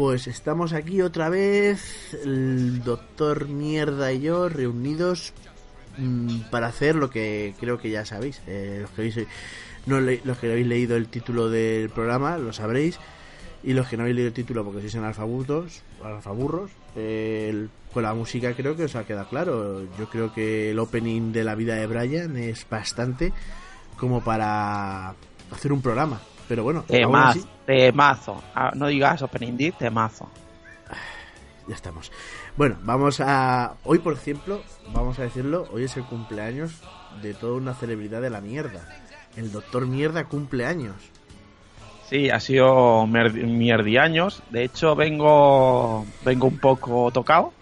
[0.00, 5.34] pues estamos aquí otra vez, el doctor Mierda y yo, reunidos
[5.98, 8.40] mm, para hacer lo que creo que ya sabéis.
[8.46, 9.28] Eh, los, que habéis,
[9.84, 12.98] no los que habéis leído el título del programa lo sabréis.
[13.62, 18.14] Y los que no habéis leído el título porque sois analfabutos, alfaburros, eh, con la
[18.14, 19.82] música creo que os ha quedado claro.
[19.98, 23.34] Yo creo que el opening de la vida de Brian es bastante
[23.98, 25.10] como para
[25.52, 26.22] hacer un programa.
[26.50, 28.42] Pero bueno, Temazo, así- temazo.
[28.56, 30.28] Ah, no digas opening D, temazo.
[31.68, 32.10] ya estamos.
[32.56, 33.74] Bueno, vamos a.
[33.84, 34.60] Hoy, por ejemplo,
[34.92, 36.72] vamos a decirlo, hoy es el cumpleaños
[37.22, 38.80] de toda una celebridad de la mierda.
[39.36, 40.96] El doctor Mierda cumple años.
[42.08, 44.42] Sí, ha sido mier- mierdiaños.
[44.50, 47.52] De hecho, vengo, vengo un poco tocado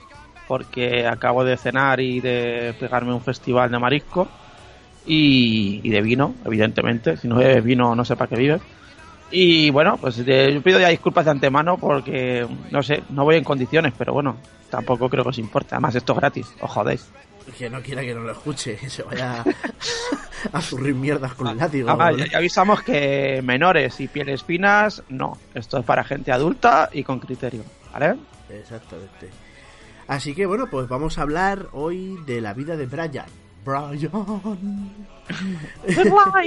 [0.46, 4.26] porque acabo de cenar y de pegarme un festival de marisco
[5.04, 7.18] y, y de vino, evidentemente.
[7.18, 8.62] Si no bebes vino, no sé para qué vives.
[9.30, 13.36] Y bueno, pues de- yo pido ya disculpas de antemano porque, no sé, no voy
[13.36, 14.36] en condiciones, pero bueno,
[14.70, 15.74] tampoco creo que os importe.
[15.74, 17.08] Además, esto es gratis, os jodéis.
[17.56, 19.42] Que no quiera que no lo escuche, que se vaya
[20.52, 21.90] a zurrir mierdas con el látigo.
[21.90, 25.36] Ah, ya, ya avisamos que menores y pieles finas, no.
[25.54, 28.16] Esto es para gente adulta y con criterio, ¿vale?
[28.50, 29.28] Exactamente.
[30.08, 33.26] Así que bueno, pues vamos a hablar hoy de la vida de Brian.
[33.64, 34.10] Brian.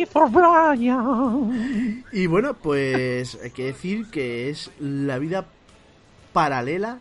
[0.10, 2.04] for Brian.
[2.12, 5.46] Y bueno, pues hay que decir que es la vida
[6.34, 7.00] paralela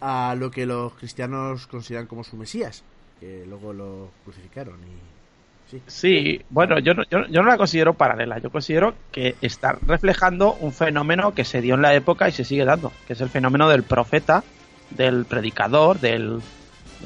[0.00, 2.82] a lo que los cristianos consideran como su Mesías,
[3.20, 5.82] que luego lo crucificaron y sí.
[5.86, 8.38] Sí, bueno, yo no, yo, yo no la considero paralela.
[8.38, 12.44] Yo considero que está reflejando un fenómeno que se dio en la época y se
[12.44, 14.44] sigue dando, que es el fenómeno del profeta,
[14.90, 16.40] del predicador, del,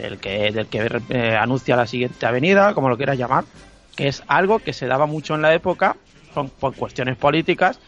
[0.00, 3.44] del que, del que eh, anuncia la siguiente avenida, como lo quieras llamar,
[3.96, 5.96] que es algo que se daba mucho en la época
[6.34, 7.80] con, por cuestiones políticas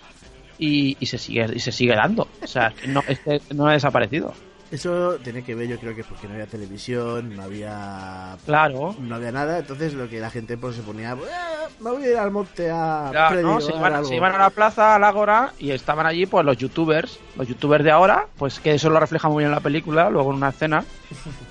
[0.58, 2.28] y, y se sigue y se sigue dando.
[2.42, 4.34] O sea, no, este no ha desaparecido.
[4.70, 8.96] Eso tiene que ver, yo creo que porque no había televisión, no había Claro.
[8.98, 12.10] no había nada, entonces lo que la gente pues se ponía, "Eh, me voy a
[12.12, 13.60] ir al monte a Ya, ¿no?
[13.60, 14.08] se, iban, algo".
[14.08, 17.82] se iban a la plaza, al Ágora, y estaban allí pues los youtubers, los youtubers
[17.84, 20.50] de ahora, pues que eso lo refleja muy bien en la película, luego en una
[20.50, 20.84] escena,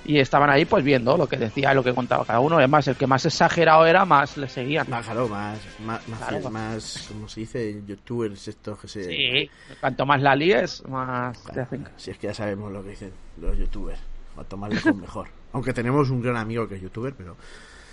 [0.06, 2.57] y estaban ahí pues viendo lo que decía y lo que contaba cada uno.
[2.57, 4.89] Además, el que más exagerado era, más le seguían.
[4.89, 6.50] Más, claro, más, más, más, Claro.
[6.51, 9.04] más, como se dice, youtubers estos que se...
[9.06, 9.50] Sí,
[9.80, 11.88] cuanto más la líes, más te hacen.
[11.98, 14.00] Si es que ya sabemos lo que dicen los youtubers.
[14.36, 15.28] Cuanto más lejos mejor.
[15.54, 17.36] Aunque tenemos un gran amigo que es youtuber, pero...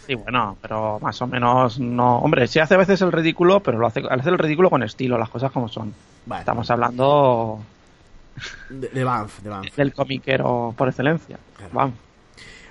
[0.06, 2.20] Sí, bueno, pero más o menos no.
[2.20, 5.18] Hombre, sí hace a veces el ridículo, pero lo hace, hace el ridículo con estilo,
[5.18, 5.92] las cosas como son.
[6.24, 7.60] Vale, Estamos hablando
[8.70, 9.76] de, de Banff, de Banff.
[9.76, 11.38] del comiquero por excelencia.
[11.72, 11.94] Vamos.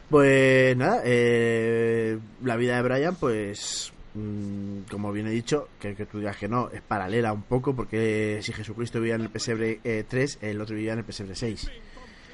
[0.10, 6.06] Pues nada, eh, la vida de Brian, pues mm, como bien he dicho, que, que
[6.06, 9.80] tú digas que no, es paralela un poco, porque si Jesucristo vivía en el pesebre
[9.84, 11.70] eh, 3, el otro vivía en el pesebre 6.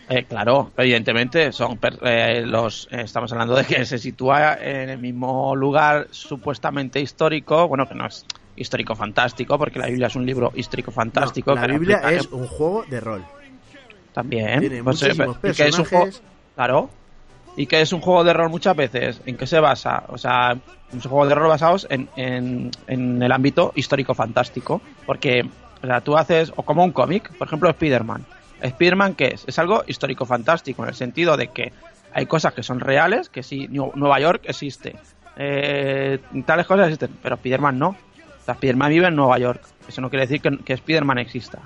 [0.09, 4.89] Eh, claro, evidentemente son per- eh, los eh, estamos hablando de que se sitúa en
[4.89, 10.15] el mismo lugar supuestamente histórico, bueno que no es histórico fantástico porque la Biblia es
[10.15, 11.51] un libro histórico fantástico.
[11.55, 13.23] No, la que Biblia es un juego de rol.
[14.13, 16.07] también tiene pues, eh, muchísimos que es un juego,
[16.55, 16.89] claro,
[17.55, 19.21] y que es un juego de rol muchas veces.
[19.25, 20.03] ¿En qué se basa?
[20.09, 20.57] O sea,
[20.91, 25.43] un juego de rol basados en, en, en el ámbito histórico fantástico, porque
[25.81, 28.25] o sea, tú haces o como un cómic, por ejemplo, Spider-Man.
[28.61, 29.43] Spider-Man, ¿qué es?
[29.47, 31.73] Es algo histórico fantástico, en el sentido de que
[32.13, 34.95] hay cosas que son reales, que sí, New- Nueva York existe,
[35.35, 37.95] eh, tales cosas existen, pero Spider-Man no.
[38.43, 39.61] O sea, Spider-Man vive en Nueva York.
[39.87, 41.59] Eso no quiere decir que, que Spider-Man exista.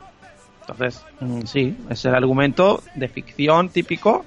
[0.62, 4.24] Entonces, mm, sí, es el argumento de ficción típico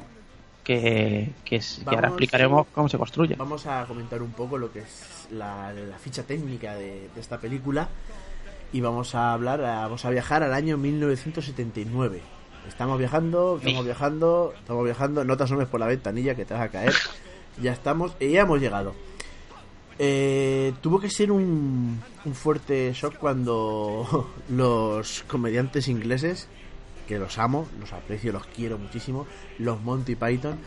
[0.64, 3.34] que, que, es- que ahora explicaremos cómo se construye.
[3.36, 7.38] Vamos a comentar un poco lo que es la, la ficha técnica de, de esta
[7.38, 7.88] película
[8.72, 12.20] y vamos a hablar, a- vamos a viajar al año 1979.
[12.68, 13.84] Estamos viajando, estamos Sí.
[13.86, 16.92] viajando, estamos viajando, no te asomes por la ventanilla que te vas a caer.
[17.60, 18.94] Ya estamos, y ya hemos llegado.
[20.02, 26.48] Eh, tuvo que ser un, un fuerte shock cuando los comediantes ingleses,
[27.06, 29.26] que los amo, los aprecio, los quiero muchísimo,
[29.58, 30.58] los Monty Python,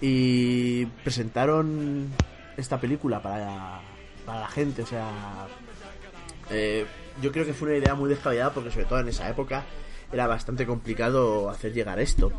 [0.00, 2.08] y presentaron
[2.56, 3.82] esta película para,
[4.24, 4.80] para la gente.
[4.80, 5.46] O sea,
[6.48, 6.86] eh,
[7.20, 9.64] yo creo que fue una idea muy descabellada porque sobre todo en esa época
[10.10, 12.32] era bastante complicado hacer llegar esto.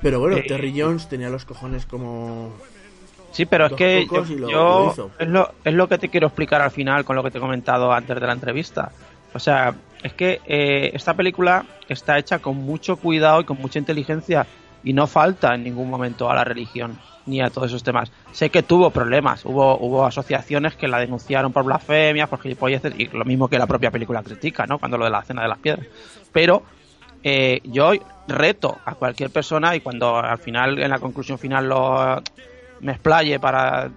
[0.00, 2.54] Pero bueno, Eh, Terry Jones tenía los cojones como...
[3.32, 4.84] Sí, pero es que yo, lo- lo
[5.18, 7.40] es, lo, es lo que te quiero explicar al final con lo que te he
[7.40, 8.92] comentado antes de la entrevista.
[9.34, 13.78] O sea, es que eh, esta película está hecha con mucho cuidado y con mucha
[13.78, 14.46] inteligencia
[14.84, 18.10] y no falta en ningún momento a la religión ni a todos esos temas.
[18.32, 23.06] Sé que tuvo problemas, hubo, hubo asociaciones que la denunciaron por blasfemia, por gilipolleces y
[23.06, 24.78] lo mismo que la propia película critica, ¿no?
[24.80, 25.86] Cuando lo de la cena de las piedras.
[26.32, 26.64] Pero
[27.22, 27.92] eh, yo
[28.26, 32.20] reto a cualquier persona y cuando al final, en la conclusión final, lo,
[32.82, 33.90] me explaye para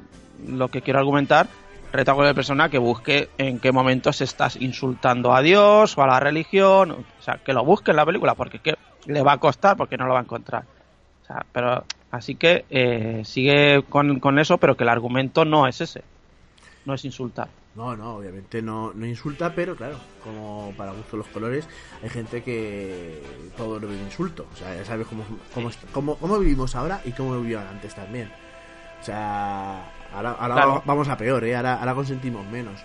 [0.47, 1.47] lo que quiero argumentar,
[1.91, 6.07] reto a cualquier persona que busque en qué momentos estás insultando a Dios o a
[6.07, 8.75] la religión, o sea, que lo busque en la película, porque que
[9.07, 10.63] le va a costar, porque no lo va a encontrar.
[11.23, 15.67] O sea, pero así que eh, sigue con, con eso, pero que el argumento no
[15.67, 16.03] es ese,
[16.85, 17.49] no es insultar.
[17.75, 21.67] No, no, obviamente no, no insulta, pero claro, como para gusto los colores,
[22.01, 23.21] hay gente que
[23.57, 24.47] todo lo ve insulto.
[24.53, 28.31] O sea, ya sabes cómo, cómo, cómo, cómo vivimos ahora y cómo vivían antes también.
[29.05, 29.83] O sea,
[30.15, 30.83] ahora, ahora Claro.
[30.83, 31.55] vamos a peor, ¿eh?
[31.55, 32.81] Ahora, ahora consentimos menos.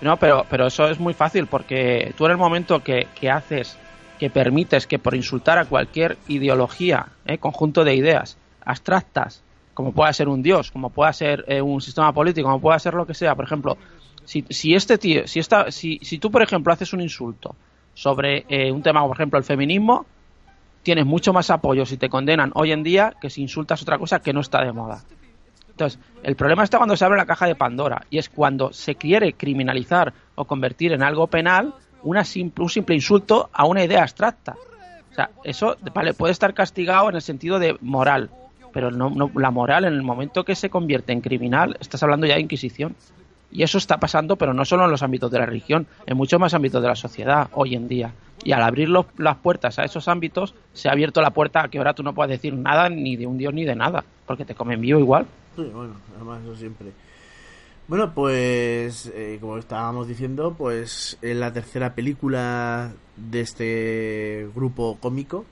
[0.00, 3.78] No, pero, pero eso es muy fácil porque tú en el momento que, que haces,
[4.18, 10.12] que permites que por insultar a cualquier ideología, eh, conjunto de ideas abstractas, como pueda
[10.12, 13.14] ser un dios, como pueda ser eh, un sistema político, como pueda ser lo que
[13.14, 13.78] sea, por ejemplo,
[14.24, 17.54] si, si este tío, si esta, si, si tú por ejemplo haces un insulto
[17.94, 20.04] sobre eh, un tema, por ejemplo, el feminismo,
[20.82, 24.18] tienes mucho más apoyo si te condenan hoy en día que si insultas otra cosa
[24.18, 25.04] que no está de moda.
[25.80, 28.96] Entonces, el problema está cuando se abre la caja de Pandora y es cuando se
[28.96, 31.72] quiere criminalizar o convertir en algo penal
[32.02, 34.56] una simple, un simple insulto a una idea abstracta.
[35.10, 38.28] O sea, eso vale, puede estar castigado en el sentido de moral,
[38.74, 42.34] pero no, la moral en el momento que se convierte en criminal, estás hablando ya
[42.34, 42.94] de Inquisición.
[43.50, 46.38] Y eso está pasando, pero no solo en los ámbitos de la religión, en muchos
[46.38, 48.12] más ámbitos de la sociedad hoy en día.
[48.44, 51.68] Y al abrir los- las puertas a esos ámbitos, se ha abierto la puerta a
[51.68, 54.44] que ahora tú no puedes decir nada ni de un dios ni de nada, porque
[54.44, 55.26] te comen vivo igual.
[55.56, 56.92] Sí, bueno, además eso siempre.
[57.88, 65.44] Bueno, pues eh, como estábamos diciendo, pues es la tercera película de este grupo cómico.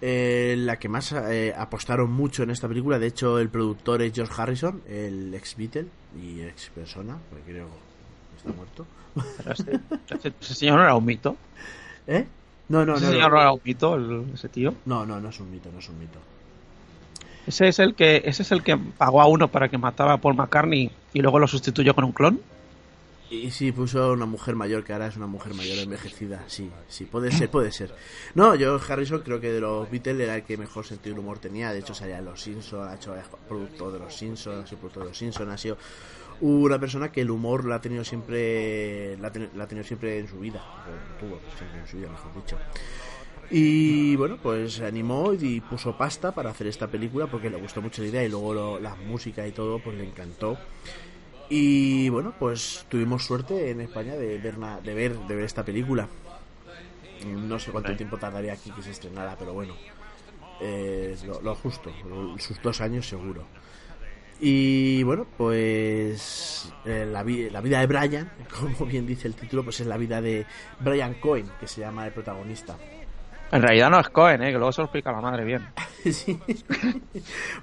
[0.00, 2.98] eh, la que más eh, apostaron mucho en esta película.
[3.00, 5.86] De hecho, el productor es George Harrison, el ex Beatle
[6.22, 8.86] y ex persona, porque creo que está muerto.
[9.50, 9.80] Ese,
[10.14, 11.36] ese- ese señor no era un mito.
[12.06, 12.24] ¿Eh?
[12.68, 13.10] No, no, ese no.
[13.12, 14.72] señor no No, era un mito, el- ese tío.
[14.86, 16.20] no, no, no es un mito, no es un mito.
[17.48, 20.18] Ese es el que ese es el que pagó a uno para que matara a
[20.18, 22.40] Paul McCartney y luego lo sustituyó con un clon.
[23.30, 26.44] Y sí, puso una mujer mayor que ahora es una mujer mayor envejecida.
[26.46, 27.94] Sí, sí, puede ser, puede ser.
[28.34, 31.38] No, yo Harrison creo que de los Beatles era el que mejor sentido del humor
[31.38, 31.72] tenía.
[31.72, 33.14] De hecho, salía Los Simpsons, ha hecho
[33.48, 35.78] productor de Los Simpsons, ha sido productor de Los Simpsons, ha sido
[36.42, 40.28] una persona que el humor la ha tenido siempre, la la ha tenido siempre en
[40.28, 40.62] su vida.
[41.18, 42.58] Tuvo siempre en su vida, mejor dicho.
[43.50, 47.80] Y bueno, pues se animó y puso pasta para hacer esta película porque le gustó
[47.80, 50.58] mucho la idea y luego lo- la música y todo, pues le encantó.
[51.48, 55.64] Y bueno, pues tuvimos suerte en España de ver, na- de ver, de ver esta
[55.64, 56.08] película.
[57.26, 57.96] No sé cuánto Sí.
[57.96, 59.74] tiempo tardaría aquí que se estrenara, pero bueno,
[60.60, 61.90] eh, lo, lo justo,
[62.38, 63.44] sus dos años seguro.
[64.40, 68.30] Y bueno, pues pues eh, la, vi- la vida de Brian,
[68.76, 70.46] como bien dice el título, pues es la vida de
[70.80, 72.76] Brian Cohen, que se llama el protagonista.
[73.50, 74.46] En realidad no es Cohen, ¿eh?
[74.52, 75.66] que luego se lo explica la madre bien.
[76.08, 76.38] Sí.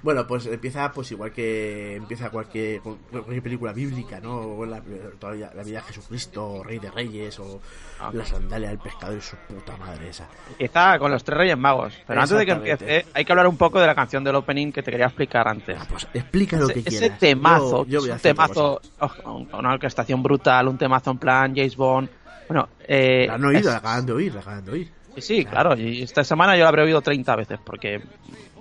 [0.02, 4.64] bueno, pues empieza pues igual que empieza cualquier, cualquier película bíblica, ¿no?
[4.66, 4.80] La,
[5.18, 7.60] todavía la vida de Jesucristo, Rey de Reyes, o
[7.98, 8.10] Ah.
[8.12, 10.28] la sandalia del pescador y su puta madre esa.
[10.50, 11.94] Empieza con los tres Reyes Magos.
[12.06, 14.70] Pero antes de que empiece, hay que hablar un poco de la canción del opening
[14.70, 15.78] que te quería explicar antes.
[15.80, 16.92] Ah, pues explica lo que quieras.
[16.92, 21.18] ese temazo, Yo- yo voy a un temazo, oh, una orquestación brutal, un temazo en
[21.18, 22.08] plan James Bond.
[22.48, 23.24] Bueno, eh.
[23.26, 24.92] La han oído, es- la acaban de oír, la acaban de oír.
[25.16, 25.76] Sí, sí, claro.
[25.76, 28.00] Y esta semana yo la habré oído 30 veces porque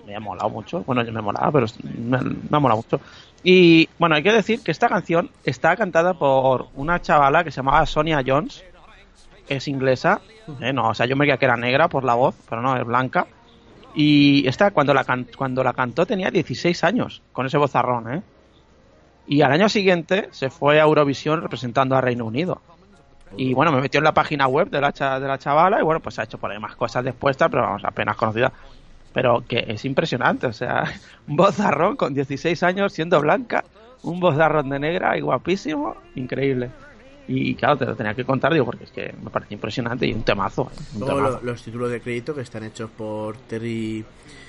[0.05, 0.81] me ha molado mucho.
[0.83, 2.99] Bueno, yo me molaba, pero me, me ha molado mucho.
[3.43, 7.57] Y bueno, hay que decir que esta canción está cantada por una chavala que se
[7.57, 8.63] llamaba Sonia Jones,
[9.47, 10.21] es inglesa.
[10.61, 12.75] Eh, no, o sea, yo me creía que era negra por la voz, pero no,
[12.77, 13.27] es blanca.
[13.95, 18.21] Y esta, cuando la, can- cuando la cantó, tenía 16 años, con ese vozarrón, ¿eh?
[19.27, 22.61] Y al año siguiente se fue a Eurovisión representando a Reino Unido.
[23.37, 25.83] Y bueno, me metió en la página web de la, cha- de la chavala y
[25.83, 28.51] bueno, pues ha hecho por ahí más cosas después, pero vamos, apenas conocida.
[29.13, 30.83] Pero que es impresionante, o sea,
[31.27, 33.63] un vozarrón con 16 años siendo blanca,
[34.03, 36.69] un vozarrón de negra y guapísimo, increíble.
[37.27, 40.13] Y claro, te lo tenía que contar, digo, porque es que me parece impresionante y
[40.13, 40.69] un temazo.
[40.71, 40.81] ¿eh?
[40.99, 41.39] Un temazo.
[41.43, 44.05] los títulos de crédito que están hechos por Terry,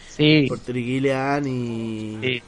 [0.09, 2.43] Sí, por Terry Gilliam y, sí,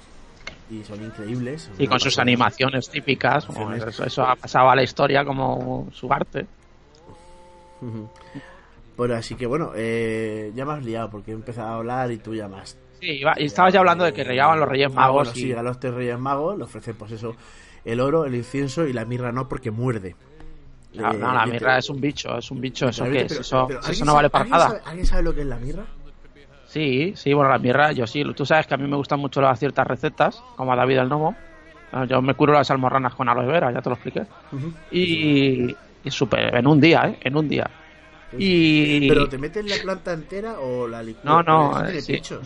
[0.71, 1.71] y son increíbles.
[1.79, 3.47] y con sus animaciones típicas,
[3.89, 6.47] eso, eso ha pasado a la historia como su arte.
[8.97, 12.19] Bueno, así que bueno, eh, ya me has liado porque he empezado a hablar y
[12.19, 12.77] tú ya más.
[13.01, 15.41] Sí, iba- y estabas ya hablando de que rellaban los Reyes Ah, Magos bueno, y...
[15.41, 17.37] sí, a los tres Reyes Magos le ofrecen pues eso,
[17.85, 20.17] el oro, el incienso y la mirra no porque muerde.
[20.95, 23.31] No, Eh, no, la mirra es un bicho, es un bicho, ¿eso es?
[23.31, 24.71] Eso, pero eso ¿alguien no vale para ¿alguien nada.
[24.71, 25.85] sabe- ¿Alguien sabe lo que es la mirra?
[26.69, 28.23] Sí, sí, bueno, la mirra, yo sí.
[28.37, 31.09] Tú sabes que a mí me gustan mucho las ciertas recetas, como a David el
[31.09, 31.35] Nomo.
[32.07, 34.25] Yo me curo las almorranas con aloe vera, ya te lo expliqué.
[34.91, 37.19] Y, y súper, en un día, ¿eh?
[37.23, 37.71] En un día.
[38.37, 39.09] Y...
[39.09, 41.25] ¿Pero te metes la planta entera o la licúas?
[41.25, 42.37] No, no, eso eh, sí.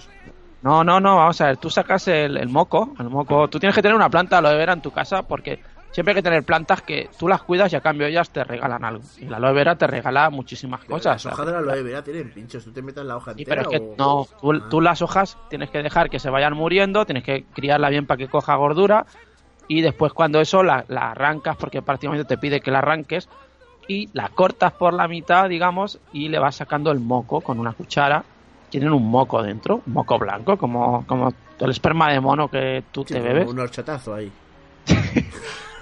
[0.62, 3.75] No, no, no, vamos a ver, tú sacas el, el moco, el moco, tú tienes
[3.75, 5.59] que tener una planta de aloe vera en tu casa porque
[5.93, 8.85] siempre hay que tener plantas que tú las cuidas y a cambio ellas te regalan
[8.85, 9.03] algo.
[9.19, 11.25] Y la aloe vera te regala muchísimas Pero cosas.
[11.25, 12.65] Las hojas de la aloe vera tienen pinchos.
[12.65, 14.67] ¿Tú te metes la hoja Sí, entera pero es que o- no, tú, Ah.
[14.71, 18.19] tú las hojas tienes que dejar que se vayan muriendo, tienes que criarla bien para
[18.19, 19.07] que coja gordura
[19.69, 23.29] y después cuando eso la, la arrancas, porque prácticamente te pide que la arranques
[23.89, 27.73] y la cortas por la mitad, digamos, y le vas sacando el moco con una
[27.73, 28.25] cuchara.
[28.71, 33.05] Tienen un moco dentro, un moco blanco, como, como el esperma de mono que tú
[33.07, 33.49] Sí, te bebes.
[33.49, 34.33] Un horchatazo ahí.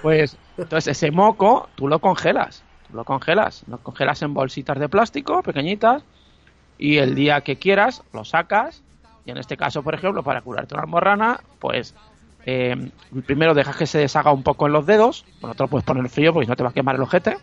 [0.01, 4.89] Pues entonces ese moco tú lo congelas, tú lo congelas, lo congelas en bolsitas de
[4.89, 6.03] plástico pequeñitas
[6.77, 8.83] y el día que quieras lo sacas
[9.25, 11.93] y en este caso, por ejemplo, para curarte una almorrana, pues
[12.45, 12.89] eh,
[13.25, 16.09] primero dejas que se deshaga un poco en los dedos, bueno, te lo puedes poner
[16.09, 17.37] frío porque no te va a quemar el ojete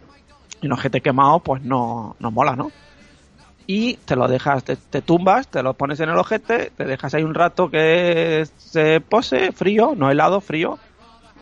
[0.61, 2.73] y un ojete quemado pues no, no mola, ¿no?
[3.69, 7.15] Y te lo dejas, te, te tumbas, te lo pones en el ojete, te dejas
[7.15, 10.79] ahí un rato que se pose frío, no helado, frío,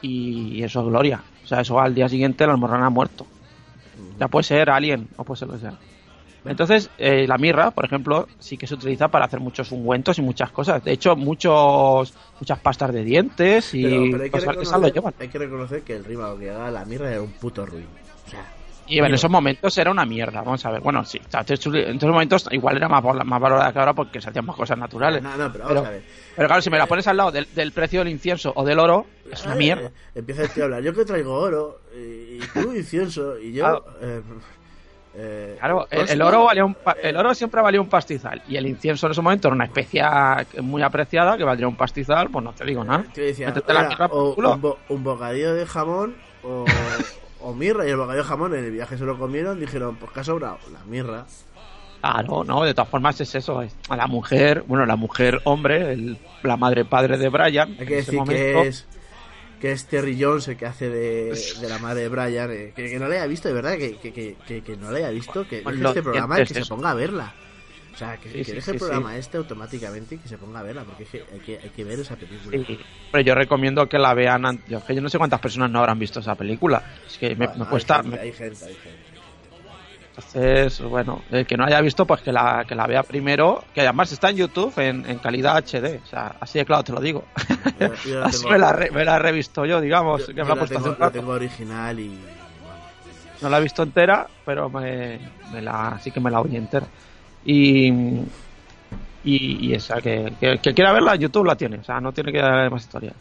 [0.06, 1.22] y eso es gloria.
[1.44, 3.26] O sea, eso al día siguiente la almorrana ha muerto.
[4.18, 5.74] Ya puede ser alien o puede ser lo que sea.
[6.44, 10.22] Entonces, eh, la mirra, por ejemplo, sí que se utiliza para hacer muchos ungüentos y
[10.22, 10.82] muchas cosas.
[10.84, 14.92] De hecho, muchos muchas pastas de dientes y Pero, pero hay, que cosas lo reconocer,
[14.92, 15.14] llevan.
[15.18, 17.88] hay que reconocer que el rima que haga la mirra era un puto ruido.
[18.26, 18.44] O sea,
[18.88, 20.80] Y en esos momentos era una mierda, vamos a ver.
[20.80, 24.28] Bueno, sí, en esos momentos igual era más, val- más valorada que ahora porque se
[24.30, 25.22] hacían más cosas naturales.
[25.22, 26.02] no, no, pero vamos Pero, a ver.
[26.36, 28.78] pero claro, si me la pones al lado del, del precio del incienso o del
[28.78, 29.90] oro, es una Eh, mierda.
[30.14, 30.82] Empieza el tío a hablar.
[30.82, 33.62] Yo que traigo oro y, y tú incienso y yo.
[33.64, 33.84] Claro.
[34.00, 34.22] eh,
[35.18, 38.56] eh, Claro, el, el oro valía un pa- el oro siempre valía un pastizal y
[38.56, 42.44] el incienso en ese momento era una especia muy apreciada que valdría un pastizal, pues
[42.44, 43.04] no te digo nada.
[43.14, 44.52] Te decía, Métete la "Oiga, mirra por o el culo".
[44.54, 46.66] un, bo- un bocadillo de jamón o,
[47.46, 47.86] o mirra.
[47.86, 49.58] Y el bocadillo de jamón en el viaje se lo comieron.
[49.60, 51.26] Dijeron, pues que ha sobrado la mirra.
[52.00, 53.62] Claro, no, de todas formas es eso.
[53.62, 57.76] es a la mujer, bueno, la mujer hombre, el- la madre padre de Brian.
[57.80, 58.86] Hay que decir momento, que es
[59.60, 62.50] que es Terry Jones el que hace de, de la madre de Brian.
[62.52, 65.10] eh, que, que no la haya visto, de verdad, que, que, que, no la haya
[65.10, 65.48] visto.
[65.48, 67.34] Que los este programa y que se ponga a verla.
[67.96, 70.60] O sea, que, Sí, que sí, deje el programa este automáticamente y que se ponga
[70.60, 72.58] a verla, porque es que hay que, hay que ver esa película.
[73.10, 74.44] Pero yo recomiendo que la vean.
[74.44, 76.82] an- Yo, yo no sé cuántas personas no habrán visto esa película.
[77.06, 78.02] Es que me, Bueno, me hay cuesta.
[78.02, 78.98] gente, hay gente, hay gente.
[80.10, 83.64] Entonces, bueno, el que no haya visto, pues que la, que la vea primero.
[83.74, 86.00] Que además está en YouTube en, en calidad HD.
[86.02, 87.24] O sea, así de claro te lo digo.
[87.80, 90.20] Yo- yo la así tengo- me la, re- me la he revisto yo, digamos.
[90.26, 92.18] yo- que me la tengo, la tengo original y.
[93.40, 95.18] No la he visto entera, pero me,
[95.52, 96.86] me la, sí que me la oí entera.
[97.46, 97.88] Y,
[99.24, 102.32] y, y esa, que, que, que quiera verla YouTube la tiene, o sea, no tiene
[102.32, 103.12] que dar más historia.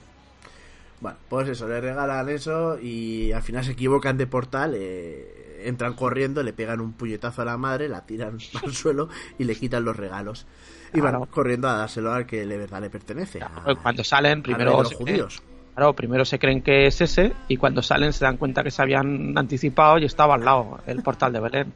[1.00, 5.94] Bueno, pues eso, le regalan eso y al final se equivocan de portal, eh, entran
[5.94, 9.86] corriendo, le pegan un puñetazo a la madre, la tiran al suelo y le quitan
[9.86, 10.46] los regalos.
[10.94, 11.26] Y van Claro.
[11.30, 13.42] corriendo a dárselo al que de verdad le pertenece.
[13.44, 15.42] a- Pues Cuando salen, al primero los judíos.
[15.76, 18.82] claro, primero se creen que es ese y cuando salen se dan cuenta que se
[18.82, 21.74] habían anticipado y estaba al lado el portal de Belén.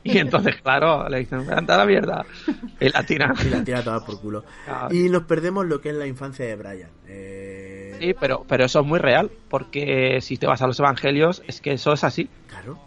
[0.04, 2.24] Y entonces, claro, le dicen, anda a la mierda.
[2.80, 3.34] Y la tiran.
[3.44, 4.44] Y la tira toda por culo.
[4.64, 4.94] Claro.
[4.94, 6.88] Y nos perdemos lo que es la infancia de Brian.
[7.08, 11.42] Eh, Sí, pero, pero eso es muy real, porque si te vas a los evangelios,
[11.46, 12.30] es que eso es así.
[12.48, 12.78] Claro.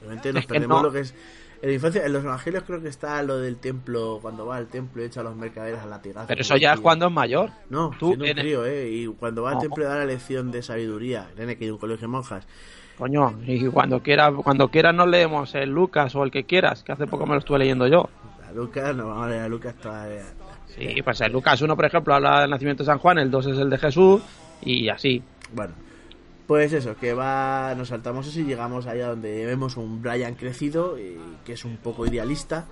[0.00, 1.14] Realmente nos es que perdemos no- lo que es.
[1.60, 4.66] En la infancia, en los evangelios creo que está lo del templo, cuando va al
[4.68, 6.26] templo y echa a los mercaderes al latigazo.
[6.26, 7.50] Pero eso ya es cuando es mayor.
[7.70, 8.88] No, Tú siendo un crío, ¿eh?
[8.90, 11.78] Y cuando va al templo y da la lección de sabiduría, nene, que hay un
[11.78, 12.46] colegio de monjas.
[12.98, 16.92] Coño, y cuando quiera, cuando quieras nos leemos el Lucas o el que quieras, que
[16.92, 18.08] hace poco me lo estuve leyendo yo.
[18.46, 20.24] A Lucas, no vamos a leer a Lucas todavía.
[20.66, 23.46] Sí, pues el Lucas 1, por ejemplo, habla del nacimiento de San Juan, el 2
[23.46, 24.22] es el de Jesús,
[24.62, 25.22] y así.
[25.52, 25.74] Bueno,
[26.46, 30.98] pues eso, que va, nos saltamos eso y llegamos allá donde vemos un Brian crecido,
[30.98, 32.66] y que es un poco idealista,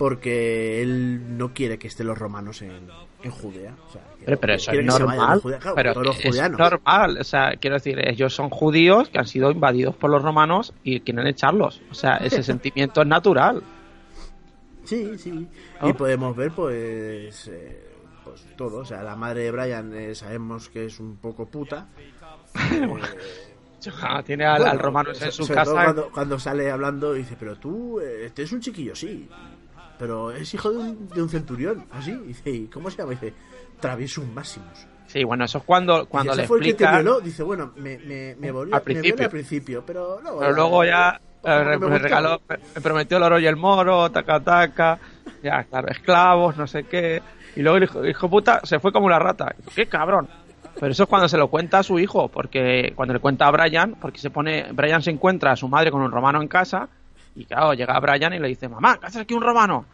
[0.00, 2.88] porque él no quiere que estén los romanos en,
[3.22, 3.76] en Judea.
[3.86, 5.40] O sea, Pero, eso es normal.
[5.40, 5.58] Judea.
[5.58, 7.18] Claro, pero todos los que es normal.
[7.20, 11.00] O sea, quiero decir, ellos son judíos que han sido invadidos por los romanos y
[11.00, 11.82] quieren echarlos.
[11.90, 13.62] O sea, ese sentimiento es natural.
[14.84, 15.46] Sí, sí.
[15.82, 15.90] ¿No?
[15.90, 17.84] Y podemos ver, pues, eh,
[18.24, 18.78] pues todo.
[18.78, 21.88] O sea, la madre de Brian eh, sabemos que es un poco puta.
[24.02, 25.72] Ah, Tiene al, Bueno, al romano en su casa.
[25.72, 29.26] Cuando, cuando sale hablando, dice, pero tú, eh, este es un chiquillo, sí.
[30.00, 32.12] Pero es hijo de un, de un centurión, así.
[32.26, 33.10] Dice, ¿y cómo se llama?
[33.12, 33.32] Dice,
[33.78, 34.86] Travisun Maximus.
[35.06, 37.04] Sí, bueno, eso es cuando, cuando Dice, le ¿Ese fue el que te explican.
[37.04, 37.20] violó?
[37.20, 39.24] Dice, bueno, me, me, me, volvió- Al me principio.
[39.26, 41.98] al principio, pero luego, Pero luego ya eh, me me, gustó.
[41.98, 44.98] regaló, me me prometió el oro y el moro, taca taca,
[45.42, 47.20] ya claro, esclavos, no sé qué.
[47.56, 49.54] Y luego el hijo, hijo puta se fue como una rata.
[49.74, 50.28] ¡Qué cabrón!
[50.78, 53.50] Pero eso es cuando se lo cuenta a su hijo, porque cuando le cuenta a
[53.50, 56.88] Brian, porque se pone, Brian se encuentra a su madre con un romano en casa,
[57.34, 59.84] y claro, llega Brian y le dice, mamá, ¿qué haces aquí un romano?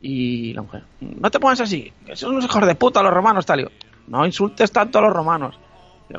[0.00, 3.44] Y la mujer, no te pongas así, que son unos hijos de puta los romanos,
[3.44, 3.60] tal.
[3.60, 3.68] Y yo,
[4.08, 5.58] no insultes tanto a los romanos.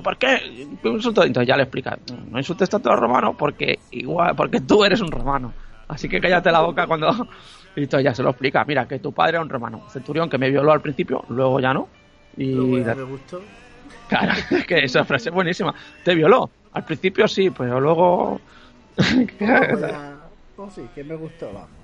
[0.03, 0.39] ¿Por qué?
[0.83, 1.97] Entonces ya le explica,
[2.29, 5.53] no insultes tanto a los romanos porque igual, porque tú eres un romano.
[5.87, 7.11] Así que cállate la boca cuando...
[7.73, 10.37] Y entonces ya se lo explica, mira, que tu padre era un romano, centurión que
[10.37, 11.87] me violó al principio, luego ya no.
[12.35, 13.41] Y Luego ya me gustó.
[14.09, 15.73] Claro, es que esa frase es buenísima.
[16.03, 16.49] Te violó.
[16.73, 18.41] Al principio sí, pero luego...
[20.69, 21.81] Sí, que me gustó, vamos.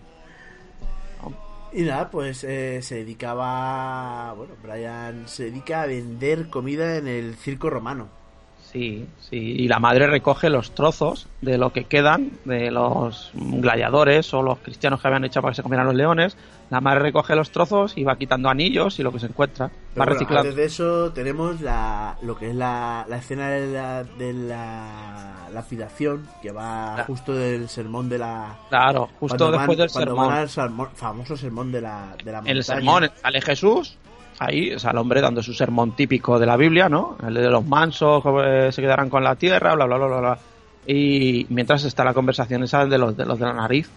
[1.74, 7.36] Y nada, pues eh, se dedicaba, bueno, Brian se dedica a vender comida en el
[7.36, 8.08] circo romano.
[8.72, 9.38] Sí, sí.
[9.38, 14.60] Y la madre recoge los trozos de lo que quedan de los gladiadores o los
[14.60, 16.36] cristianos que habían hecho para que se comieran los leones.
[16.70, 19.70] La madre recoge los trozos y va quitando anillos y lo que se encuentra.
[19.70, 20.42] Pero Va bueno, reciclando.
[20.50, 25.48] antes de eso tenemos la, lo que es la, la escena de la, de la
[25.54, 27.04] lapidación, que va Claro.
[27.08, 28.54] justo del sermón de la...
[28.70, 30.28] Claro, justo después van- del sermón.
[30.28, 30.50] van al
[30.94, 33.98] famoso sermón de la, de la el sermón sale Jesús,
[34.40, 37.18] ahí, o sea, el hombre dando su sermón típico de la Biblia, ¿no?
[37.26, 40.38] El de los mansos que se quedarán con la tierra, bla, bla, bla, bla, bla.
[40.86, 43.90] Y mientras está la conversación esa de los de, los de la nariz,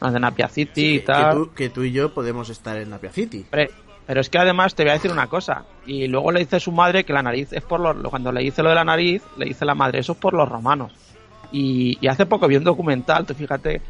[0.00, 1.24] los de Napia City Sí, y tal.
[1.30, 3.46] que tú, que tú y yo podemos estar en Napia City.
[3.50, 5.64] Pero es que además te voy a decir una cosa.
[5.86, 7.96] Y luego le dice su madre que la nariz es por los.
[8.10, 10.48] Cuando le dice lo de la nariz, le dice la madre, eso es por los
[10.48, 10.92] romanos.
[11.52, 13.80] Y, y hace poco vi un documental, tú fíjate,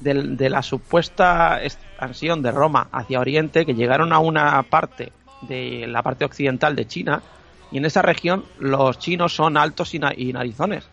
[0.00, 5.10] del- de, la supuesta expansión de Roma hacia Oriente, que llegaron a una parte
[5.42, 7.22] de la parte occidental de China,
[7.70, 10.88] y en esa región los chinos son altos y, na- y narizones.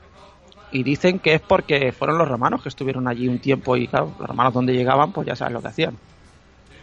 [0.72, 4.14] Y dicen que es porque fueron los romanos que estuvieron allí un tiempo y claro,
[4.20, 5.98] los romanos donde llegaban, pues ya sabes lo que hacían.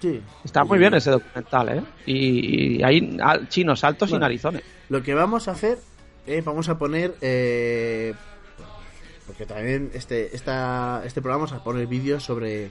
[0.00, 0.20] Sí.
[0.44, 1.82] Está muy bien ese documental, ¿eh?
[2.06, 4.24] Y, y hay al- chinos altos Bueno.
[4.24, 4.62] y narizones.
[4.88, 5.78] Lo que vamos a hacer
[6.26, 8.14] es, vamos a poner, eh,
[9.26, 12.70] porque también este, esta, este programa vamos a poner vídeos sobre,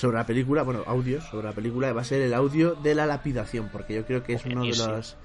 [0.00, 3.06] sobre la película, bueno, audios sobre la película, va a ser el audio de la
[3.06, 5.16] lapidación, porque yo creo que es uno de los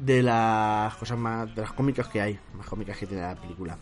[0.00, 3.76] de las cosas más, de las cómicas que hay, más cómicas que tiene la película.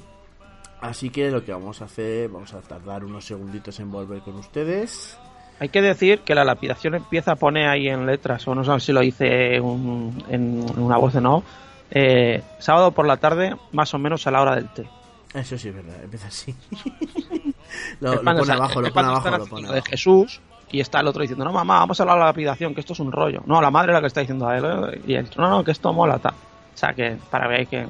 [0.81, 4.35] Así que lo que vamos a hacer, vamos a tardar unos segunditos en volver con
[4.37, 5.17] ustedes.
[5.61, 8.85] Hay que decir que la lapidación empieza a poner ahí en letras, o no sé
[8.85, 11.43] si lo hice un- en una voz de no.
[11.91, 14.89] Eh, sábado por la tarde, más o menos a la hora del té.
[15.35, 16.55] Eso sí es verdad, empieza así.
[18.01, 19.87] lo, pone abajo, lo pone abajo, lo pone de abajo.
[19.89, 22.81] Jesús y está el otro diciendo, no mamá, vamos a hablar de la lapidación, que
[22.81, 23.43] esto es un rollo.
[23.47, 25.03] No, la madre es la que está diciendo a él, ¿eh?
[25.07, 26.35] y él, no, no, que esto mola, tal.
[26.35, 27.87] O sea que para que veáis que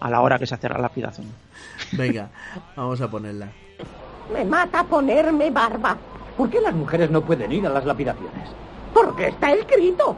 [0.00, 1.26] a la hora que se hace la lapidación.
[1.92, 2.28] Venga,
[2.76, 3.48] vamos a ponerla.
[4.32, 5.96] Me mata ponerme barba.
[6.36, 8.48] ¿Por qué las mujeres no pueden ir a las lapidaciones?
[8.94, 10.16] Porque está escrito.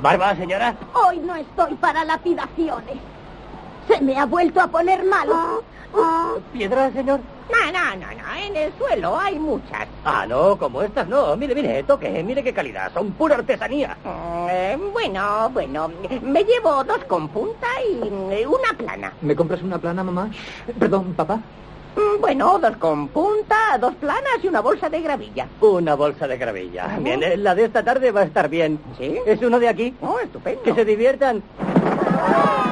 [0.00, 0.74] ¿Barba, señora?
[0.92, 2.98] Hoy no estoy para lapidaciones.
[3.88, 5.62] Se me ha vuelto a poner malo.
[6.52, 7.20] ¿Piedra, señor?
[7.50, 8.34] No, no, no, no.
[8.46, 9.86] En el suelo hay muchas.
[10.04, 11.36] Ah, no, como estas no.
[11.36, 12.92] Mire, mire, toque, mire qué calidad.
[12.92, 13.96] Son pura artesanía.
[14.04, 15.90] Mm, eh, bueno, bueno.
[16.22, 19.12] Me llevo dos con punta y eh, una plana.
[19.20, 20.30] ¿Me compras una plana, mamá?
[20.78, 21.36] Perdón, papá.
[21.96, 25.46] Mm, Bueno, dos con punta, dos planas y una bolsa de gravilla.
[25.60, 26.96] Una bolsa de gravilla.
[26.98, 28.80] Bien, eh, la de esta tarde va a estar bien.
[28.98, 29.18] ¿Sí?
[29.26, 29.94] Es uno de aquí.
[30.00, 30.62] Oh, estupendo.
[30.62, 31.42] Que se diviertan.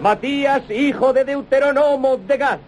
[0.00, 2.58] Matías, hijo de Deuteronomo de Gad.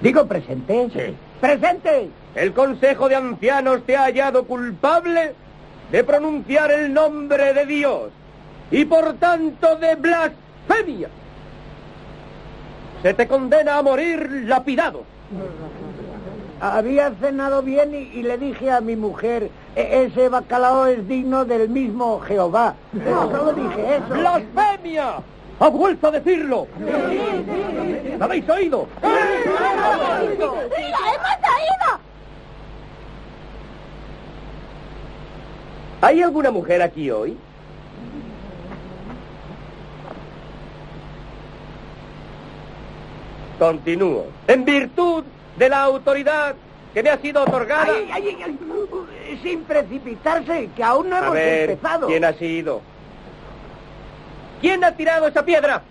[0.00, 0.88] Digo presente.
[0.92, 1.16] Sí.
[1.40, 2.10] ¡Presente!
[2.34, 5.34] El Consejo de Ancianos te ha hallado culpable
[5.90, 8.10] de pronunciar el nombre de Dios
[8.70, 11.08] y por tanto de blasfemia.
[13.02, 15.04] Se te condena a morir lapidado.
[16.60, 21.44] Había cenado bien y, y le dije a mi mujer, "E- ese bacalao es digno
[21.44, 22.74] del mismo Jehová.
[22.92, 24.14] Pero solo dije eso.
[24.14, 25.16] ¡Blasfemia!
[25.60, 26.66] ¡Ha vuelto a decirlo!
[28.18, 28.88] ¿Lo habéis oído?
[29.00, 32.00] ¡Sí, la hemos traído!
[36.00, 37.36] ¿Hay alguna mujer aquí hoy?
[43.58, 44.26] Continúo.
[44.48, 45.24] En virtud
[45.56, 46.54] de la autoridad
[46.92, 47.86] que me ha sido otorgada.
[47.92, 52.06] Ay, ay, ay, ay, sin precipitarse, que aún no A hemos ver, empezado.
[52.06, 52.82] ¿quién ha sido?
[54.64, 55.82] ¿Quién ha tirado esa piedra?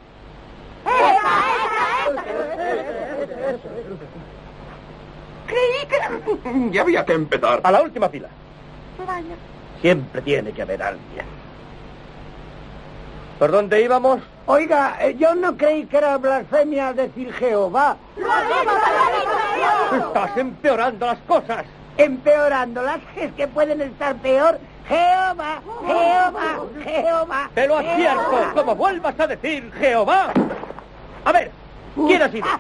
[5.46, 6.72] Creí que...
[6.72, 7.62] Ya había que empezar.
[7.64, 8.30] A la última fila.
[9.80, 11.26] Siempre tiene que haber alguien.
[13.38, 14.22] ¿Por dónde íbamos?
[14.48, 17.96] Oiga, eh, yo no creí que era blasfemia decir Jehová.
[19.94, 21.64] Estás empeorando las cosas.
[21.96, 24.58] Empeorándolas, es que pueden estar peor.
[24.88, 27.50] Jehová, Jehová, Jehová.
[27.56, 30.34] Te lo advierto, como vuelvas a decir Jehová.
[31.26, 31.52] A ver,
[31.96, 32.48] ¿quién ha sido?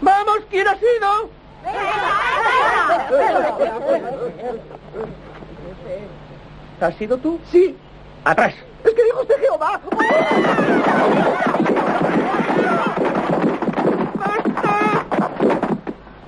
[0.00, 1.30] Vamos, ¿quién ha sido?
[6.80, 7.40] ¿Has sido tú?
[7.50, 7.76] Sí,
[8.24, 8.54] Atrás.
[8.84, 9.80] es que dijo usted Jehová.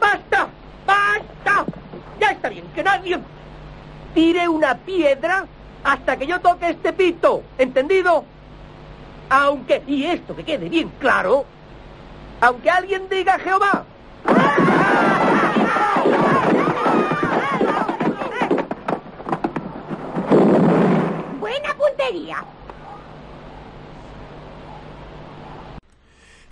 [0.01, 0.49] ¡Basta!
[0.87, 1.65] ¡Basta!
[2.21, 3.19] Ya está bien, que nadie
[4.16, 5.44] tire una piedra
[5.85, 7.42] hasta que yo toque este pito.
[7.59, 8.24] ¿Entendido?
[9.29, 11.44] Aunque, y esto que quede bien claro,
[12.40, 13.85] aunque alguien diga Jehová.
[21.38, 22.42] Buena puntería.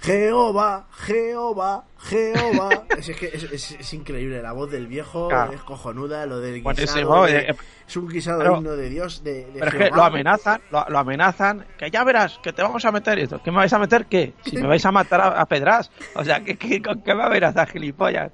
[0.02, 2.83] Jehová, Jehová, Jehová.
[2.98, 5.52] Es, es que es, es- es increíble, la voz del viejo Claro.
[5.52, 7.24] es cojonuda, lo del Buenísimo, guisado.
[7.26, 9.22] de- eh, es un guisado pero- digno de Dios.
[9.24, 12.62] De, de Pero es que lo amenazan, lo, lo amenazan, que ya verás, que te
[12.62, 13.40] vamos a meter esto.
[13.42, 14.32] ¿Qué me vais a meter qué?
[14.44, 15.90] Si me vais a matar a, a pedras.
[16.14, 18.30] O sea, ¿qué, qué, ¿con qué me amenazas, gilipollas?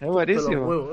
[0.00, 0.90] Es buenísimo.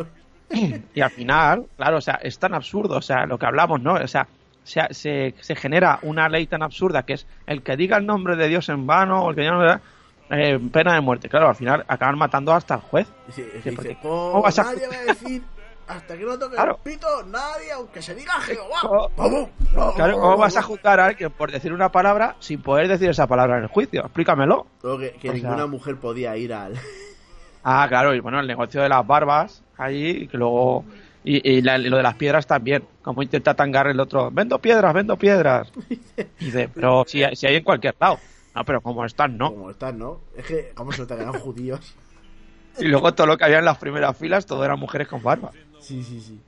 [0.96, 3.94] Y al final, claro, o sea, es tan absurdo, o sea, lo que hablamos, ¿no?
[3.94, 4.28] O sea,
[4.64, 8.36] se, se, se genera una ley tan absurda que es el que diga el nombre
[8.36, 9.82] de Dios en vano o el que diga el nombre de-
[10.32, 11.30] eh, pena de muerte.
[11.30, 13.08] Claro, al final acaban matando hasta el juez.
[13.34, 15.44] Sí, porque- "Pues ¿cómo vas a- nadie va a decir
[15.88, 16.80] hasta que no toque Claro.
[16.84, 18.78] el pito, nadie, aunque se diga Jehová.
[18.82, 22.62] ¿Cómo- Vamos, vamos, Claro, ¿cómo vas a juzgar a alguien por decir una palabra sin
[22.62, 24.02] poder decir esa palabra en el juicio?
[24.02, 24.68] Explícamelo.
[24.84, 26.74] Luego que, que O sea- ninguna mujer podía ir al.
[27.64, 30.86] Ah, claro, y bueno, el negocio de las barbas allí, y que luego.
[31.26, 32.86] Y, y la- y lo de las piedras también.
[33.02, 34.32] Como intenta tangar el otro.
[34.32, 35.70] Vendo piedras, vendo piedras.
[36.40, 38.18] Y dice, pero si, si hay en cualquier lado.
[38.56, 39.52] No, pero como están, no.
[39.52, 40.22] Como están, ¿no?
[40.36, 41.96] Es que, ¿cómo se nota que eran judíos?
[42.80, 45.52] Y luego todo lo que había en las primeras filas, todo eran mujeres con barba.
[45.80, 46.40] Sí, sí, sí.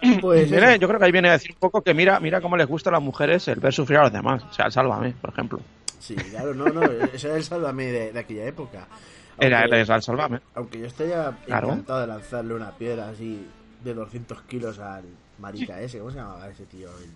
[0.20, 0.48] Pues.
[0.50, 0.80] Viene- eso.
[0.80, 2.90] yo creo que ahí viene a decir un poco que mira, mira cómo les gusta
[2.90, 4.44] a las mujeres el ver sufrir a los demás.
[4.48, 5.60] O sea, sálvame, por ejemplo.
[5.98, 6.82] Sí, claro, no, no.
[6.82, 8.86] Ese era el sálvame de, de aquella época.
[9.40, 10.40] Era Aunque- el el sálvame.
[10.54, 11.68] Aunque yo estaría Claro.
[11.68, 13.44] encantado de lanzarle una piedra así
[13.82, 15.04] de 200 kilos al
[15.40, 15.98] marica ese.
[15.98, 16.88] ¿Cómo se llamaba ese tío?
[16.98, 17.10] El,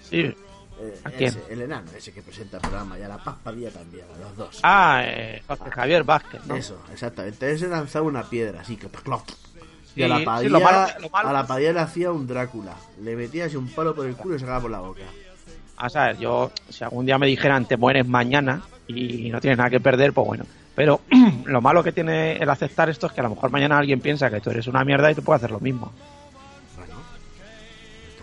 [0.00, 0.34] Sí.
[0.80, 1.28] Eh, ¿A quién?
[1.30, 2.98] ese, el enano ese que presenta el programa.
[2.98, 4.60] Y a la Paz también, a los dos.
[4.62, 6.54] Ah, eh, Jorge Javier Vázquez, ¿no?
[6.56, 7.50] Eso, exactamente.
[7.50, 8.88] Ese lanzaba una piedra así que...
[8.88, 9.24] ¡cloc!
[9.94, 12.26] Y a la sí, Padilla, lo malo- lo malo- a la Padilla le hacía un
[12.26, 12.74] Drácula.
[13.02, 15.00] Le metía así un palo por el culo y sacaba por la boca.
[15.78, 19.70] A saber, yo, si algún día me dijeran te mueres mañana y no tienes nada
[19.70, 20.44] que perder, pues bueno.
[20.74, 21.00] Pero
[21.46, 24.28] lo malo que tiene el aceptar esto es que a lo mejor mañana alguien piensa
[24.28, 25.90] que tú eres una mierda y tú puedes hacer lo mismo.
[26.76, 26.94] Bueno,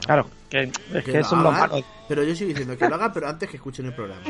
[0.06, 1.84] Claro, que, es que lo eso es lo hagan, malo.
[2.08, 4.22] Pero yo sigo diciendo que lo hagan, pero antes que escuchen el programa.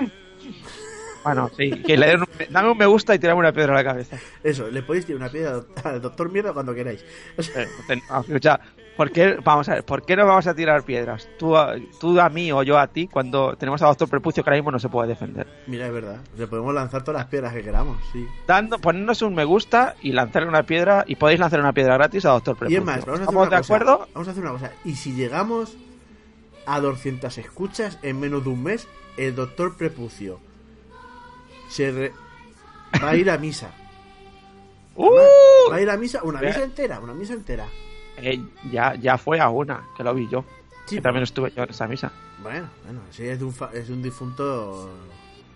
[1.23, 3.75] Bueno, sí, que le den un, dame un me gusta y tirame una piedra a
[3.77, 4.17] la cabeza.
[4.43, 7.03] Eso, le podéis tirar una piedra al doctor Mierda cuando queráis.
[7.37, 8.59] Eh, ten- escucha,
[8.97, 11.29] ¿por qué, vamos a ver, ¿por qué no vamos a tirar piedras?
[11.39, 14.49] Tú a, tú a mí o yo a ti cuando tenemos a Doctor Prepucio que
[14.49, 15.47] ahora mismo no se puede defender.
[15.67, 16.17] Mira, es verdad.
[16.37, 18.27] Le podemos lanzar todas las piedras que queramos, sí.
[18.45, 22.25] Dando, ponernos un me gusta y lanzarle una piedra y podéis lanzar una piedra gratis
[22.25, 22.79] a Doctor Y Prepucio.
[22.79, 23.73] es más, vamos a hacer ¿Estamos una de cosa.
[23.75, 24.07] acuerdo?
[24.13, 24.71] Vamos a hacer una cosa.
[24.83, 25.77] Y si llegamos
[26.65, 30.39] a 200 escuchas en menos de un mes, el doctor Prepucio
[31.69, 32.13] se re-
[33.03, 33.71] va a ir a misa.
[34.95, 35.09] ¡Uh!
[35.71, 37.65] Va a ir a misa, una misa entera, una misa entera.
[38.17, 38.39] Eh,
[38.71, 40.45] ya, ya fue a una, que lo vi yo.
[40.85, 42.11] Sí, que también estuve yo en esa misa.
[42.41, 44.89] Bueno, bueno, si es de un, fa- es de un difunto.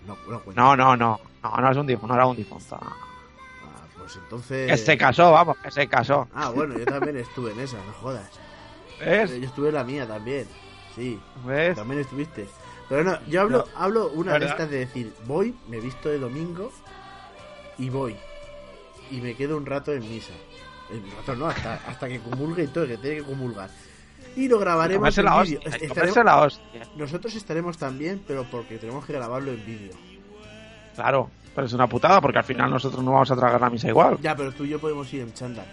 [0.06, 0.42] No, no.
[0.54, 1.20] No, no, no.
[1.42, 2.76] No, no es un difunto, no era un difunto.
[2.80, 2.96] Ah,
[3.96, 4.70] pues entonces.
[4.70, 6.26] Que se casó, vamos, que se casó.
[6.34, 8.28] Ah, bueno, yo también estuve en esa, no jodas.
[9.00, 9.30] ¿Ves?
[9.38, 10.48] Yo estuve en la mía también.
[10.98, 11.76] Sí, ¿Ves?
[11.76, 12.48] también estuviste.
[12.88, 16.72] Pero no, yo hablo, hablo una de estas de decir, voy, me visto de domingo
[17.78, 18.16] y voy.
[19.10, 20.32] Y me quedo un rato en misa.
[20.90, 23.70] Un rato no, hasta, hasta que comulgue y todo, que tiene que comulgar.
[24.34, 25.60] Y lo grabaremos en vídeo.
[25.64, 26.60] Estaremos-.
[26.96, 29.92] Nosotros estaremos también, pero porque tenemos que grabarlo en vídeo.
[30.94, 33.88] Claro, pero es una putada porque al final nosotros no vamos a tragar la misa
[33.88, 34.18] igual.
[34.20, 35.66] Ya, pero tú y yo podemos ir en chándal.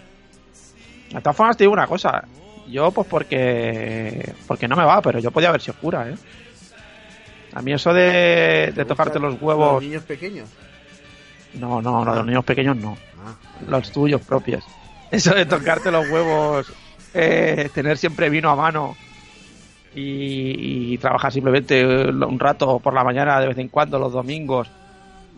[1.10, 2.24] De todas formas te digo una cosa.
[2.68, 6.14] Yo pues porque porque no me va, pero yo podía haber sido cura, ¿eh?
[7.54, 9.82] A mí eso de, de tocarte los Los huevos...
[9.82, 10.48] niños pequeños.
[11.54, 12.98] No, no, no, los niños pequeños no.
[13.24, 13.34] Ah,
[13.68, 14.62] Los tuyos propios.
[15.10, 16.70] Eso de tocarte los huevos,
[17.14, 18.94] eh, tener siempre vino a mano
[19.94, 24.68] y, y trabajar simplemente un rato por la mañana de vez en cuando, los domingos,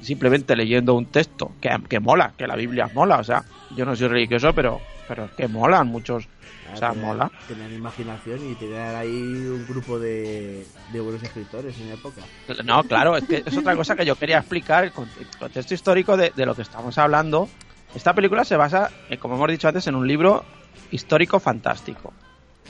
[0.00, 3.18] simplemente leyendo un texto que, que mola, que la Biblia mola.
[3.18, 3.44] O sea,
[3.76, 6.26] yo no soy religioso, pero, pero es que molan muchos.
[6.72, 7.30] O sea, tener- mola.
[7.46, 12.22] Tener imaginación y tener ahí un grupo de, de buenos escritores en la época.
[12.64, 15.74] No, claro, es que es otra cosa que yo quería explicar, el conte- el contexto
[15.74, 17.48] histórico de, de lo que estamos hablando.
[17.94, 20.44] Esta película se basa, eh, como hemos dicho antes, en un libro
[20.90, 22.12] histórico fantástico.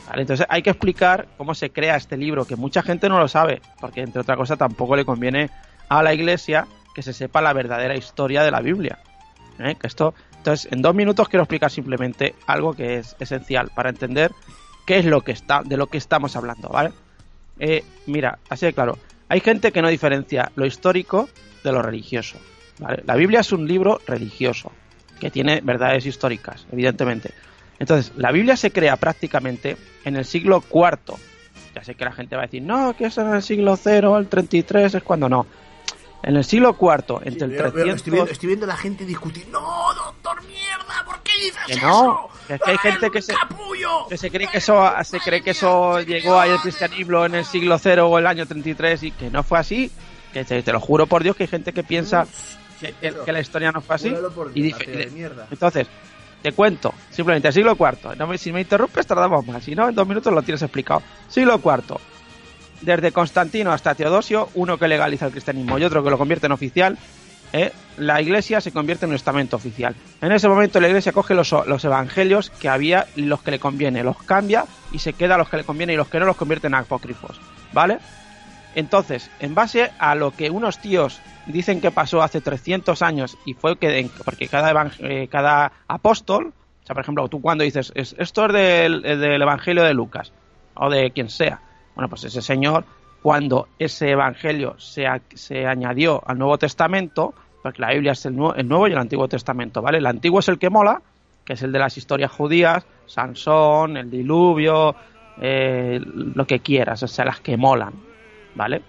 [0.08, 0.22] ¿Vale?
[0.22, 3.60] Entonces hay que explicar cómo se crea este libro, que mucha gente no lo sabe,
[3.80, 5.50] porque entre otra cosa tampoco le conviene
[5.88, 8.98] a la iglesia que se sepa la verdadera historia de la Biblia.
[9.58, 9.74] ¿eh?
[9.78, 10.14] Que esto,
[10.48, 14.32] entonces, en dos minutos quiero explicar simplemente algo que es esencial para entender
[14.86, 16.90] qué es lo que está, de lo que estamos hablando, ¿vale?
[17.58, 18.96] Eh, mira, así de claro,
[19.28, 21.28] hay gente que no diferencia lo histórico
[21.62, 22.38] de lo religioso.
[22.78, 23.02] ¿vale?
[23.04, 24.72] La Biblia es un libro religioso,
[25.20, 27.34] que tiene verdades históricas, evidentemente.
[27.78, 31.14] Entonces, la Biblia se crea prácticamente en el siglo IV.
[31.74, 34.16] Ya sé que la gente va a decir, no, que eso en el siglo 0,
[34.16, 35.46] el 33 es cuando no.
[36.22, 37.96] En el siglo IV, entre el Veo- veo- 300...
[37.96, 39.46] estoy, viendo, estoy viendo a la gente discutir.
[39.52, 39.60] ¡No,
[39.94, 41.04] doctor mierda!
[41.06, 41.86] ¿Por qué dices Que eso?
[41.86, 43.34] no, que es que hay ¡Ah, gente que se-
[44.08, 47.44] que se cree que eso se cree que eso llegó ahí el cristianismo en el
[47.44, 49.90] siglo 0 o el año 33 y que no fue así
[50.32, 52.26] que te, te lo juro por Dios que hay gente que piensa
[52.80, 54.12] que, que- la historia no fue así
[54.54, 55.86] y dice- de entonces
[56.42, 59.94] te cuento simplemente siglo IV no me- si me interrumpes tardamos más si no en
[59.94, 61.96] dos minutos lo tienes explicado siglo IV
[62.80, 66.52] desde Constantino hasta Teodosio uno que legaliza el cristianismo y otro que lo convierte en
[66.52, 66.96] oficial
[67.52, 67.72] ¿eh?
[67.96, 69.94] la iglesia se convierte en un estamento oficial.
[70.20, 71.52] En ese momento la iglesia coge los,
[71.84, 75.56] evangelios que había y los que le conviene, los cambia y se queda los que
[75.58, 77.40] le conviene y los que no los convierte en apócrifos.
[77.72, 77.98] ¿Vale?
[78.74, 83.54] Entonces, en base a lo que unos tíos dicen que pasó hace 300 años y
[83.54, 88.14] fue que, porque cada, eh, cada apóstol, o sea, por ejemplo, tú cuando dices, "Es-
[88.18, 90.32] esto es del evangelio de Lucas
[90.74, 91.60] o de quien sea,
[91.98, 92.84] bueno, pues ese señor,
[93.22, 98.54] cuando ese evangelio se, se añadió al Nuevo Testamento, porque la Biblia es el, nuevo-
[98.54, 99.98] el Nuevo y el Antiguo Testamento, ¿vale?
[99.98, 101.02] El Antiguo es el que mola,
[101.44, 104.94] que es el de las historias judías, Sansón, el diluvio,
[105.40, 107.94] eh, lo que quieras, o sea, las que molan,
[108.54, 108.80] ¿vale?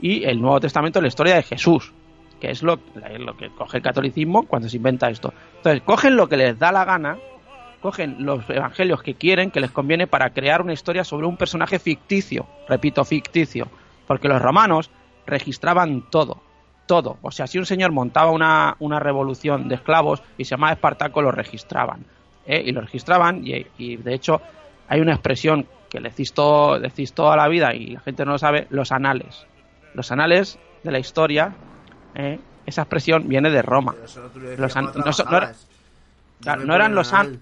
[0.00, 1.92] Y el Nuevo Testamento es la historia de Jesús,
[2.40, 2.80] que es lo,
[3.20, 5.32] lo que coge el catolicismo cuando se inventa esto.
[5.58, 7.16] Entonces, cogen lo que les da la gana,
[7.80, 11.78] cogen los evangelios que quieren, que les conviene para crear una historia sobre un personaje
[11.78, 13.68] ficticio, repito, ficticio,
[14.06, 14.90] porque los romanos
[15.26, 16.40] registraban todo,
[16.86, 17.18] todo.
[17.22, 21.20] O sea, si un señor montaba una, una revolución de esclavos y se llamaba Espartaco,
[21.22, 22.04] lo registraban.
[22.46, 22.62] ¿eh?
[22.64, 24.40] Y lo registraban, y, y, de hecho
[24.88, 28.38] hay una expresión que decís, todo, decís toda la vida y la gente no lo
[28.38, 29.46] sabe, los anales.
[29.94, 31.54] Los anales de la historia,
[32.14, 32.38] ¿eh?
[32.66, 33.94] esa expresión viene de Roma.
[34.56, 34.90] Los an-
[36.66, 37.40] no eran los an-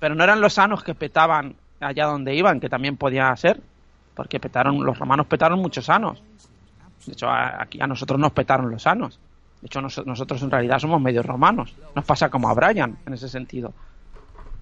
[0.00, 3.60] pero no eran los sanos que petaban allá donde iban, que también podía ser,
[4.14, 6.20] porque petaron, los romanos petaron muchos sanos.
[7.06, 9.20] De hecho, a- aquí a nosotros nos petaron los sanos.
[9.60, 11.74] De hecho, nos- nosotros en realidad somos medios romanos.
[11.94, 13.72] Nos pasa como a Brian en ese sentido.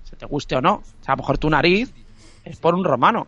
[0.04, 0.74] Se te guste o no.
[0.74, 1.92] O sea, a lo mejor tu nariz
[2.44, 3.26] es por un romano.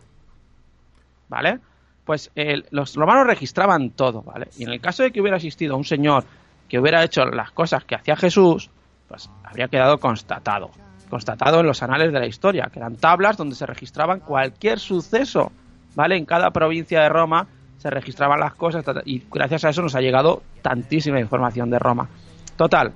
[1.29, 1.59] ¿vale?
[2.03, 2.29] Pues
[2.71, 4.49] los romanos registraban todo, ¿vale?
[4.57, 6.25] Y en el caso de que hubiera existido un señor
[6.67, 8.69] que hubiera hecho las cosas que hacía Jesús,
[9.07, 10.71] pues habría quedado constatado.
[11.11, 15.51] Constatado en los anales de la historia, que eran tablas donde se registraban cualquier suceso,
[15.93, 16.15] ¿vale?
[16.15, 17.47] En cada provincia de Roma
[17.79, 22.07] se registraban las cosas y gracias a eso nos ha llegado tantísima información de Roma.
[22.55, 22.93] Total,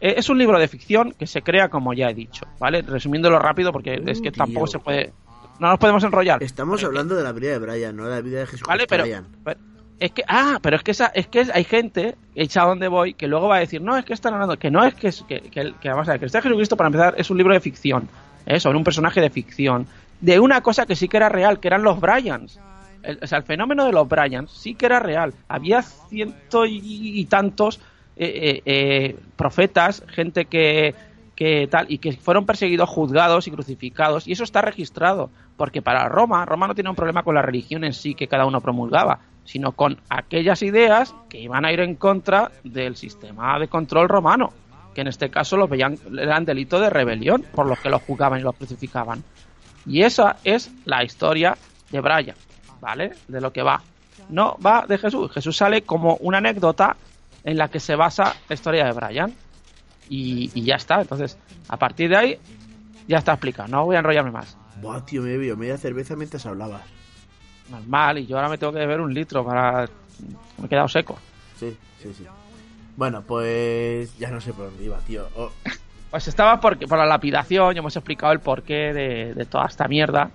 [0.00, 2.80] eh, es un libro de ficción que se crea como ya he dicho, ¿vale?
[2.80, 5.12] Resumiéndolo rápido porque es que Uh, tampoco se puede...
[5.58, 6.42] No nos podemos enrollar.
[6.42, 8.66] Estamos hablando de la vida de Brian, no de la vida de Jesús.
[8.66, 9.04] Vale, pero,
[9.44, 9.60] pero-
[10.00, 13.28] es que ah, pero es que esa, es que hay gente hecha donde voy que
[13.28, 15.74] luego va a decir no es que están hablando que no es que que, que,
[15.80, 18.08] que vamos a ver que este Jesucristo para empezar es un libro de ficción
[18.46, 18.58] ¿eh?
[18.58, 19.86] sobre un personaje de ficción.
[20.20, 22.58] De una cosa que sí que era real que eran los Bryans.
[23.02, 25.34] El- o sea el fenómeno de los Bryans sí que era real.
[25.48, 27.80] Había ciento y, y tantos
[28.16, 30.94] eh, eh, eh, profetas gente que
[31.34, 35.30] que tal y que fueron perseguidos, juzgados y crucificados y eso está registrado.
[35.56, 38.46] Porque para Roma Roma no tiene un problema con la religión en sí que cada
[38.46, 43.68] uno promulgaba sino con aquellas ideas que iban a ir en contra del sistema de
[43.68, 44.52] control romano
[44.94, 48.40] que en este caso los veían eran delito de rebelión por los que los juzgaban
[48.40, 49.24] y los crucificaban
[49.86, 51.56] y esa es la historia
[51.90, 52.36] de Brian
[52.80, 53.82] vale de lo que va
[54.28, 56.96] no va de Jesús Jesús sale como una anécdota
[57.44, 59.34] en la que se basa la historia de Brian
[60.08, 61.00] y, ya está.
[61.00, 62.38] Entonces, a partir de ahí,
[63.08, 63.68] ya está explicado.
[63.68, 64.56] No voy a enrollarme más.
[64.80, 66.82] Buah, tío, me media cerveza mientras hablabas.
[67.70, 69.88] Normal, y yo ahora me tengo que beber un litro para.
[70.58, 71.18] Me he quedado seco.
[71.58, 72.26] Sí, sí, sí.
[72.96, 75.26] Bueno, pues ya no sé por dónde iba, tío.
[75.36, 75.50] Oh,
[76.10, 79.88] Pues estaba por, por la lapidación, ya hemos explicado el porqué de, de toda esta
[79.88, 80.30] mierda.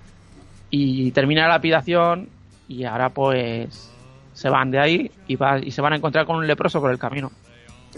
[0.72, 2.30] Y termina la lapidación,
[2.68, 3.92] y ahora pues.
[4.34, 6.92] Se van de ahí y, va- y se van a encontrar con un leproso por
[6.92, 7.32] el camino.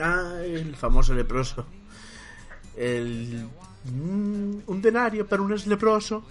[0.01, 1.65] Ah, el famoso leproso.
[2.77, 3.45] El...
[3.85, 6.23] mm, un denario para un leproso.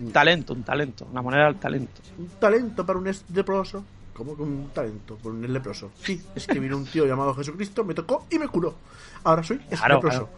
[0.00, 2.00] Un talento, un talento, una moneda del talento.
[2.18, 3.84] Un talento para un leproso.
[4.14, 5.90] ¿Cómo que un talento para un leproso?
[6.02, 8.74] Sí, es que vino un tío llamado Jesucristo, me tocó y me curó.
[9.24, 10.28] Ahora soy Claro, leproso.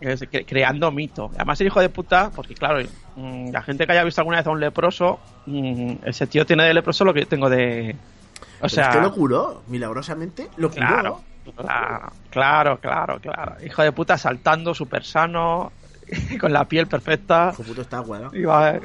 [0.00, 1.30] Es cre- creando mito.
[1.36, 2.84] Además, el hijo de puta, porque claro,
[3.16, 6.64] mm, la gente que haya visto alguna vez a un leproso, mm, ese tío tiene
[6.64, 7.94] de leproso lo que yo tengo de.
[7.94, 10.86] O Pero sea, es que lo curó, milagrosamente lo curó.
[10.86, 11.20] claro,
[11.54, 13.56] claro, claro, claro, claro.
[13.64, 15.70] Hijo de puta saltando, súper sano,
[16.40, 17.50] con la piel perfecta.
[17.52, 18.02] Hijo puto está.
[18.32, 18.78] Y va,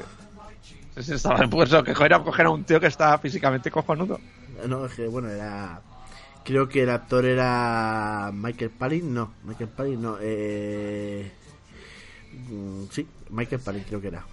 [0.96, 4.20] sí, sí, estaba pues, que era coger a un tío que está físicamente cojonudo.
[4.66, 5.80] No, es que bueno, era.
[6.44, 11.30] Creo que el actor era Michael Palin, no, Michael Palin no, eh...
[12.48, 14.24] mm, Sí, Michael Palin creo que era.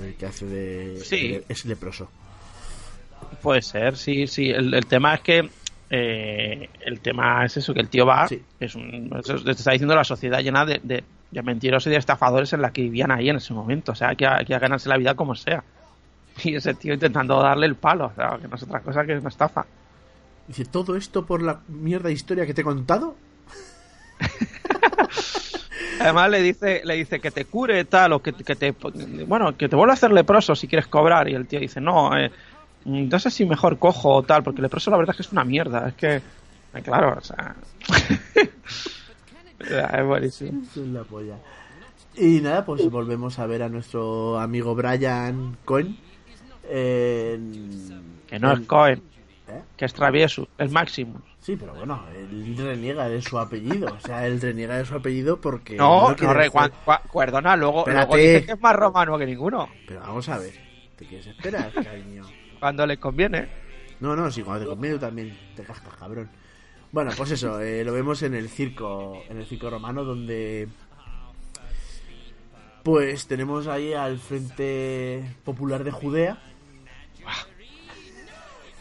[0.00, 1.00] El que hace de...
[1.04, 1.40] Sí.
[1.48, 2.10] Es leproso.
[3.40, 4.50] Puede ser, sí, sí.
[4.50, 5.48] El, el tema es que
[5.88, 8.42] eh, el tema es eso, que el tío va, Sí.
[8.58, 11.04] es un, te está diciendo la sociedad llena de, de,
[11.36, 13.92] de mentirosos y de estafadores en la que vivían ahí en ese momento.
[13.92, 15.62] O sea, hay que, hay que ganarse la vida como sea.
[16.42, 19.16] Y ese tío intentando darle el palo, o sea, que no es otra cosa que
[19.16, 19.64] una estafa.
[20.46, 23.16] Dice, ¿todo esto por la mierda de historia que te he contado?
[26.00, 28.74] Además le dice, le dice que te cure tal o que, que te
[29.26, 32.16] bueno, que te vuelva a hacer leproso si quieres cobrar y el tío dice, "No,
[32.16, 32.30] eh,
[32.84, 35.44] no sé si mejor cojo o tal, porque leproso la verdad es que es una
[35.44, 37.56] mierda, es que eh, claro, o sea,
[39.98, 40.62] es buenísimo.
[40.62, 41.36] Es la polla.
[42.16, 45.98] Y nada, pues volvemos a ver a nuestro amigo Brian Cohen.
[46.68, 49.02] en- Que no en- es Cohen,
[49.48, 49.62] ¿Eh?
[49.76, 51.20] que es Travieso, es Maximus.
[51.40, 53.86] Sí, pero bueno, él reniega de su apellido.
[53.94, 55.76] O sea, él reniega de su apellido porque.
[55.76, 56.50] No, no, quiere re-
[57.12, 60.54] perdona, luego, luego dice que es más romano que ninguno, Pero vamos a ver.
[60.96, 62.24] ¿Te quieres esperar, cariño?
[62.58, 63.48] cuando le conviene.
[64.00, 66.28] No, no, sí, cuando te conviene tú también te cascas, cabrón.
[66.92, 70.68] Bueno, pues eso, eh, lo vemos en el circo, en el circo romano, donde
[72.82, 76.38] pues tenemos ahí al Frente Popular de Judea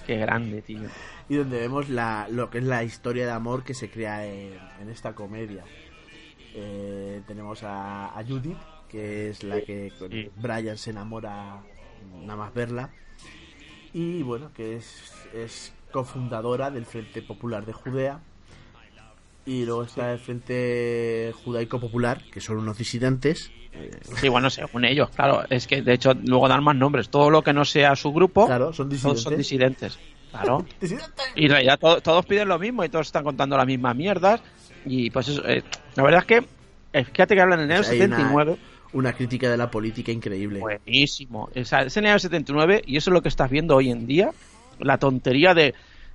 [0.05, 0.81] Qué grande, tío.
[1.27, 4.53] y donde vemos la, lo que es la historia de amor que se crea en,
[4.79, 5.63] en esta comedia.
[6.53, 10.11] Eh, tenemos a, a Judith, que es la que con.
[10.35, 11.63] Brian se enamora
[12.21, 12.91] nada más verla.
[13.93, 18.19] Y bueno, que es, es cofundadora del Frente Popular de Judea.
[19.45, 23.49] Y luego está el Frente Judaico Popular, que son unos disidentes.
[23.71, 25.43] Eh, Sí, bueno, según ellos, claro.
[25.49, 27.09] Es que de hecho luego dan más nombres.
[27.09, 29.23] Todo lo que no sea su grupo, claro, son todos disidentes.
[29.23, 29.99] son disidentes.
[30.31, 30.65] Claro.
[30.81, 31.25] Disidentes.
[31.35, 34.41] Y en realidad to- todos piden lo mismo y todos están contando las mismas mierdas.
[34.85, 35.63] Y pues eso, eh,
[35.95, 36.45] la verdad es que,
[36.91, 38.57] eh, fíjate que hablan en el año Pues hay una- 79.
[38.93, 40.59] Una crítica de la política increíble.
[40.59, 41.49] Buenísimo.
[41.55, 43.91] O sea, es en el año 79 y eso es lo que estás viendo hoy
[43.91, 44.31] en día.
[44.79, 45.73] La tontería de,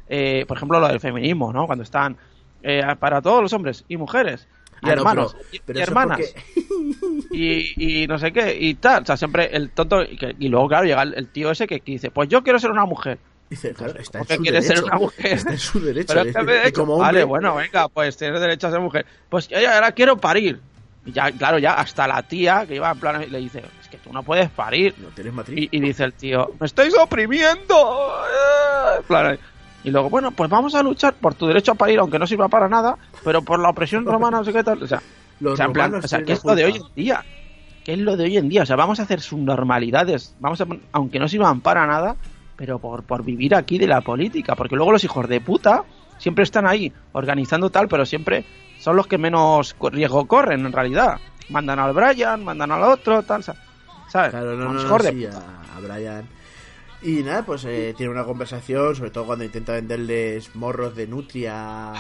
[0.09, 1.67] eh, por ejemplo, lo del feminismo, ¿no?
[1.67, 2.17] Cuando están
[2.63, 4.47] eh, para todos los hombres y mujeres.
[4.83, 8.33] y Ah, no, hermanos, pero- y- pero y eso hermanas, porque- y, y no sé
[8.33, 9.03] qué, y tal.
[9.03, 10.03] O sea, siempre el tonto.
[10.03, 12.59] Y, que- y luego, claro, llega el, el tío ese que, dice: Pues yo quiero
[12.59, 13.19] ser una mujer.
[13.49, 14.83] Dice, claro, está en ¿Por qué su quieres derecho.
[14.83, 15.27] ser una mujer?
[15.33, 16.07] Está en su derecho.
[16.09, 18.41] Pero es es que decir, me he hecho, como hombre, vale, bueno, venga, pues tienes
[18.41, 19.07] derecho a ser mujer.
[19.29, 20.61] Pues yo ya- ahora quiero parir.
[21.05, 23.99] Y ya, claro, ya hasta la tía que iba en plan le dice: Es que
[23.99, 24.95] tú no puedes parir.
[24.99, 25.69] No tienes matriz.
[25.73, 28.15] Y, y dice el tío, me estáis oprimiendo.
[28.27, 29.39] Eh, plan,
[29.83, 32.49] Y luego, bueno, pues vamos a luchar por tu derecho a parir, aunque no sirva
[32.49, 34.83] para nada, pero por la opresión romana, no sé qué tal.
[34.83, 35.01] O sea,
[35.41, 36.95] Los o sea, en plan, romanos o sea, tienen ¿qué es lo de hoy en
[36.95, 37.25] día?
[37.85, 38.63] ¿Qué es lo de hoy en día?
[38.63, 42.15] O sea, vamos a hacer subnormalidades, vamos a, aunque no sirvan para nada,
[42.57, 45.85] pero por, por vivir aquí de la política, porque luego los hijos de puta
[46.19, 48.45] siempre están ahí organizando tal, pero siempre
[48.81, 51.19] son los que menos riesgo corren en realidad.
[51.51, 53.57] Mandan al Brian, mandan al otro, tal, sa-
[54.09, 54.31] ¿sabes?
[54.31, 56.29] Claro, no, no, sí, a, a Brian.
[57.03, 61.93] Y nada, pues eh, tiene una conversación, sobre todo cuando intenta venderles morros de nutria,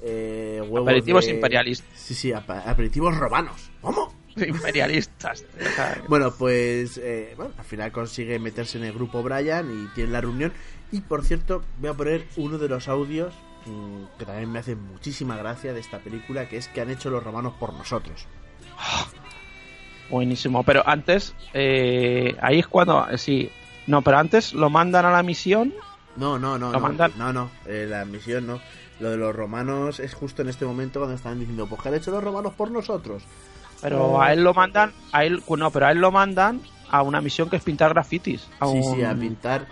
[0.00, 1.88] eh, huevos Aperitivos de- imperialistas.
[1.98, 3.70] Sí, sí, aperitivos romanos.
[3.80, 4.14] ¿Cómo?
[4.36, 5.44] imperialistas.
[6.08, 10.20] Bueno, pues eh, bueno, al final consigue meterse en el grupo Brian y tiene la
[10.20, 10.52] reunión.
[10.92, 13.34] Y por cierto, voy a poner uno de los audios
[14.18, 17.22] que también me hace muchísima gracia de esta película, que es que han hecho los
[17.22, 18.26] romanos por nosotros.
[20.10, 23.50] Buenísimo, pero antes, eh, ahí es cuando, eh, sí,
[23.86, 25.72] no, pero antes lo mandan a la misión.
[26.16, 27.12] No, no, no, Lo no, mandan.
[27.16, 28.60] no, no, eh, la misión no.
[29.00, 31.94] Lo de los romanos es justo en este momento cuando están diciendo, pues que han
[31.94, 33.24] hecho los romanos por nosotros.
[33.80, 36.60] Pero a él lo mandan, a él, no, pero a él lo mandan
[36.90, 38.48] a una misión que es pintar grafitis.
[38.60, 39.66] a Sí, un- sí, a pintar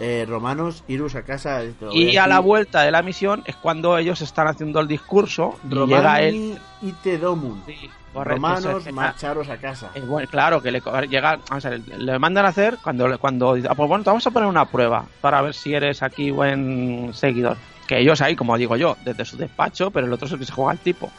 [0.00, 1.62] eh, romanos, iros a casa.
[1.92, 5.74] Y a la vuelta de la misión es cuando ellos están haciendo el discurso y
[5.74, 6.34] llega él.
[6.34, 7.60] Romani y te domum.
[7.66, 9.90] Sí, correcto, romanos, es- marcharos a casa.
[9.94, 13.68] Eh, bueno, claro, que le llega, ver, le mandan a hacer cuando le- cuando dice,
[13.70, 17.10] ah, pues bueno, te vamos a poner una prueba para ver si eres aquí buen
[17.12, 17.56] seguidor.
[17.88, 20.44] Que ellos ahí, como digo yo, desde su despacho, pero el otro es el que
[20.44, 21.10] se juega al tipo.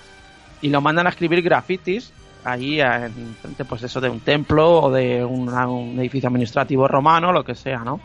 [0.62, 2.14] Y lo mandan a escribir grafitis
[2.46, 7.44] ahí en frente, pues eso, de un templo o de un edificio administrativo romano, lo
[7.44, 8.00] que sea, ¿no?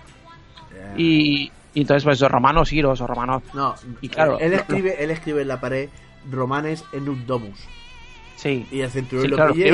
[0.84, 3.42] Eh, Y, y entonces, pues, romanos giros o romanos.
[3.52, 5.88] No, y claro, él lo- escribe, él escribe en la pared
[6.30, 7.58] romanes en un domus.
[8.36, 8.66] Sí.
[8.70, 9.66] Y el centurión Sí, lo claro, pilla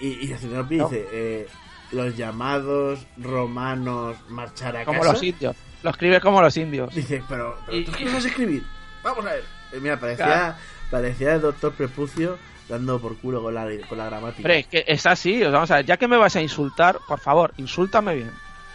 [0.00, 0.88] y y, y el centurión No.
[0.88, 1.48] dice, eh,
[1.92, 5.12] los llamados romanos marchar a Como casa.
[5.12, 5.56] los indios.
[5.82, 6.94] Lo escribe como los indios.
[6.94, 8.62] Dice, pero, pero Y- ¿tú qué vas a escribir?
[9.02, 9.44] Vamos a ver.
[9.72, 10.54] Eh, mira, parecía, Claro.
[10.90, 12.38] parecía el doctor Prepucio
[12.68, 14.42] dando por culo con la, con la gramática.
[14.42, 17.18] Pero es que es así, vamos a ver, ya que me vas a insultar, por
[17.18, 18.30] favor, insúltame bien.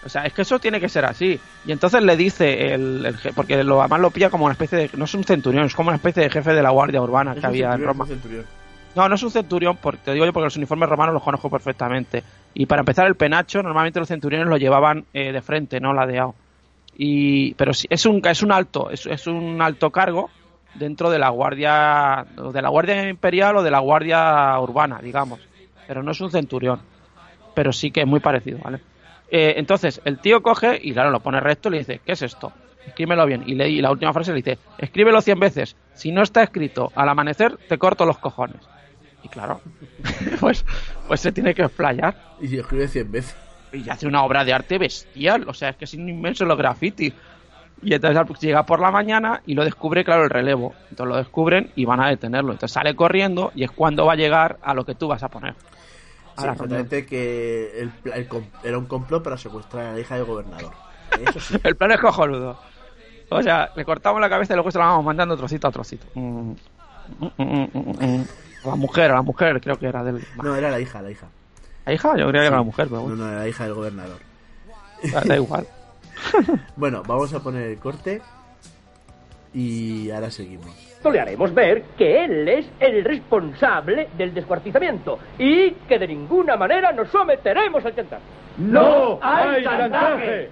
[0.05, 1.39] O sea, es que eso tiene que ser así.
[1.65, 4.77] Y entonces le dice el, el je- porque lo, además lo pilla como una especie
[4.77, 7.31] de, no es un centurión, es como una especie de jefe de la guardia urbana
[7.33, 8.05] Es que había en Roma.
[8.95, 11.49] No, no es un centurión, porque, te digo yo porque los uniformes romanos los conozco
[11.49, 12.23] perfectamente.
[12.53, 16.33] Y para empezar, el penacho, normalmente los centuriones lo llevaban eh, de frente, no ladeado.
[16.95, 20.29] Y, pero sí, es un, es un alto, es, es un alto cargo
[20.73, 25.39] dentro de la guardia, de la guardia imperial o de la guardia urbana, digamos.
[25.87, 26.79] Pero no es un centurión.
[27.53, 28.79] Pero sí que es muy parecido, ¿vale?
[29.29, 32.21] Eh, entonces, el tío coge y claro, lo pone recto y le dice, ¿qué es
[32.21, 32.51] esto?
[32.85, 33.43] Escríbelo bien.
[33.45, 35.75] Y, le, y la última frase le dice, escríbelo 100 veces.
[35.93, 38.61] Si no está escrito al amanecer, te corto los cojones.
[39.23, 39.59] Y claro,
[40.39, 40.63] pues,
[41.07, 42.15] pues se tiene que explayar.
[42.39, 43.35] Y si escribe 100 veces.
[43.73, 45.43] Y hace una obra de arte bestial.
[45.49, 47.13] O sea, es que es inmenso los graffiti.
[47.83, 50.73] Y entonces al- llega por la mañana y lo descubre, claro, el relevo.
[50.89, 52.53] Entonces lo descubren y van a detenerlo.
[52.53, 55.27] Entonces sale corriendo y es cuando va a llegar a lo que tú vas a
[55.27, 55.53] poner.
[56.37, 58.27] A Sí, la exactamente que el, el
[58.63, 60.71] era un complot para secuestrar a la hija del gobernador.
[61.19, 61.57] Eso sí.
[61.63, 62.59] El plan es cojonudo.
[63.29, 66.05] O sea, le cortamos la cabeza y luego se la vamos mandando trocito a trocito.
[66.13, 66.51] Mm,
[67.19, 68.25] mm, mm, mm,
[68.65, 70.23] la mujer, la mujer creo que era del...
[70.41, 71.27] No, era la hija, la hija.
[71.85, 72.09] ¿La hija?
[72.17, 74.19] Yo creía que era la mujer, pero No, bueno, no, era la hija del gobernador.
[75.11, 75.67] da, da igual.
[76.75, 78.21] Bueno, vamos a poner el corte
[79.57, 80.67] y ahora seguimos.
[81.11, 86.91] Le haremos ver que él es el responsable del descuartizamiento y que de ninguna manera
[86.91, 88.21] nos someteremos al chantaje.
[88.57, 90.49] ¡No hay chantaje!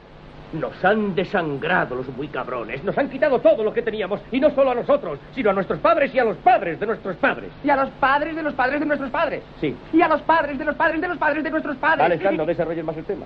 [0.54, 4.50] Nos han desangrado los muy cabrones, nos han quitado todo lo que teníamos, y no
[4.52, 7.52] solo a nosotros, sino a nuestros padres y a los padres de nuestros padres.
[7.64, 9.44] Y a los padres de los padres de nuestros padres.
[9.60, 9.76] Sí.
[9.94, 12.06] Y a los padres de los padres de los padres de nuestros padres.
[12.06, 13.26] Alejandro, desarrollen más el tema.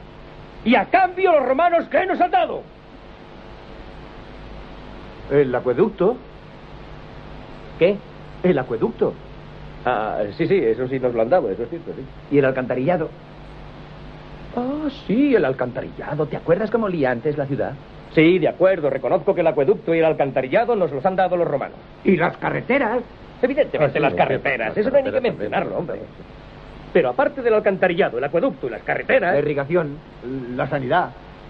[0.66, 2.64] Y a cambio los romanos, ¿qué nos han dado?
[5.32, 6.18] El acueducto.
[7.78, 7.98] ¿Qué?
[8.44, 9.14] El acueducto.
[9.86, 12.04] Ah, sí, sí, eso sí nos lo han dado, eso es cierto, sí.
[12.36, 13.10] Y el alcantarillado.
[14.56, 17.74] Ah, sí, el alcantarillado, ¿Te acuerdas cómo olía antes la ciudad?
[18.14, 21.48] Sí, de acuerdo, reconozco que el acueducto y el alcantarillado nos los han dado los
[21.48, 21.78] romanos.
[22.04, 23.02] Y las carreteras.
[23.42, 26.02] Evidentemente Ah, sí, las carreteras, eso no hay ni que mencionarlo, hombre.
[26.92, 29.34] Pero aparte del alcantarillado, el acueducto y las carreteras...
[29.34, 29.98] La irrigación.
[30.56, 31.12] La sanidad.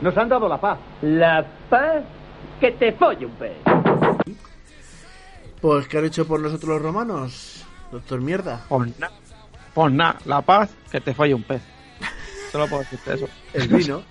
[0.00, 0.78] Nos han dado la paz.
[1.02, 2.02] La paz
[2.58, 3.52] que te folle un pez.
[5.60, 7.64] Pues, ¿qué han hecho por nosotros los romanos?
[7.92, 8.60] Doctor Mierda.
[8.68, 9.12] Pues nada,
[9.74, 11.60] pues nada, la paz, que te falle un pez.
[12.52, 13.28] Solo puedo decirte eso.
[13.52, 14.02] El vino.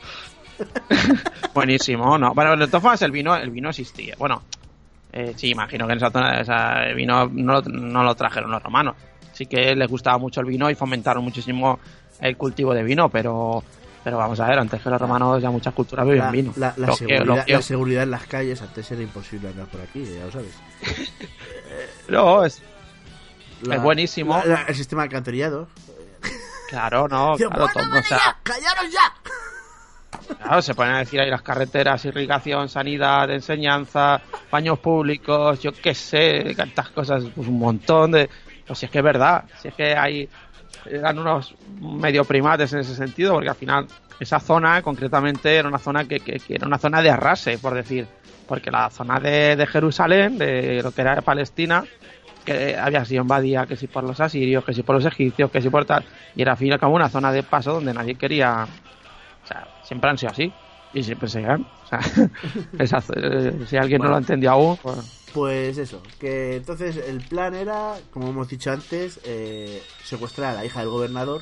[1.54, 2.34] Buenísimo, ¿no?
[2.34, 4.16] Bueno, de todas formas, el vino, el vino existía.
[4.20, 4.44] Bueno,
[5.12, 8.52] eh, sí, imagino que en esa zona, esa- el vino no, lo- no lo trajeron
[8.52, 8.96] los romanos.
[9.34, 11.80] Sí que les gustaba mucho el vino y fomentaron muchísimo
[12.20, 13.64] el cultivo de vino, pero
[14.04, 16.54] pero vamos a ver, antes que los romanos ya muchas culturas bebían La, vino.
[16.56, 20.04] la- seguridad, lo que- la seguridad en las calles antes era imposible andar por aquí,
[20.06, 20.54] ya lo sabes.
[22.08, 22.62] no, es,
[23.70, 24.42] es buenísimo.
[24.68, 25.68] el sistema alcantarillado.
[26.70, 29.14] Claro, no, claro, "Bueno, todo, o sea, ¡Callaros ya!
[30.44, 34.22] Claro, se pueden decir ahí las carreteras, irrigación, sanidad, enseñanza,
[34.52, 38.30] baños públicos, yo qué sé, tantas cosas, pues un montón de...
[38.68, 40.30] Pues si es que es verdad, si es que hay...
[40.86, 43.88] Eran unos medio primates en ese sentido, porque al final
[44.20, 47.74] esa zona concretamente era una zona que, que- que era una zona de arrase, por
[47.76, 48.08] decir,
[48.46, 51.86] porque la zona de, de Jerusalén, de lo que era Palestina,
[52.44, 55.62] que había sido invadida que si por los asirios, que si por los egipcios, que
[55.62, 56.06] si por tal,
[56.36, 58.68] y era al fin y al cabo una zona de paso donde nadie quería
[59.44, 60.56] o sea, siempre han sido así.
[60.92, 61.68] Y siempre seguirán.
[61.84, 62.00] O sea,
[62.80, 64.98] esa- eh, si alguien no lo ha entendido aún, pues,
[65.34, 70.66] Pues eso, que entonces el plan era, como hemos dicho antes, eh, secuestrar a la
[70.66, 71.42] hija del gobernador.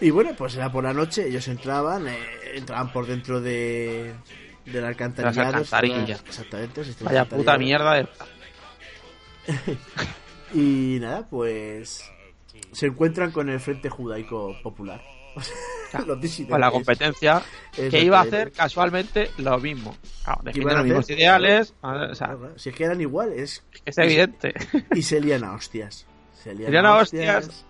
[0.00, 2.18] Y bueno, pues era por la noche, ellos entraban, eh,
[2.54, 4.14] entraban por dentro de
[4.66, 5.52] del alcantarillado.
[5.52, 6.24] Las alcantarillas.
[6.26, 6.82] Exactamente.
[7.00, 7.94] vaya puta mierda.
[7.94, 8.08] De...
[10.54, 12.08] Y nada, pues
[12.72, 15.02] se encuentran con el Frente Judaico Popular.
[16.04, 16.42] Los.
[16.48, 17.42] Con la competencia
[17.72, 19.96] que iba a hacer casualmente lo mismo.
[20.24, 21.74] Claro, defienden los mismos ideales.
[21.82, 22.36] o sea.
[22.56, 23.64] Si es que eran iguales.
[23.84, 24.54] es evidente.
[24.94, 26.06] Y se lían a hostias.
[26.32, 27.66] Se lían, Se lían a hostias.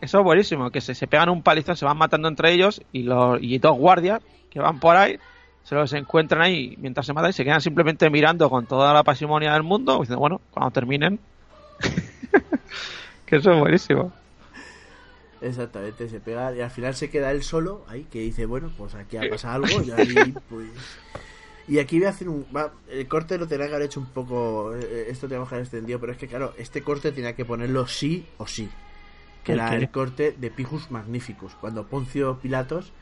[0.00, 3.04] Eso es buenísimo, que se, se pegan un palizón, se van matando entre ellos y,
[3.04, 5.18] los, y dos guardias que van por ahí
[5.66, 9.02] se los encuentran ahí mientras se matan y se quedan simplemente mirando con toda la
[9.02, 9.98] pasimonia del mundo.
[9.98, 11.18] Diciendo, bueno, cuando terminen.
[13.26, 14.12] que eso es buenísimo.
[15.40, 18.94] Exactamente, se pega y al final se queda él solo ahí que dice, bueno, pues
[18.94, 20.68] aquí ha pasado algo y ahí pues...
[21.68, 22.46] Y aquí voy a hacer un...
[22.56, 24.72] va, el corte lo tenía que haber hecho un poco...
[24.74, 27.86] eh, Esto tenemos que haber extendido, pero es que claro, este corte tenía que ponerlo
[27.88, 28.68] sí o sí.
[29.42, 29.76] Que ¿El era qué?
[29.76, 31.54] el corte de Pijus Magnificus.
[31.56, 32.92] Cuando Poncio Pilatos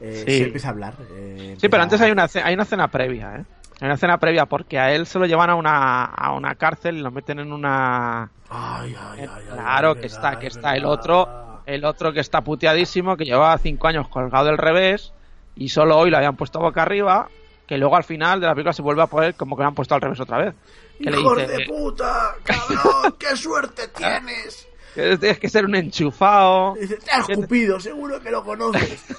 [0.00, 0.38] eh, Sí.
[0.38, 0.94] se empieza a hablar.
[1.10, 3.44] eh, Sí, pero antes hay una, hay una cena previa, ¿eh?
[3.80, 6.98] Hay una cena previa porque a él se lo llevan a una, a una cárcel
[6.98, 8.30] y lo meten en una...
[8.48, 10.92] Ay, ay, ay, ay, Claro que verdad, está, que es está el verdad.
[10.92, 15.12] otro, el otro que está puteadísimo, que llevaba cinco años colgado del revés
[15.54, 17.28] y solo hoy lo habían puesto boca arriba,
[17.66, 19.74] que luego al final de la película se vuelve a poner como que lo han
[19.74, 20.54] puesto al revés otra vez.
[20.98, 22.36] Que le ¡Hijos dice, de puta!
[22.42, 23.16] ¡Cabrón!
[23.18, 24.68] ¡Qué suerte tienes!
[24.94, 26.74] tienes que ser un enchufado.
[26.74, 29.04] Dice, te has escupido, seguro que lo conoces.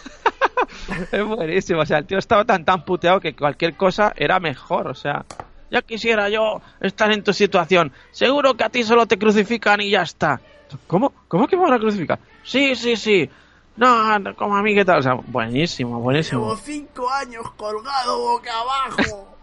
[1.12, 4.88] Es buenísimo, o sea, el tío estaba tan tan puteado que cualquier cosa era mejor,
[4.88, 5.26] o sea,
[5.74, 7.92] ya quisiera yo estar en tu situación.
[8.12, 10.40] Seguro que a ti solo te crucifican y ya está.
[10.86, 11.12] ¿Cómo?
[11.28, 12.20] ¿Cómo que me van a crucificar?
[12.44, 13.28] Sí, sí, sí.
[13.76, 15.00] No, no, como a mí, ¿qué tal?
[15.00, 16.56] O sea, buenísimo, Llevo buenísimo.
[16.58, 19.36] cinco años colgado boca abajo.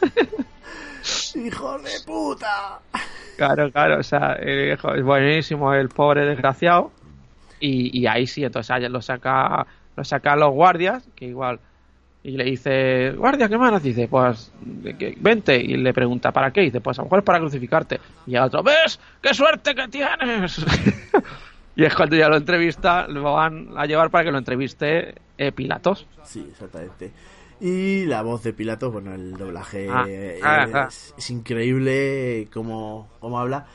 [1.34, 2.78] ¡Hijos de puta!
[3.36, 6.92] Claro, claro, o sea, es buenísimo el pobre desgraciado.
[7.58, 9.66] Y, y ahí sí, entonces lo saca,
[9.96, 11.58] lo saca los guardias, que igual,
[12.24, 13.82] y le dice, guardia, ¿qué más?
[13.82, 15.56] Dice, pues, vente.
[15.56, 16.62] Y le pregunta, ¿para qué?
[16.62, 18.00] Dice, pues a lo mejor es para crucificarte.
[18.26, 18.98] Y el otro, ¿ves?
[19.20, 20.64] ¡Qué suerte que tienes!
[21.76, 25.52] y es cuando ya lo entrevista, lo van a llevar para que lo entreviste eh,
[25.52, 26.06] Pilatos.
[26.22, 27.12] Sí, exactamente.
[27.60, 31.14] Y la voz de Pilatos, bueno, el doblaje Ah, eh, ah, es, ah.
[31.18, 33.66] es increíble como, como habla.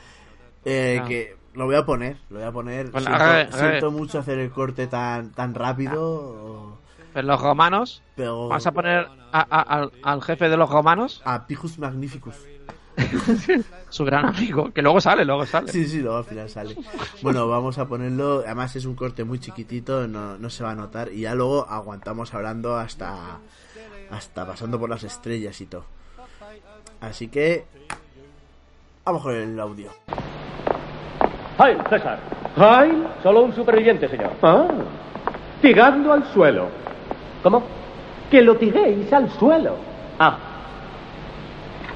[0.64, 1.00] Eh.
[1.06, 2.90] Que lo voy a poner, lo voy a poner.
[2.90, 3.10] Bueno,
[3.52, 6.79] siento mucho hacer el corte tan, tan rápido.
[7.12, 11.20] Pero los romanos, Pero vamos a poner a- a- al, al jefe de los romanos,
[11.24, 12.36] a Pijus Magnificus.
[13.88, 15.72] su gran amigo, que luego sale, luego sale.
[15.72, 16.76] Sí, sí, luego al final sale.
[17.22, 18.40] Bueno, vamos a ponerlo.
[18.44, 21.10] Además, es un corte muy chiquitito, no, no se va a notar.
[21.12, 23.38] Y ya luego aguantamos hablando hasta,
[24.10, 25.84] hasta pasando por las estrellas y todo.
[27.00, 27.64] Así que.
[29.04, 29.90] Vamos con el audio.
[31.58, 32.20] ¡Ay, César!
[32.56, 33.06] ¡Ay!
[33.22, 34.32] Solo un superviviente, señor.
[34.42, 34.68] ¡Ah!
[35.62, 36.68] Tigando al suelo.
[37.42, 37.62] ¿Cómo?
[38.30, 39.76] Que lo tiréis al suelo.
[40.18, 40.36] Ah,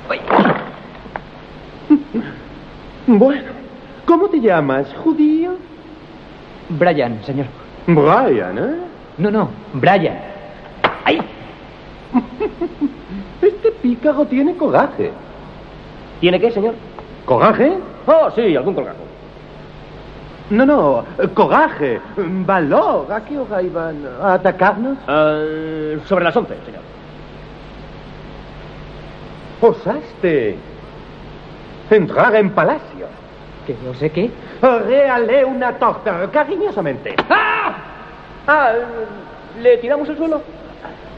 [3.06, 3.52] Bueno,
[4.06, 5.56] ¿cómo te llamas, judío?
[6.70, 7.46] Brian, señor.
[7.86, 8.74] Brian, ¿eh?
[9.18, 10.16] No, no, Brian.
[11.04, 11.20] ¡Ay!
[13.42, 15.10] Este pícaro tiene coraje.
[16.20, 16.74] ¿Tiene qué, señor?
[17.26, 17.74] ¿Coraje?
[18.06, 19.03] Oh, sí, algún colgajo.
[20.50, 23.10] No, no, eh, coraje, valor.
[23.10, 24.98] ¿A qué hora iban a atacarnos?
[25.08, 25.42] Ah,
[26.04, 26.82] sobre las once, señor.
[29.60, 30.58] Osaste
[31.90, 33.06] entrar en palacio.
[33.66, 34.30] ¿Que no sé qué?
[34.60, 37.16] Réale una torta, cariñosamente.
[37.30, 37.74] ¡Ah!
[38.46, 38.72] Ah,
[39.62, 40.42] ¿le tiramos al suelo?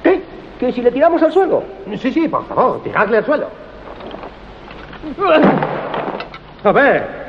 [0.04, 0.22] ¿Qué?
[0.60, 1.64] Que si le tiramos al suelo.
[1.98, 3.48] Sí, sí, por favor, tiradle al suelo.
[6.62, 7.25] A ver,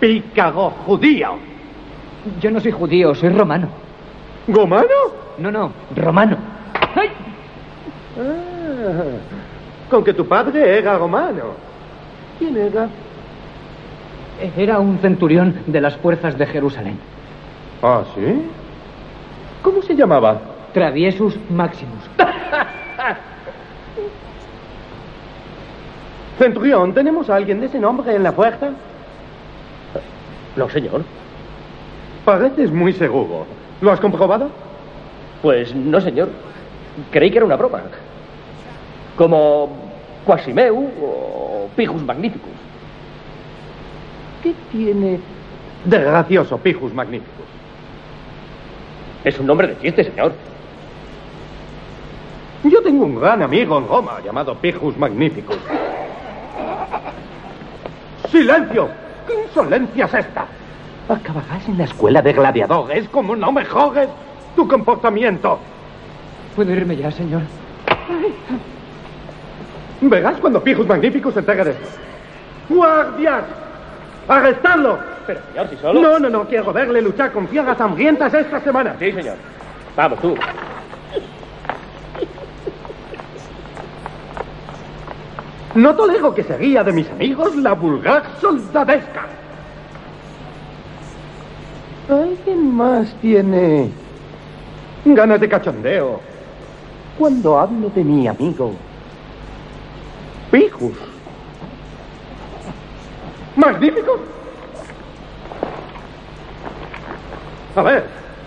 [0.00, 1.36] pícaro judío.
[2.40, 3.68] Yo no soy judío, soy romano.
[4.46, 4.88] ¿Gomano?
[5.38, 6.36] No, no, romano.
[6.94, 7.10] ¡Ay!
[8.18, 9.18] Ah,
[9.90, 11.54] con que tu padre era romano.
[12.38, 12.88] ¿Quién era?
[14.56, 16.98] Era un centurión de las fuerzas de Jerusalén.
[17.82, 18.42] Ah, ¿sí?
[19.62, 20.40] ¿Cómo se llamaba?
[20.72, 22.04] Traviesus Maximus.
[26.38, 28.70] Centurión, ¿tenemos a alguien de ese nombre en la puerta?
[30.58, 31.04] No, señor.
[32.24, 33.46] Pareces muy seguro.
[33.80, 34.50] ¿Lo has comprobado?
[35.40, 36.30] Pues no, señor.
[37.12, 37.82] Creí que era una broma.
[39.16, 39.70] Como
[40.26, 42.50] Quasimeu o Pijus Magnificus.
[44.42, 45.20] ¿Qué tiene
[45.84, 47.46] de gracioso Pijus Magnificus?
[49.24, 50.32] Es un nombre de chiste, señor.
[52.64, 55.56] Yo tengo un gran amigo en Roma llamado Pijus Magnificus.
[58.32, 59.07] ¡Silencio!
[59.28, 60.46] ¿Qué insolencia es esta?
[61.08, 64.08] Acabarás en la escuela de gladiadores como no mejores
[64.56, 65.58] tu comportamiento.
[66.56, 67.42] ¿Puedo irme ya, señor?
[70.00, 71.88] Verás cuando Pijus Magnificus se entere de esto.
[72.68, 73.44] ¡Guardias!
[74.28, 74.98] ¡Arrestadlo!
[75.26, 76.00] Pero, señor, si solo...
[76.00, 78.96] No, no, no quiero verle luchar con fieras hambrientas esta semana.
[78.98, 79.36] Sí, señor.
[79.94, 80.34] Vamos, tú.
[85.78, 89.26] No tolero que se ría de mis amigos la vulgar soldadesca.
[92.08, 93.88] ¿Alguien más tiene
[95.04, 96.20] ganas de cachondeo
[97.16, 98.74] cuando hablo de mi amigo
[100.50, 100.98] Pijus?
[103.54, 104.18] ¿Magnífico?
[107.76, 108.04] A ver,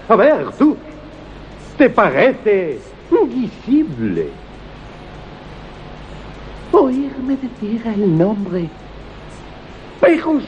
[0.10, 0.76] a ver, tú.
[1.78, 4.41] ¿Te parece visible
[6.72, 8.70] oírme decir el nombre?
[10.02, 10.44] Pijus.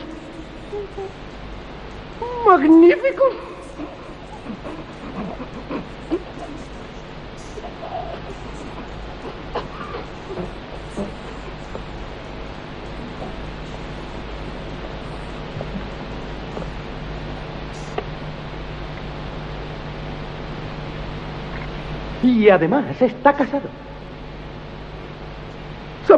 [2.46, 3.24] Magnífico.
[22.24, 23.70] Y además está casado.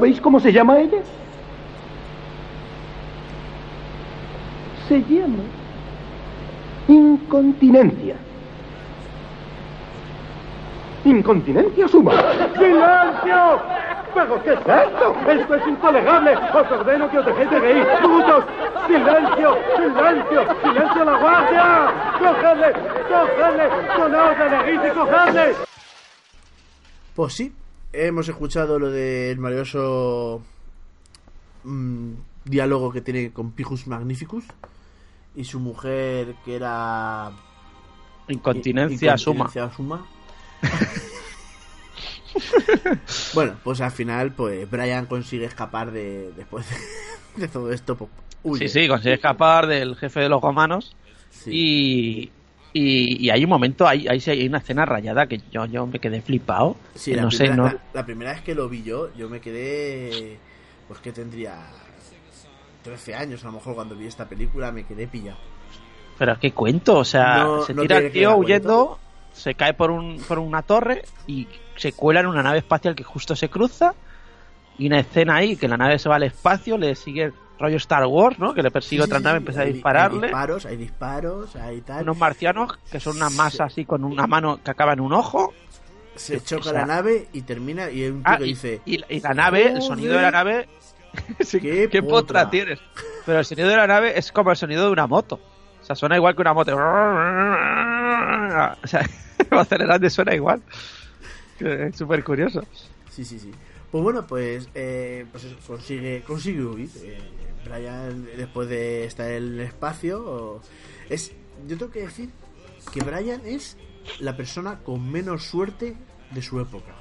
[0.06, 1.00] ¿Sabéis cómo se llama ella?
[4.88, 5.42] Se llama
[6.88, 8.16] incontinencia.
[11.06, 12.12] Incontinencia suma.
[12.56, 13.62] ¡Silencio!
[14.14, 15.16] ¿Pero qué es esto?
[15.28, 16.36] Esto es intolerable.
[16.54, 17.88] Os ordeno que os dejéis de reír.
[18.04, 18.46] ¡Brutos!
[18.86, 19.58] ¡Silencio!
[19.76, 20.46] ¡Silencio!
[20.62, 21.94] ¡Silencio a la guardia!
[22.20, 22.74] ¡Cogedle!
[23.10, 23.70] ¡Cogedle!
[23.96, 25.56] ¡Sonaos de nariz y cogedle!
[27.16, 27.52] Pues sí,
[27.96, 30.42] hemos escuchado lo del maravilloso
[31.64, 32.14] mm,
[32.46, 34.46] diálogo que tiene con Pijus Magnificus
[35.36, 37.32] y su mujer que era
[38.28, 39.46] Incontinencia suma.
[39.46, 40.06] Incontinencia suma.
[43.34, 46.76] bueno, pues al final, pues Brian consigue escapar de después de,
[47.42, 47.96] de todo esto.
[47.96, 48.10] pues,
[48.44, 48.68] huye.
[48.68, 50.96] Sí, sí, consigue escapar del jefe de los romanos.
[51.30, 51.52] Sí.
[51.54, 52.32] Y,
[52.78, 55.98] y, y hay un momento, hay, hay, hay una escena rayada que yo, yo me
[56.00, 56.76] quedé flipado.
[56.94, 57.64] Sí, que la, no sé, primera, no.
[57.68, 60.38] la, la primera vez que lo vi yo, yo me quedé.
[60.88, 61.56] Pues que tendría
[62.84, 65.38] 13 años, a lo mejor cuando vi esta película me quedé pillado.
[66.18, 69.00] Pero qué cuento, o sea, No- se tira el que tío huyendo,
[69.34, 71.48] se cae por, un, por una torre y
[71.78, 73.96] se cuela en una nave espacial que justo se cruza.
[74.78, 78.06] Y una escena ahí que la nave se va al espacio, le sigue rollo Star
[78.06, 78.54] Wars, ¿no?
[78.54, 80.28] Que le persigue Sí, otra nave, empieza a hay- Hay dispararle.
[80.28, 82.04] disparos, hay disparos, hay tal.
[82.04, 85.54] Unos marcianos que son una masa así con una mano que acaba en un ojo.
[86.16, 87.90] Se choca la nave y termina.
[87.92, 90.16] Y hay un tío Ah, que y, dice: y la- y la nave, el sonido
[90.16, 90.70] de la nave.
[91.52, 92.50] ¡Qué ¿Qué, potra potra!
[92.50, 92.80] tienes?
[93.26, 95.40] Pero el sonido de la nave es como el sonido de una moto.
[95.82, 96.76] O sea, suena igual que una moto.
[98.84, 99.08] O sea,
[99.52, 100.62] acelerando suena igual.
[101.60, 102.62] Es súper curioso.
[103.10, 103.52] Sí, sí, sí.
[103.96, 106.90] Pues bueno, pues, eh, pues eso, consigue, consigue huir.
[106.98, 107.18] Eh,
[107.64, 110.60] Brian, después de estar en el espacio,
[111.08, 111.32] es,
[111.66, 112.30] yo tengo que decir
[112.92, 113.78] que Brian es
[114.20, 115.96] la persona con menos suerte
[116.32, 116.94] de su época.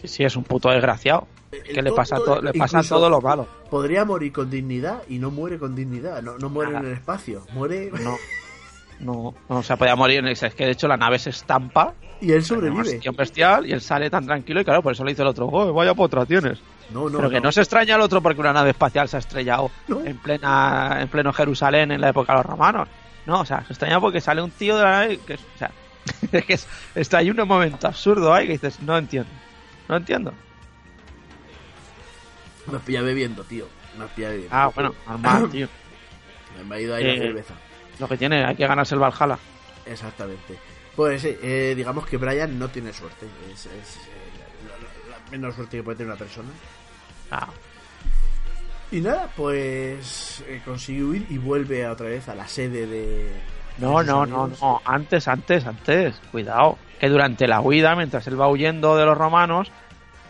[0.00, 1.28] Sí, sí, es un puto desgraciado.
[1.50, 3.46] Que le pasa, todo- to- le pasa todo lo malo.
[3.70, 6.22] Podría morir con dignidad y no muere con dignidad.
[6.22, 6.84] No, no muere Nada.
[6.86, 8.16] en el espacio, muere No,
[9.00, 10.24] no, no, o sea, podía morir.
[10.26, 11.94] Es que de hecho la nave se estampa.
[12.20, 13.00] y él sobrevive.
[13.16, 15.72] bestial y él sale tan tranquilo y claro, por eso le dice el otro, oh,
[15.72, 16.58] vaya potra tienes.
[16.90, 17.44] No, no, Pero que no.
[17.44, 19.70] no se extraña el otro porque una nave espacial se ha estrellado
[20.04, 22.88] en plena en pleno Jerusalén en la época de los romanos.
[23.26, 25.58] No, o sea, se extraña porque sale un tío de la nave que es, o
[25.58, 25.70] sea,
[26.32, 29.30] es que es- está ahí un momento absurdo ahí que dices, no entiendo.
[29.88, 30.32] No entiendo.
[32.70, 33.66] Me has pillado bebiendo, tío.
[33.98, 34.56] Me has pillado bebiendo.
[34.56, 35.68] Ah, bueno, normal, tío.
[36.68, 37.54] Me ha ido ahí la Eh, cerveza.
[37.98, 39.38] Lo que tiene, hay que ganarse el Valhalla.
[39.86, 40.58] Exactamente.
[40.96, 43.26] Pues eh, digamos que Brian no tiene suerte.
[43.52, 44.00] Es, es, eh,
[44.68, 46.48] la, la- la menos suerte que puede tener una persona.
[47.30, 47.48] Ah,
[48.90, 53.32] Y nada, pues eh, consigue huir y vuelve otra vez a la sede de.
[53.78, 58.46] No, no, no, no, antes, antes, antes, cuidado, que durante la huida, mientras él va
[58.48, 59.72] huyendo de los romanos,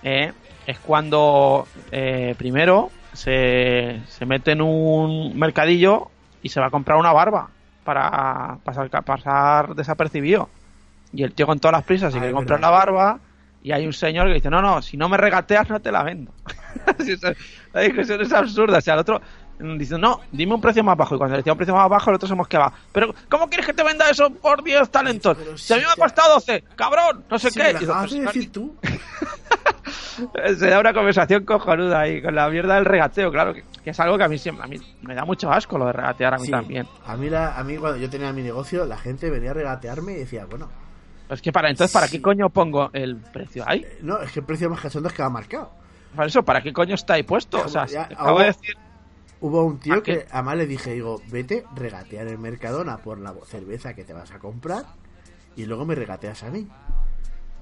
[0.03, 0.33] eh,
[0.67, 6.11] es cuando eh, primero se, se mete en un mercadillo
[6.45, 7.49] y se va a comprar una barba
[7.85, 10.49] para pasar, pasar desapercibido.
[11.13, 13.19] Y el tío con todas las prisas se Ah, quiere comprar la barba
[13.63, 16.03] y hay un señor que dice, no, no, si no me regateas no te la
[16.05, 16.31] vendo.
[17.73, 18.79] La discusión es absurda.
[18.79, 19.21] O sea, el otro
[19.61, 21.15] mm, dice, no, dime un precio más bajo.
[21.15, 22.73] Y cuando le decía un precio más bajo, el otro se mosqueaba.
[22.93, 25.37] Pero, ¿cómo quieres que te venda eso por 10 talentos?
[25.37, 27.73] Pero Si a mí si me ha costado 12, cabrón, no sé Sí, qué.
[27.73, 28.77] me Y de "Pues, decir tú.
[30.59, 34.01] se da una conversación cojonuda ahí con la mierda del regateo, claro, que, que es
[34.01, 36.39] algo que a mí siempre, a mí me da mucho asco lo de regatear a
[36.39, 36.51] mí Sí.
[36.51, 36.89] también.
[37.07, 40.13] A mí, la- a mí cuando yo tenía mi negocio, la gente venía a regatearme
[40.13, 40.69] y decía, bueno,
[41.29, 42.17] Es que para entonces, ¿para Sí.
[42.19, 43.81] qué coño pongo el precio ahí?
[43.83, 45.71] eh, no, es que el precio más cachondo es que va marcado.
[46.15, 47.63] Para eso, ¿para qué coño está ahí puesto?
[47.65, 48.75] O sea, Ya, acabo de decir,
[49.41, 53.19] Hubo un tío ¿A que además le dije, digo, vete, regatea en el Mercadona por
[53.19, 54.85] la cerveza que te vas a comprar
[55.57, 56.67] y luego me regateas a mí.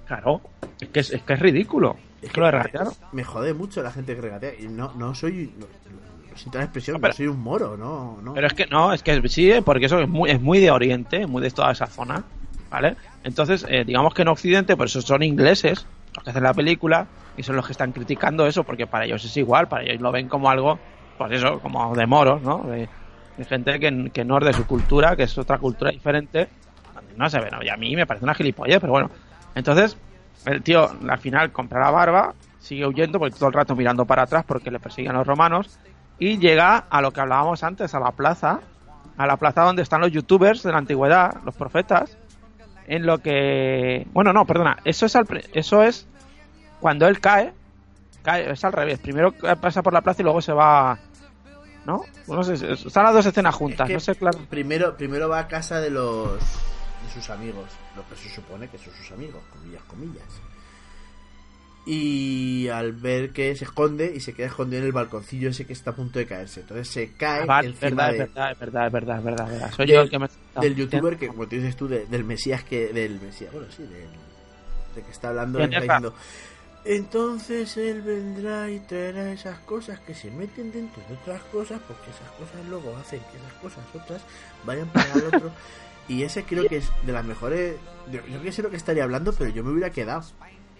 [0.06, 0.40] claro,
[0.80, 1.96] es que es, es que es ridículo.
[2.20, 2.86] Es que lo de regatear.
[3.12, 4.52] me jode mucho la gente que regatea.
[4.60, 5.66] Y no, no soy, no,
[6.32, 8.34] no siento la expresión, No, pero- soy un moro, no, no.
[8.34, 10.70] Pero es que no, es que sí, eh, porque eso es muy, es muy de
[10.70, 12.24] Oriente, muy de toda esa zona,
[12.70, 12.96] ¿vale?
[13.22, 17.08] Entonces, eh, digamos que en Occidente, por eso son ingleses los que hacen la película
[17.36, 20.12] y son los que están criticando eso, porque para ellos es igual, para ellos lo
[20.12, 20.80] ven como algo,
[21.16, 22.62] pues eso, como de moros, ¿no?
[22.64, 22.88] De,
[23.36, 26.48] de gente que, que no es de su cultura, que es otra cultura diferente.
[27.16, 27.62] No se ve, ¿no?
[27.62, 29.10] Y a mí me parece una gilipollez, pero bueno.
[29.54, 29.96] Entonces,
[30.44, 34.22] el tío al final compra la barba, sigue huyendo, porque todo el rato mirando para
[34.22, 35.78] atrás porque le persiguen los romanos,
[36.22, 38.60] y llega a lo que hablábamos antes, a la plaza,
[39.16, 42.16] a la plaza donde están los youtubers de la antigüedad, los profetas,
[42.86, 44.06] en lo que...
[44.12, 46.06] Bueno, no, perdona, eso es, al eso es
[46.78, 47.52] cuando él cae,
[48.22, 50.96] cae, es al revés, primero pasa por la plaza y luego se va...
[51.84, 52.02] ¿No?
[52.28, 54.38] No sé, están las dos escenas juntas, Es que no sé, claro.
[54.48, 57.64] Primero, primero va a casa de los de sus amigos,
[57.96, 60.40] lo que se supone que son sus amigos, comillas, comillas.
[61.84, 65.72] Y al ver que se esconde y se queda escondido en el balconcillo ese que
[65.72, 66.60] está a punto de caerse.
[66.60, 69.46] Entonces se cae Ah, encima verdad, de- es verdad, es verdad, es verdad, es verdad,
[69.46, 69.72] es verdad.
[69.72, 70.28] Soy del- yo el que me...
[70.60, 72.92] del youtuber que, como tú dices tú, de- del Mesías que.
[72.92, 73.90] Del Mesías, bueno, sí, del,
[74.94, 75.58] de que está hablando.
[75.58, 75.84] ¿Quién está es?
[75.84, 76.14] diciendo,
[76.84, 82.10] entonces él vendrá y traerá esas cosas que se meten dentro de otras cosas, porque
[82.10, 84.22] esas cosas luego hacen que esas cosas otras
[84.64, 85.50] vayan para el otro.
[86.08, 87.76] y ese creo que es de las mejores.
[88.12, 90.22] Yo, yo que sé lo que estaría hablando, pero yo me hubiera quedado.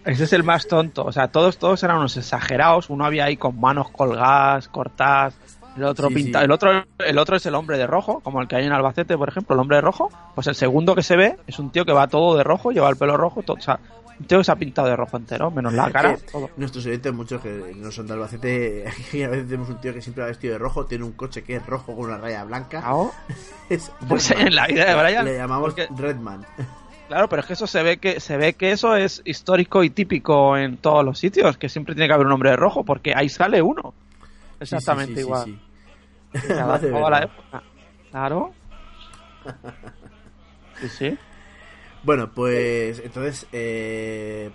[0.04, 1.04] Ese es el más tonto.
[1.04, 2.90] O sea, todos, todos eran unos exagerados.
[2.90, 5.34] Uno había ahí con manos colgadas, cortadas.
[5.76, 6.44] El otro Sí, pinta, sí.
[6.44, 9.16] el otro, el otro es el hombre de rojo, como el que hay en Albacete,
[9.16, 10.10] por ejemplo, el hombre de rojo.
[10.34, 12.90] Pues el segundo que se ve es un tío que va todo de rojo, lleva
[12.90, 13.80] el pelo rojo, todo, o sea,
[14.20, 16.14] un tío que se ha pintado de rojo entero, menos la cara.
[16.30, 16.50] Todo.
[16.58, 20.02] nuestros oyentes, muchos que no son de Albacete, aquí a veces tenemos un tío que
[20.02, 22.80] siempre va vestido de rojo, tiene un coche que es rojo con una raya blanca.
[22.80, 23.10] Claro,
[23.70, 26.44] Es Pues en la vida de Brian, Le llamamos porque- Redman.
[27.12, 29.90] Claro, pero es que eso se ve que se ve que eso es histórico y
[29.90, 33.12] típico en todos los sitios, que siempre tiene que haber un hombre de rojo, porque
[33.14, 33.92] ahí sale uno.
[34.60, 35.44] Exactamente Sí, sí, sí, igual.
[35.44, 35.58] sí,
[36.40, 36.48] sí.
[36.48, 37.30] Cada- Más de toda la verdad.
[37.36, 37.62] época.
[38.10, 38.52] Claro.
[40.80, 41.18] Sí, sí.
[42.02, 44.50] Bueno, pues entonces eh,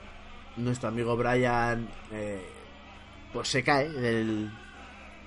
[0.57, 2.41] nuestro amigo Brian eh,
[3.31, 4.49] pues se cae del,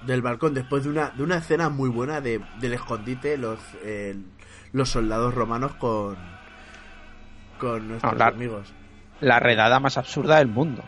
[0.06, 4.16] del balcón después de una, de una escena muy buena de, del escondite los eh,
[4.72, 6.16] los soldados romanos con
[7.60, 8.72] con nuestros No, la- amigos.
[9.20, 10.82] la redada más absurda del mundo.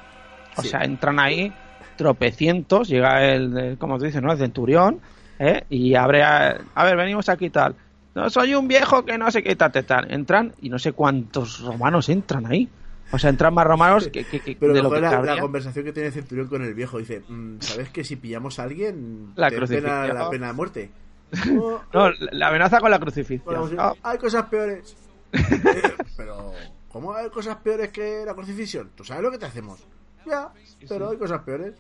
[0.57, 0.69] O Sí.
[0.69, 1.53] sea, entran ahí
[1.97, 4.33] tropecientos, llega el, el- como tú dices, ¿no?
[4.33, 5.01] El centurión,
[5.39, 5.65] ¿eh?
[5.71, 7.75] Y abre, a, a ver, venimos aquí tal.
[8.15, 10.13] No, soy un viejo que no sé qué tal, tal.
[10.13, 12.69] Entran y no sé cuántos romanos entran ahí.
[13.11, 15.93] O sea, entran más romanos que, que- que- Pero de lo que la, conversación que
[15.93, 19.49] tiene el centurión con el viejo dice, "Mm, ¿sabes que si pillamos a alguien La
[19.51, 20.91] te pena la pena de muerte?
[21.95, 23.55] No, la amenaza con la crucifixión.
[23.71, 24.97] Bueno, hay cosas peores.
[25.33, 26.53] Eh, pero,
[26.91, 28.91] ¿cómo hay cosas peores que la crucifixión?
[28.95, 29.81] ¿Tú sabes lo que te hacemos?
[30.27, 30.51] Ya,
[30.89, 31.75] pero hay cosas peores.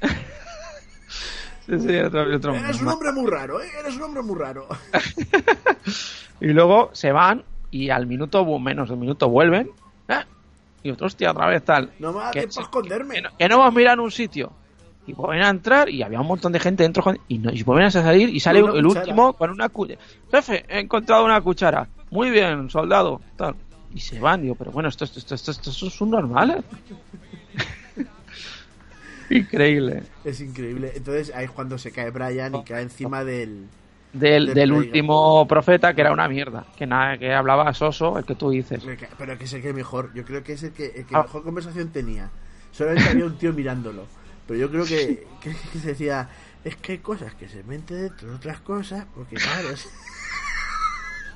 [1.66, 3.68] sí, sí, otro- otro Eres un hombre muy raro, ¿eh?
[3.80, 4.66] Eres un hombre muy raro.
[6.40, 9.70] Y luego se van y al minuto, menos de un minuto, vuelven.
[10.08, 10.24] ¿eh?
[10.82, 11.90] Y otro, hostia, otra vez tal.
[12.00, 13.14] No me da Que- tiempo a esconderme.
[13.22, 14.52] Que que no hemos mirado en un sitio.
[15.06, 17.86] Y vuelven a entrar y había un montón de gente dentro y, no, y vuelven
[17.86, 18.88] a salir y sale el cuchara.
[19.02, 20.00] último con una cuchara.
[20.30, 21.88] Jefe, he encontrado una cuchara.
[22.14, 23.20] Muy bien, soldado.
[23.36, 23.56] Tal.
[23.92, 26.64] Y se van, digo, pero bueno, esto, esto, esto, esto, esto es un normal.
[29.30, 30.02] Increíble.
[30.24, 30.92] Es increíble.
[30.94, 33.66] Entonces ahí es cuando se cae Brian y cae encima del...
[34.12, 34.84] Del, Del del Playground.
[34.86, 36.66] último profeta que era una mierda.
[36.76, 38.80] Que nada, que hablaba soso, el que tú dices.
[39.18, 40.12] Pero que es el que mejor.
[40.14, 41.22] Yo creo que es el que, el que Ah.
[41.22, 42.30] mejor conversación tenía.
[42.70, 44.06] Solamente había un tío mirándolo.
[44.46, 46.28] Pero yo creo que, que, que se decía...
[46.64, 49.04] Es que hay cosas que se meten dentro de otras cosas.
[49.16, 49.70] Porque claro...
[49.70, 49.88] es-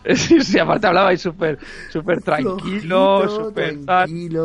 [0.16, 1.58] Sí, sí, aparte hablaba ahí súper
[1.90, 3.78] súper tranquilo, súper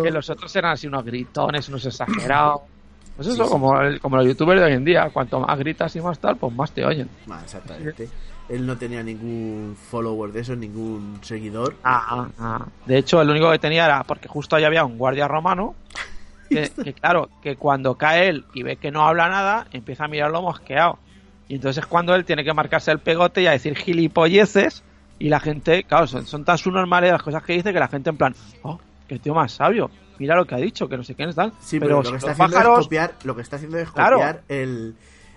[0.03, 2.61] que los otros eran así unos gritones, unos exagerados.
[3.15, 3.49] Pues eso, Sí, sí.
[3.51, 6.35] Como, el- como los youtubers de hoy en día, cuanto más gritas y más tal,
[6.35, 7.07] pues más te oyen.
[7.29, 8.09] Ah, exactamente.
[8.49, 11.75] Él no tenía ningún follower de eso, ningún seguidor.
[11.83, 12.65] Ah, ah.
[12.87, 15.75] De hecho, el único que tenía era porque justo ahí había un guardia romano.
[16.49, 20.07] Que, que claro, que cuando cae él y ve que no habla nada, empieza a
[20.07, 20.99] mirarlo mosqueado.
[21.47, 24.83] Y entonces es cuando él tiene que marcarse el pegote y a decir gilipolleces.
[25.23, 28.09] Y la gente, claro, son, son tan subnormales las cosas que dice que la gente
[28.09, 29.89] en plan, oh, qué tío más sabio.
[30.19, 31.53] Mira lo que ha dicho, que no sé quién es tal.
[31.61, 33.89] Sí, pero, lo que está los haciendo pájaros, es copiar, lo que está haciendo es
[33.89, 34.17] Claro.
[34.17, 34.95] copiar el,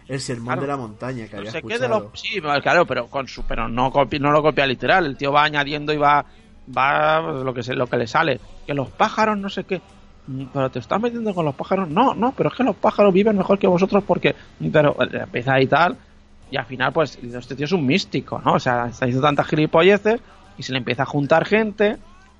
[0.08, 0.60] el sermón Claro.
[0.62, 3.44] de la montaña que no había sé qué de los sí claro pero con su
[3.44, 6.24] pero no copi- no lo copia literal el tío va añadiendo y va
[6.76, 9.80] va lo que se, lo que le sale que los pájaros no sé qué
[10.28, 13.14] Mm, pero te estás metiendo con los pájaros no no pero es que los pájaros
[13.14, 14.34] viven mejor que vosotros porque
[14.72, 15.96] pero eh, empieza y tal
[16.50, 19.46] y al final pues este tío es un místico no o sea está diciendo tantas
[19.48, 20.20] gilipolleces
[20.56, 21.96] y se le empieza a juntar gente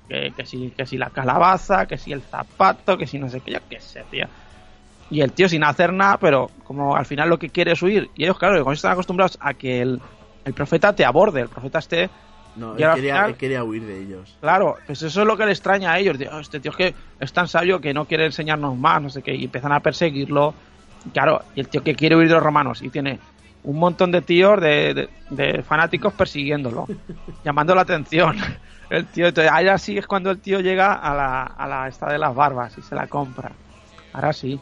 [0.07, 3.41] que, que si que si la calabaza que si el zapato que si no sé
[3.41, 4.27] qué yo qué sé tío
[5.09, 8.09] y el tío sin hacer nada, pero como al final lo que quiere es huir.
[8.17, 10.01] Y ellos, claro, como están acostumbrados a que el,
[10.43, 12.09] el profeta te aborde, el profeta esté.
[12.57, 14.35] No, él quería, final- él quería huir de ellos.
[14.41, 16.17] Claro, pues eso es lo que le extraña a ellos.
[16.17, 19.09] de, "Oh, este tío es que es tan sabio que no quiere enseñarnos más, no
[19.09, 19.33] sé qué.
[19.33, 20.53] Y empiezan a perseguirlo.
[21.13, 23.17] Claro, y el tío que quiere huir de los romanos y tiene
[23.67, 26.87] un montón de tíos, de, de- de fanáticos persiguiéndolo,
[27.43, 28.35] llamando la atención.
[28.89, 32.09] El tío, entonces, ahora sí es cuando el tío llega a la, a la esta
[32.09, 33.51] de las barbas y se la compra.
[34.13, 34.57] Ahora sí.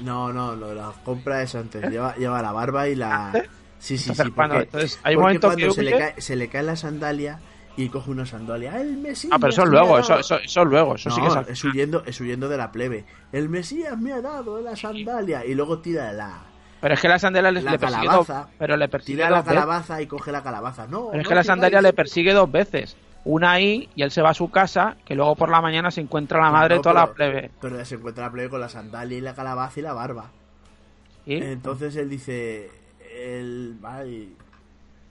[0.00, 1.88] No, no, lo de la compra es antes.
[1.88, 3.26] Lleva, lleva la barba y la.
[3.26, 3.48] ¿Antes?
[3.78, 4.32] Sí, sí, Entonces, sí.
[4.32, 7.40] Porque, entonces, hay porque momento cuando que se, le cae, se le cae la sandalia
[7.76, 8.80] y coge una sandalia.
[8.80, 9.32] ¡El Mesías!
[9.32, 10.00] Ah, pero eso es luego, dado".
[10.00, 12.72] eso, eso, eso es luego, eso sí que es es huyendo, es huyendo de la
[12.72, 13.04] plebe.
[13.32, 16.51] El Mesías me ha dado la sandalia y luego tira la,
[16.82, 18.48] Pero es que la sandalia le, la le persigue dos, calabaza.
[18.58, 19.54] pero le persigue tira dos la veces.
[19.54, 20.86] calabaza y coge la calabaza.
[20.86, 22.96] No, Pero es no que la sandalia le persigue dos veces.
[23.24, 26.00] Una ahí y él se va a su casa, que luego por la mañana se
[26.02, 27.50] encuentra la madre No, toda pero- la plebe.
[27.60, 30.30] Pero ya se encuentra la plebe con la sandalia y la calabaza y la barba.
[31.24, 31.34] ¿sí?
[31.34, 32.68] Entonces él dice,
[33.16, 34.34] el, ay,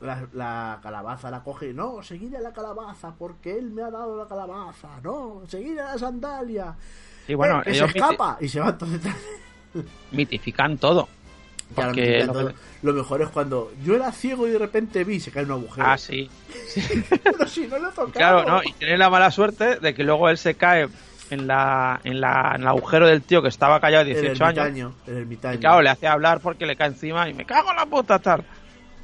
[0.01, 3.89] la, la calabaza la coge y no, seguid a la calabaza porque él me ha
[3.89, 6.75] dado la calabaza, no, seguid a la sandalia.
[7.29, 8.99] Y bueno, Eh, se ellos escapa y se va entonces.
[10.11, 11.07] mitifican todo.
[11.75, 12.27] Porque
[12.81, 15.59] lo mejor es cuando yo era ciego y de repente vi se cae en un
[15.61, 15.87] agujero.
[15.87, 16.29] Ah, sí.
[17.23, 18.11] Pero si no lo he tocado.
[18.11, 18.63] Claro, ¿no?
[18.63, 20.87] Y tiene la mala suerte de que luego él se cae
[21.29, 24.57] en la, en la en el agujero del tío que estaba callado el 18 años.
[24.65, 25.55] ermitaño, el ermitaño.
[25.55, 28.19] Y claro, le hace hablar porque le cae encima y me cago en la puta
[28.19, 28.43] tal.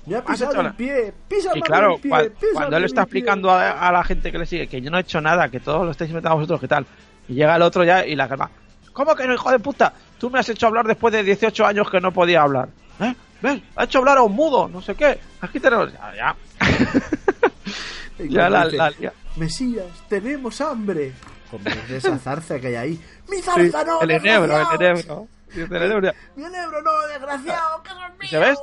[0.05, 1.13] Me ha Has pisado el pie,
[1.53, 4.38] Y claro, el pie, cua- písame cuando él está explicando a, a la gente que
[4.38, 6.68] le sigue que yo no he hecho nada, que todos lo estáis inventando vosotros, que
[6.70, 6.86] tal.
[7.28, 8.49] Y llega el otro ya y la calma.
[8.93, 9.93] ¿Cómo que no, hijo de puta?
[10.18, 12.70] Tú me has hecho hablar después de 18 años que no podía hablar.
[12.99, 13.13] ¿Eh?
[13.41, 13.61] ¿Ves?
[13.76, 15.20] Ha hecho hablar a un mudo, no sé qué.
[15.41, 15.93] Aquí tenemos.
[15.93, 16.36] Ya, ya.
[18.49, 18.93] La.
[19.36, 21.13] Mesías, tenemos hambre.
[21.51, 23.01] Como es esa zarza que hay ahí.
[23.30, 24.01] ¡Mi zarza Sí, no!
[24.01, 25.28] el enebro, el enebro.
[25.47, 26.11] Dice, el enebro.
[26.36, 27.84] ¡Mi enebro no, desgraciado!
[27.84, 28.59] ¡Que es Dice, ¿ves?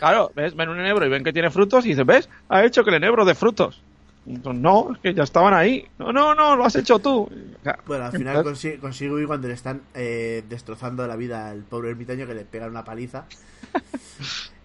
[0.00, 0.54] Claro, ¿ves?
[0.56, 2.28] Ven un enebro y ven que tiene frutos y dice, ¿ves?
[2.48, 3.82] Ha hecho que el enebro de frutos.
[4.26, 5.86] Entonces, no, es que ya estaban ahí.
[5.98, 7.30] No, no, no, lo has hecho tú.
[7.86, 12.26] Bueno, al final consigue huir cuando le están eh, destrozando la vida al pobre ermitaño
[12.26, 13.24] que le pegan una paliza.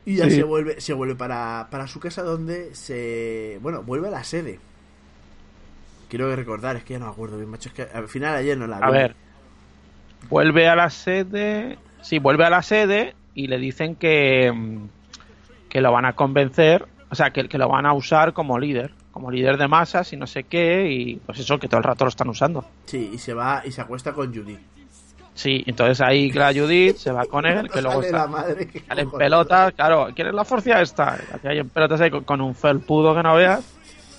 [0.03, 0.31] Y ya Sí.
[0.37, 3.59] se vuelve, se vuelve para, para su casa donde se...
[3.61, 4.59] Bueno, vuelve a la sede.
[6.09, 7.69] Quiero recordar, es que ya no me acuerdo bien, macho.
[7.69, 8.83] Es que al final ayer no la vi.
[8.83, 9.15] A ver,
[10.27, 11.77] vuelve a la sede.
[12.01, 14.87] Sí, vuelve a la sede y le dicen que, mm,
[15.69, 18.95] que lo van a convencer, o sea, que, que lo van a usar como líder.
[19.11, 22.05] Como líder de masas y no sé qué, y pues eso, que todo el rato
[22.05, 22.65] lo están usando.
[22.85, 24.57] Sí, y se va y se acuesta con Judy.
[25.33, 28.67] Sí, entonces ahí la Judith se va con él, que luego Sale está, la madre,
[28.67, 31.13] qué sale en pelotas, claro, ¿quieres la forcia esta?
[31.33, 33.63] Aquí hay en pelotas ahí con, con un felpudo que no veas.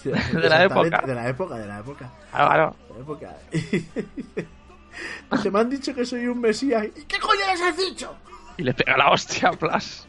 [0.03, 1.03] Sí, de la época.
[1.07, 2.11] De la época, de la época.
[2.31, 2.77] Claro, claro.
[2.89, 3.37] De la época.
[5.43, 6.85] Se me han dicho que soy un mesías.
[6.85, 8.15] ¿Y qué coño les has dicho?
[8.59, 10.07] Y le pega la hostia, plas.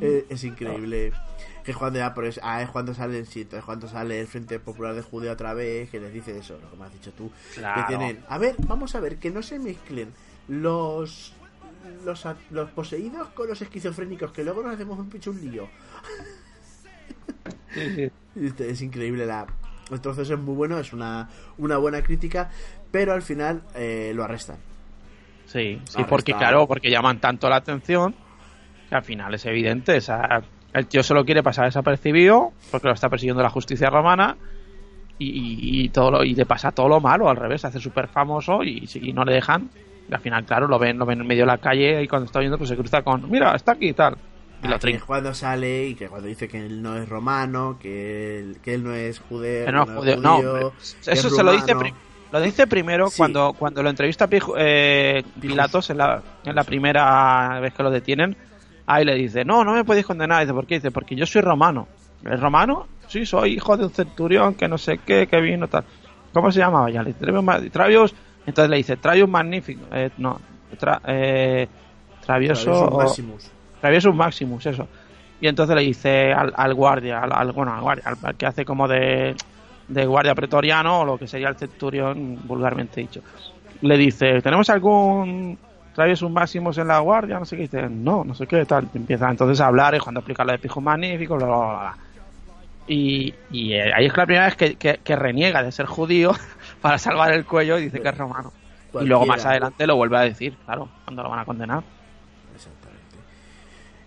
[0.00, 1.12] Eh, es increíble.
[1.64, 4.26] Que es cuando ya por eso- ah, es cuando salen, sí, es cuando sale el
[4.26, 7.12] Frente Popular de Judea otra vez, que les dice eso, lo que me has dicho
[7.12, 7.30] tú.
[7.54, 7.82] Claro.
[7.82, 10.12] Que tienen, a ver, vamos a ver, que no se mezclen
[10.48, 11.32] los
[12.04, 15.68] los, los poseídos con los esquizofrénicos, que luego nos hacemos un picho un lío.
[17.74, 18.10] Sí, sí.
[18.58, 19.46] Es increíble la
[19.90, 22.48] el trozo ese es muy bueno, es una, una buena crítica,
[22.90, 24.56] pero al final eh, lo arrestan.
[25.44, 26.06] Sí, sí, Arrestado.
[26.06, 28.14] porque claro, porque llaman tanto la atención
[28.88, 29.98] que al final es evidente.
[29.98, 30.42] O sea,
[30.72, 34.36] el tío solo quiere pasar desapercibido porque lo está persiguiendo la justicia romana
[35.18, 37.80] y, y- y todo lo, y le pasa todo lo malo al revés, se hace
[37.80, 39.68] súper famoso y, y no le dejan.
[40.10, 42.26] Y al final, claro, lo ven, lo ven en medio de la calle y cuando
[42.26, 44.16] está viendo pues se cruza con, mira, está aquí y tal.
[44.64, 47.78] Y lo Ah, que cuando sale y que cuando dice que él no es romano,
[47.80, 50.68] que él, que él no es judeo, Que no, judeo, no, judío, hombre.
[51.04, 51.74] que eso es se lo dice,
[52.32, 53.16] lo dice primero Sí.
[53.18, 58.36] cuando, cuando lo entrevista eh, Pilatos en la, en la primera vez que lo detienen.
[58.86, 60.40] Ahí le dice, no, no me podéis condenar.
[60.42, 60.76] Dice, ¿por qué?
[60.76, 61.86] Dice, porque yo soy romano.
[62.24, 62.86] ¿Es romano?
[63.08, 65.84] Sí, soy hijo de un centurión que no sé qué, que vino tal.
[66.32, 66.90] ¿Cómo se llamaba?
[66.90, 68.14] Ya le dice, Travius.
[68.46, 69.84] Entonces le dice, Travius Magnifico.
[69.92, 70.40] Eh, no,
[70.78, 71.68] tra, eh,
[72.24, 72.64] Travioso.
[72.64, 73.50] Travius o- Maximus.
[74.14, 74.88] Maximus, eso.
[75.40, 78.46] Y entonces le dice al, al guardia, al, al- bueno, al guardia, al, al que
[78.46, 79.34] hace como de,
[79.88, 83.20] de guardia pretoriano, o lo que sería el centurión, vulgarmente dicho.
[83.80, 85.58] Le dice, ¿tenemos algún
[85.94, 87.38] Traviesus Maximus en la guardia?
[87.38, 87.62] No sé qué.
[87.62, 88.88] Dice, no, no sé qué, tal.
[88.94, 91.96] Empieza entonces a hablar y cuando explica lo de Pijo Magnífico, bla, bla, bla, bla.
[92.88, 96.32] Y, y eh, ahí es la primera vez que, que- que reniega de ser judío
[96.80, 98.52] para salvar el cuello y dice que es romano.
[99.00, 101.82] Y luego más adelante lo vuelve a decir, claro, cuando lo van a condenar.
[102.54, 103.16] Exactamente.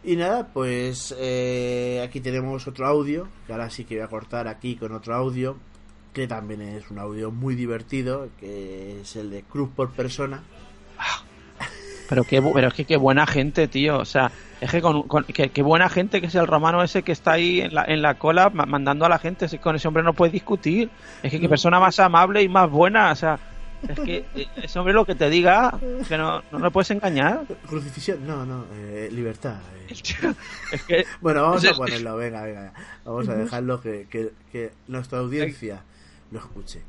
[0.04, 4.48] Y nada, pues eh, aquí tenemos otro audio, que ahora sí que voy a cortar
[4.48, 5.58] aquí con otro audio,
[6.14, 10.44] que también es un audio muy divertido, que es el de Cruz por persona.
[12.10, 13.98] Pero, qué, bu- pero es que qué buena gente, tío.
[13.98, 14.32] O sea,
[14.62, 17.34] es que con, con- qué, qué buena gente que es el romano ese que está
[17.34, 19.46] ahí en la, en la cola ma- mandando a la gente.
[19.46, 20.90] Es que con ese hombre no puedes discutir.
[21.24, 23.12] Es que qué persona más amable y más buena.
[23.12, 23.40] O sea,
[23.88, 25.78] es que eh, ese hombre lo que te diga,
[26.08, 27.42] que no, no le puedes engañar.
[27.68, 29.56] Crucifixión, no, no, eh, libertad.
[29.80, 29.86] eh.
[29.90, 30.02] Es
[30.84, 31.06] que.
[31.22, 32.74] Bueno, vamos a ponerlo, venga, venga.
[33.04, 35.82] Vamos a dejarlo que, que, que nuestra audiencia
[36.32, 36.82] lo escuche.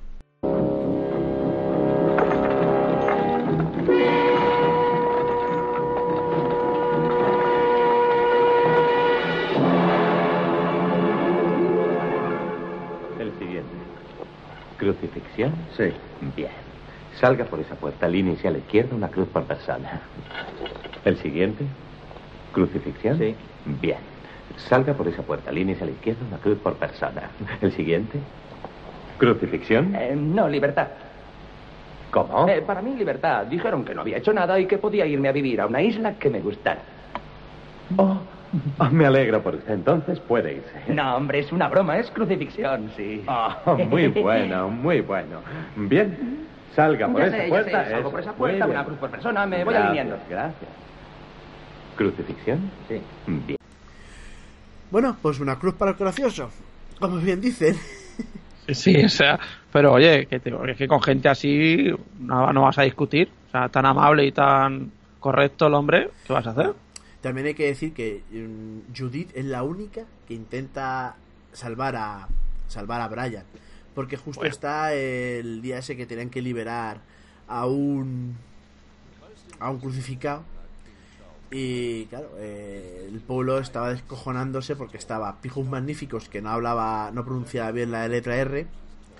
[15.76, 15.92] Sí.
[16.36, 16.50] Bien.
[17.20, 20.02] Salga por esa puerta, línea hacia la izquierda, una cruz por persona.
[21.04, 21.64] ¿El siguiente?
[22.52, 23.18] ¿Crucifixión?
[23.18, 23.34] Sí.
[23.80, 23.98] Bien.
[24.56, 27.30] Salga por esa puerta, línea hacia la izquierda, una cruz por persona.
[27.60, 28.18] ¿El siguiente?
[29.18, 29.94] ¿Crucifixión?
[29.94, 30.88] Eh, no, libertad.
[32.10, 32.48] ¿Cómo?
[32.48, 33.46] Eh, para mí, libertad.
[33.46, 36.14] Dijeron que no había hecho nada y que podía irme a vivir a una isla
[36.14, 36.80] que me gustara.
[37.96, 38.20] Oh, oh,
[38.92, 39.72] me alegro por usted.
[39.74, 40.92] Entonces puede irse.
[40.94, 43.24] No, hombre, es una broma, es crucifixión, sí.
[43.28, 45.40] Oh, muy bueno, muy bueno.
[45.76, 46.46] Bien.
[46.74, 47.84] Salga por Ya esa sé, ya puerta.
[47.84, 48.36] sé, salgo eso por esa es.
[48.36, 50.18] puerta, una cruz por persona, me voy Gracias, alineando.
[50.28, 50.70] Gracias.
[51.96, 52.70] ¿Crucifixión?
[52.88, 53.00] Sí.
[53.26, 53.56] Bien.
[54.90, 56.50] Bueno, pues una cruz para el gracioso,
[57.00, 57.76] como bien dicen.
[58.68, 59.38] Sí, o sea,
[59.72, 61.88] pero oye, que, te- es que con gente así
[62.18, 63.30] no, no vas a discutir.
[63.46, 64.90] O sea, tan amable y tan
[65.20, 66.72] correcto el hombre, ¿qué vas a hacer?
[67.20, 71.16] También hay que decir que mm, Judith es la única que intenta
[71.52, 72.28] salvar a
[72.68, 73.44] salvar a Brian,
[73.94, 74.52] porque justo Bueno.
[74.52, 77.00] está el día ese que tenían que liberar
[77.48, 78.36] a un
[79.58, 80.42] a un crucificado
[81.50, 87.24] y claro, eh, el pueblo estaba descojonándose porque estaba Pijos Magníficos que no hablaba, no
[87.24, 88.66] pronunciaba bien la letra R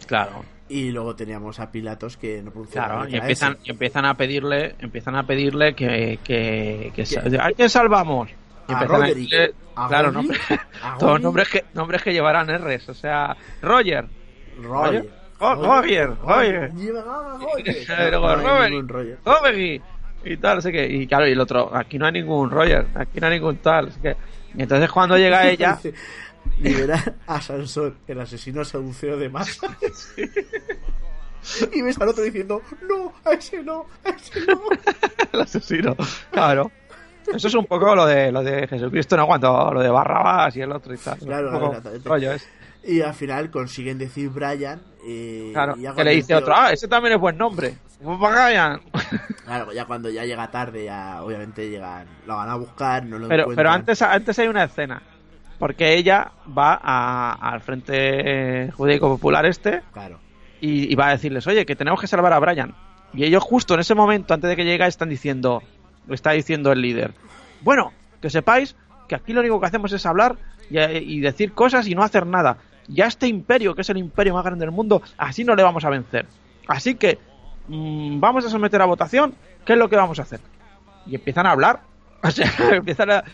[0.07, 4.05] Claro, y luego teníamos a Pilatos que no pronunciaba claro, la y empiezan, y empiezan
[4.05, 8.31] a pedirle, empiezan a pedirle que, que, que ¿a quién salvamos?
[8.69, 10.41] Y A Roderick, decirle- a claro, nombres,
[10.83, 14.07] a todos nombres que, nombres que llevarán R's, o sea, Roger,
[14.61, 15.09] Roger.
[15.39, 16.71] Roger, Roger.
[16.71, 16.71] Roger.
[16.77, 16.91] Y
[18.89, 19.19] Roger.
[20.41, 23.27] Tal, sé qué, y claro, y el otro, aquí no hay ningún Roger, aquí no
[23.29, 24.17] hay ningún tal, así que,
[24.59, 25.79] entonces cuando llega ella,
[26.61, 29.69] liberar a Sansón, el asesino saduceo de masa.
[31.73, 34.61] y ves al otro diciendo, no, a ese no, a ese no.
[35.33, 35.97] el asesino,
[36.33, 36.71] claro,
[37.35, 39.27] Eso es un poco lo de lo de Jesucristo, ¿no?
[39.27, 41.19] Cuando lo de Barrabás y el otro y tal.
[41.19, 42.09] Claro, Un poco exactamente.
[42.09, 42.49] rollo es.
[42.85, 44.81] Y al final consiguen decir Brian.
[45.05, 47.75] eh, Claro, y ya que le dice otro, ah, ese también es buen nombre.
[48.01, 48.81] Brian.
[49.47, 53.29] Claro, ya cuando ya llega tarde, ya obviamente llegan, lo van a buscar, no lo
[53.29, 53.57] Pero, encuentran.
[53.65, 55.01] pero antes, antes hay una escena.
[55.59, 60.19] Porque ella va a- al Frente eh, Judaico Popular este Claro.
[60.61, 62.75] y, y va a decirles, oye, que tenemos que salvar a Brian.
[63.15, 65.63] Y ellos justo en ese momento, antes de que llegue, están diciendo,
[66.07, 67.15] lo está diciendo el líder.
[67.63, 68.77] Bueno, que sepáis
[69.09, 70.37] que aquí lo único que hacemos es hablar
[70.69, 72.59] y, y decir cosas y no hacer nada.
[72.89, 75.85] Ya este imperio, que es el imperio más grande del mundo, así no le vamos
[75.85, 76.27] a vencer.
[76.69, 77.19] Así que
[77.69, 79.35] mm, vamos a someter a votación
[79.65, 80.41] qué es lo que vamos a hacer.
[81.07, 81.81] Y empiezan a hablar.
[82.23, 83.25] O sea, empiezan a...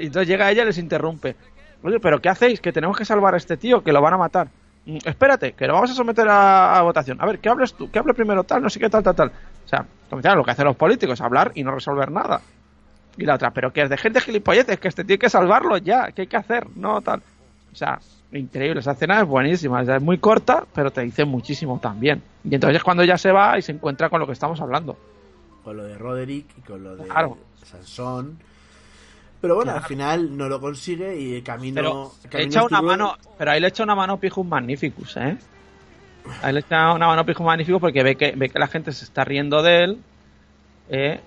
[0.00, 1.36] y Entonces llega ella y les interrumpe.
[1.82, 2.60] Oye, pero ¿qué hacéis?
[2.60, 4.48] Que tenemos que salvar a este tío, que lo van a matar.
[4.86, 7.20] "Mm, espérate, que lo vamos a someter a, a votación.
[7.20, 7.90] A ver, ¿qué hables tú?
[7.90, 8.62] ¿Qué hable primero tal?
[8.62, 9.28] No sé qué tal, tal, tal.
[9.28, 12.40] O sea, comentar lo que hacen los políticos, hablar y no resolver nada.
[13.16, 15.76] Y la otra, pero que es de gente gilipolleces, que este tío hay que salvarlo
[15.78, 17.20] ya, que hay que hacer, no tal.
[17.72, 17.98] O sea,
[18.32, 22.22] increíble, esa escena es buenísima, es muy corta, pero te dice muchísimo también.
[22.44, 24.96] Y entonces es cuando ya se va y se encuentra con lo que estamos hablando.
[25.64, 27.36] Con lo de Roderick y con lo de Claro.
[27.64, 28.38] Sansón.
[29.40, 29.84] Pero bueno, Claro.
[29.84, 31.74] al final no lo consigue y el camino.
[31.76, 35.36] Pero el camino echa una mano, pero ahí le echa una mano Pijus Magnificus, ¿eh?
[36.42, 39.04] Ahí le echa una mano Pijus Magnificus porque ve que, ve que la gente se
[39.04, 39.98] está riendo de él,
[40.88, 41.20] ¿eh?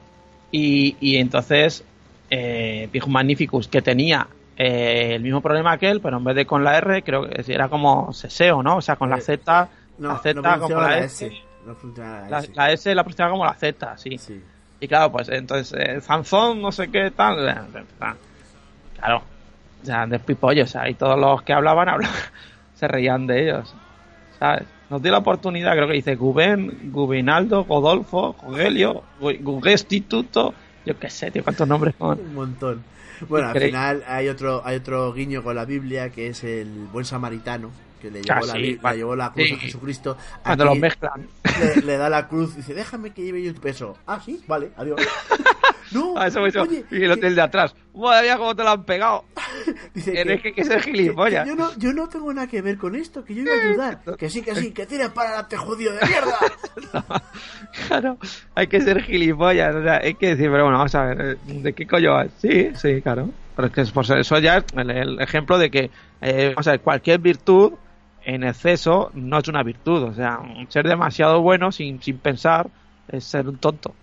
[0.51, 1.83] Y, y entonces
[2.29, 6.45] eh, Pijus Magnificus, que tenía eh, el mismo problema que él, pero en vez de
[6.45, 8.77] con la R, creo que era como Seseo, ¿no?
[8.77, 11.27] O sea, con la Z, No, la Z no como la la S.
[11.27, 11.35] S.
[11.65, 12.93] No funciona la La, S.
[12.93, 14.17] la pronunciaba como la Z, sí.
[14.17, 14.41] Sí.
[14.81, 17.47] Y claro, pues entonces, eh, Zanzón, no sé qué tal.
[17.47, 17.83] eh,
[18.97, 19.21] Claro,
[19.81, 22.15] o sea, despipollos, o sea, y todos los que hablaban, hablaban
[22.75, 23.73] se reían de ellos,
[24.39, 24.63] ¿sabes?
[24.89, 30.53] Nos dio la oportunidad, creo que dice Guben, Gubinaldo, Godolfo, Gugelio, Gugestituto,
[30.83, 32.19] yo qué sé, tío, cuántos nombres son.
[32.19, 32.83] Un montón.
[33.29, 37.05] Bueno, al final hay otro, hay otro guiño con la Biblia que es el buen
[37.05, 37.69] samaritano
[38.01, 39.53] que le Ah, llevó, la, sí, le llevó la cruz Sí.
[39.53, 40.17] a Jesucristo.
[40.43, 41.27] Cuando Aquí los mezclan.
[41.59, 43.97] Le, le da la cruz y dice, déjame que lleve yo tu peso.
[44.07, 44.99] Ah, sí, vale, adiós.
[45.91, 47.75] no, Ah, eso hizo- oye, y el hotel de atrás.
[47.93, 49.25] Madre mía, cómo te lo han pegado.
[49.93, 51.43] dice Eres que, que ser que- gilipollas.
[51.43, 53.69] que yo, no, yo no tengo nada que ver con esto, que yo iba a
[53.69, 54.01] ayudar.
[54.17, 56.37] Que sí, que sí, que tienes para adelante, judío de mierda.
[57.87, 58.17] Claro,
[58.55, 61.53] hay que ser gilipollas, o sea, hay que decir, pero bueno, vamos a ver, eh,
[61.61, 62.27] ¿de qué coño vas?
[62.37, 63.29] Sí, sí, claro.
[63.55, 65.89] Pero es que eso ya es el, el ejemplo de que,
[66.21, 67.73] eh, o sea, cualquier virtud
[68.23, 72.69] en exceso no es una virtud, o sea, ser demasiado bueno sin, sin pensar
[73.07, 73.93] es ser un tonto.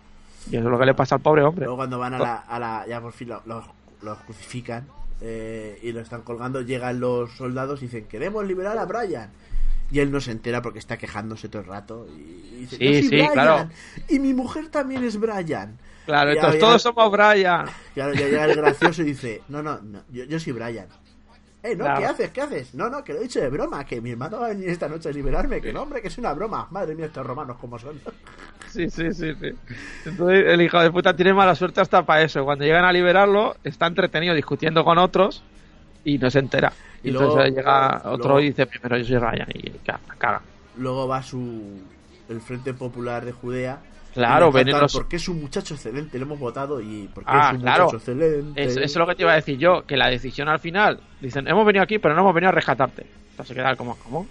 [0.50, 1.64] Y eso es lo que le pasa al pobre hombre.
[1.64, 3.64] Luego cuando van a la, a la ya por fin lo- los,
[4.02, 4.86] los crucifican
[5.20, 9.30] eh, y lo están colgando, llegan los soldados y dicen, queremos liberar a Brian.
[9.90, 12.06] Y él no se entera porque está quejándose todo el rato.
[12.14, 13.68] Y dice, Sí, "Yo soy sí, Brian, claro.
[14.08, 15.78] Y mi mujer también es Brian.
[16.04, 17.66] Claro, entonces todos somos Brian.
[17.94, 20.86] Claro, ya llega el gracioso y dice, no, no, no yo, yo soy Brian.
[21.62, 22.00] Eh, no, Claro.
[22.00, 22.30] ¿qué haces?
[22.30, 22.74] ¿Qué haces?
[22.74, 24.88] No, no, que lo he dicho de broma, que mi hermano va a venir esta
[24.88, 26.68] noche a liberarme, que no, hombre, que es una broma.
[26.70, 28.00] Madre mía, estos romanos como son.
[28.68, 29.48] Sí, sí, sí, sí.
[30.04, 32.44] Entonces el hijo de puta tiene mala suerte hasta para eso.
[32.44, 35.42] Cuando llegan a liberarlo, está entretenido discutiendo con otros
[36.04, 36.70] y no se entera.
[37.02, 40.00] Y Y luego- entonces llega otro luego- y dice, primero yo soy Ryan y ca-
[40.18, 40.42] caga.
[40.76, 41.80] Luego va su
[42.28, 43.78] el Frente Popular de Judea.
[44.14, 47.62] Claro, los- Porque es un muchacho excelente, lo hemos votado y porque Ah, es un
[47.62, 47.84] claro.
[47.84, 48.62] muchacho excelente.
[48.62, 51.00] Es- eso es lo que te iba a decir yo, que la decisión al final,
[51.20, 53.02] dicen, hemos venido aquí, pero no hemos venido a rescatarte.
[53.30, 54.26] Entonces se queda como, ¿cómo?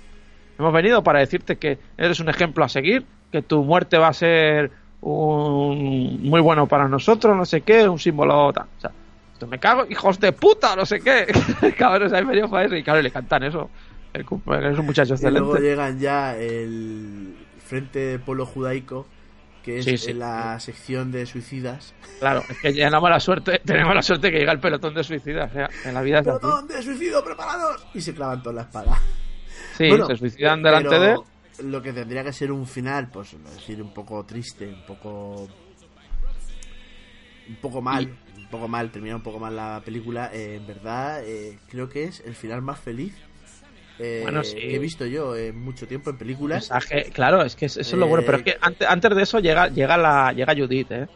[0.59, 4.13] Hemos venido para decirte que eres un ejemplo a seguir, que tu muerte va a
[4.13, 4.71] ser
[5.01, 8.65] un muy bueno para nosotros, no sé qué, un símbolo tal.
[8.77, 8.91] O sea,
[9.33, 11.27] esto me cago, hijos de puta, no sé qué.
[11.77, 12.75] Cabrones, habéis venido para eso.
[12.75, 13.69] Y claro, le cantan eso.
[14.13, 15.61] El es un muchacho Y luego excelente.
[15.61, 19.05] llegan ya el Frente del Pueblo Judaico,
[19.67, 20.13] que es Sí, sí.
[20.13, 21.93] la sección de suicidas.
[22.19, 25.03] Claro, es que ya tenemos la suerte, tenemos la suerte que llega el pelotón de
[25.03, 25.51] suicidas.
[25.51, 26.21] O sea, en la vida.
[26.23, 27.85] ¡Pelotón de suicidio preparados!
[27.93, 28.97] Y se clavan toda la espada.
[29.77, 31.25] Sí, Bueno, se suicidan delante pero
[31.57, 31.63] de.
[31.65, 35.47] Lo que tendría que ser un final, pues decir, un poco triste, un poco.
[37.49, 40.29] Un poco mal, un poco mal, termina un poco mal la película.
[40.33, 43.13] eh, en verdad, eh, creo que es el final más feliz
[43.99, 44.55] eh, Bueno, sí.
[44.55, 46.69] que he visto yo en mucho tiempo en películas.
[46.69, 49.23] mensaje, claro, es que es- eso es lo bueno, pero es que antes, antes de
[49.23, 51.07] eso llega, llega la, llega Judith, eh.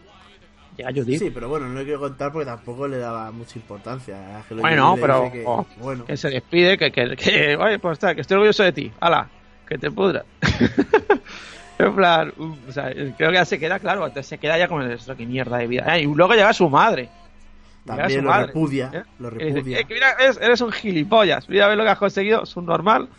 [0.78, 1.20] Llega Judith.
[1.20, 4.40] Sí, pero bueno, no lo quiero contar porque tampoco le daba mucha importancia.
[4.40, 7.94] a bueno, le pero que- oh, bueno, que se despide, que, que, que, oye, pues
[7.94, 9.30] está, que estoy orgulloso de ti, ala,
[9.68, 10.24] que te pudra.
[11.78, 12.34] en plan,
[12.68, 15.58] o sea, creo que ya se queda claro, se queda ya con esto, que mierda
[15.58, 15.98] de vida.
[15.98, 17.10] Eh, y luego llega su madre.
[17.86, 18.92] También lo madre, repudia.
[18.94, 19.04] ¿eh?
[19.20, 19.80] Lo dice, repudia.
[19.80, 22.66] "Eh, mira, eres, eres un gilipollas, mira a ver lo que has conseguido, es un
[22.66, 23.10] normal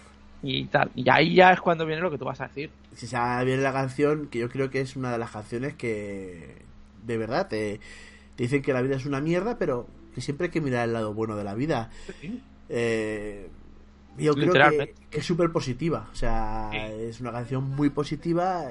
[0.42, 0.90] y tal.
[0.94, 2.70] Y ahí ya es cuando viene lo que tú vas a decir.
[2.94, 6.56] Si se viene la canción, que yo creo que es una de las canciones que
[7.06, 7.80] de verdad te,
[8.36, 10.92] te dicen que la vida es una mierda, pero que siempre hay que mirar el
[10.92, 11.90] lado bueno de la vida.
[12.68, 13.48] Eh,
[14.18, 14.52] yo creo
[15.10, 16.08] que es súper positiva.
[16.12, 18.64] O sea, es una canción muy positiva,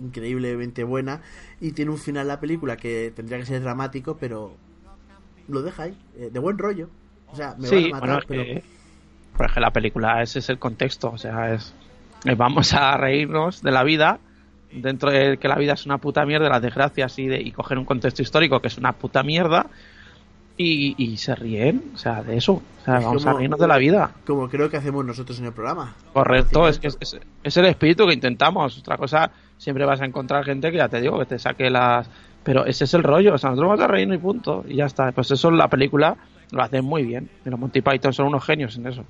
[0.00, 1.20] increíblemente buena.
[1.60, 4.56] Y tiene un final la película que tendría que ser dramático, pero
[5.48, 6.88] lo deja ahí, eh, de buen rollo.
[7.28, 8.42] O sea, me sí, van a bueno, matar, pero.
[8.42, 8.62] eh,
[9.36, 11.74] por ejemplo, la película, ese es el contexto, o sea, es
[12.24, 14.18] eh, vamos a reírnos de la vida
[14.70, 17.78] dentro de que la vida es una puta mierda, las desgracias y, de, y coger
[17.78, 19.66] un contexto histórico que es una puta mierda
[20.56, 23.58] y, y se ríen, o sea, de eso, o sea, Es vamos como- a reírnos
[23.58, 24.10] de la vida.
[24.26, 25.94] Como creo que hacemos nosotros en el programa.
[26.12, 28.78] Correcto, es que es, es- es el espíritu que intentamos.
[28.78, 32.08] Otra cosa, siempre vas a encontrar gente que ya te digo, que te saque las.
[32.44, 34.86] Pero ese es el rollo, o sea, nosotros vamos a reírnos y punto, y ya
[34.86, 35.12] está.
[35.12, 36.16] Pues eso la película
[36.50, 37.30] lo hacen muy bien.
[37.46, 39.04] Y los Monty Python son unos genios en eso.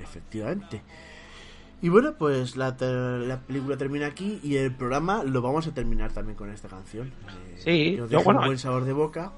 [0.00, 0.82] Efectivamente.
[1.80, 2.88] Y bueno, pues la, ter-
[3.20, 7.08] la película termina aquí y el programa lo vamos a terminar también con esta canción.
[7.08, 9.32] Eh, Sí, que nos yo, deja bueno, un buen sabor de boca.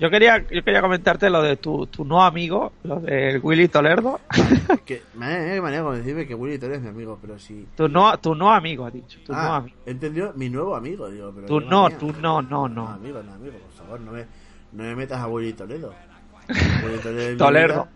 [0.00, 4.18] Yo quería, yo quería comentarte lo de tu, tu no amigo, lo del Willy Tolerdo.
[4.86, 7.66] que me manera de decirme que Willy Torres es mi amigo, pero sí.
[7.76, 9.20] Tu no, tu no amigo, ha dicho.
[9.26, 9.76] Tu no Ah, amigo.
[9.84, 11.98] entendió mi nuevo amigo, digo, pero Tu no, manía.
[11.98, 12.88] tu no, no, No, no.
[12.88, 14.24] amigo, no, amigo, por favor, no me,
[14.72, 15.92] no me metas a Willy Toledo.
[16.82, 17.82] Willy Toledo Tolerdo.
[17.84, 17.90] vida.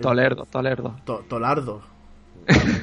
[0.00, 0.96] Tolerdo, Tolerdo.
[1.04, 1.82] To- Tolardo.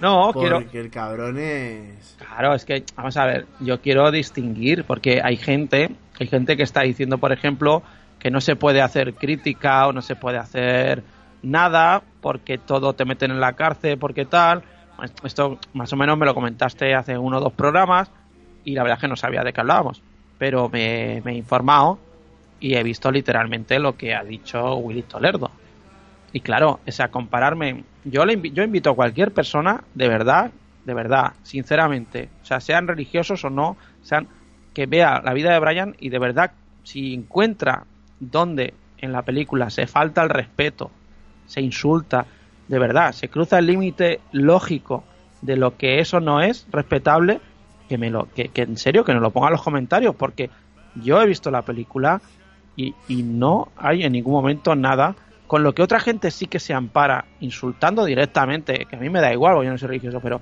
[0.00, 0.84] No, Porque quiero.
[0.86, 2.16] el cabrón es.
[2.18, 5.90] Claro, es que, vamos a ver, yo quiero distinguir, porque hay gente,
[6.20, 7.82] hay gente que está diciendo, por ejemplo,
[8.18, 11.04] que no se puede hacer crítica o no se puede hacer
[11.42, 14.62] nada porque todo te meten en la cárcel, porque tal.
[15.24, 18.10] Esto más o menos me lo comentaste hace uno o dos programas
[18.64, 20.02] y la verdad es que no sabía de qué hablábamos,
[20.38, 21.98] pero me, me he informado
[22.58, 25.50] y he visto literalmente lo que ha dicho Willy Tolerdo.
[26.32, 30.52] Y claro, o sea, compararme, yo le invi- yo invito a cualquier persona, de verdad,
[30.84, 34.28] de verdad, sinceramente, o sea, sean religiosos o no, sean
[34.74, 36.52] que vea la vida de Brian y de verdad,
[36.84, 37.84] si encuentra
[38.18, 40.90] donde en la película se falta el respeto,
[41.46, 42.26] se insulta,
[42.68, 45.04] de verdad, se cruza el límite lógico
[45.42, 47.40] de lo que eso no es respetable,
[47.88, 50.50] que me lo, que, que en serio, que nos lo ponga en los comentarios, porque
[50.94, 52.20] yo he visto la película
[52.76, 55.16] y, y no hay en ningún momento nada
[55.46, 59.20] con lo que otra gente sí que se ampara insultando directamente, que a mí me
[59.20, 60.40] da igual, porque yo no soy religioso, pero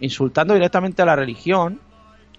[0.00, 1.80] insultando directamente a la religión,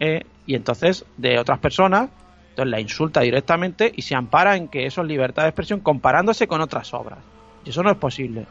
[0.03, 2.09] eh, y entonces de otras personas,
[2.49, 6.47] entonces la insulta directamente y se ampara en que eso es libertad de expresión comparándose
[6.47, 7.19] con otras obras.
[7.63, 8.47] Y eso no es posible.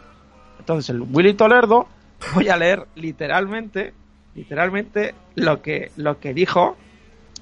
[0.61, 1.89] Entonces el Willy Tolerdo,
[2.35, 3.93] voy a leer literalmente,
[4.37, 6.77] literalmente lo que, lo que dijo,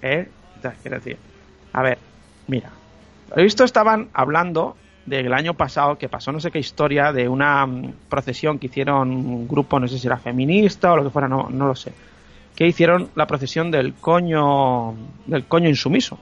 [0.01, 0.27] eh,
[0.57, 1.19] entonces, quiero decir,
[1.75, 1.99] a ver,
[2.47, 2.71] mira,
[3.37, 4.75] he visto estaban hablando
[5.05, 9.11] del año pasado que pasó no sé qué historia de una mm, procesión que hicieron
[9.11, 11.93] un grupo, no sé si era feminista o lo que fuera, no, no lo sé,
[12.59, 16.19] que hicieron la procesión del coño del coño insumiso.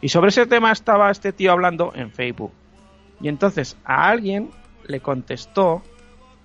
[0.00, 2.50] Y sobre ese tema estaba este tío hablando en Facebook.
[3.20, 4.50] Y entonces a alguien
[4.88, 5.80] le contestó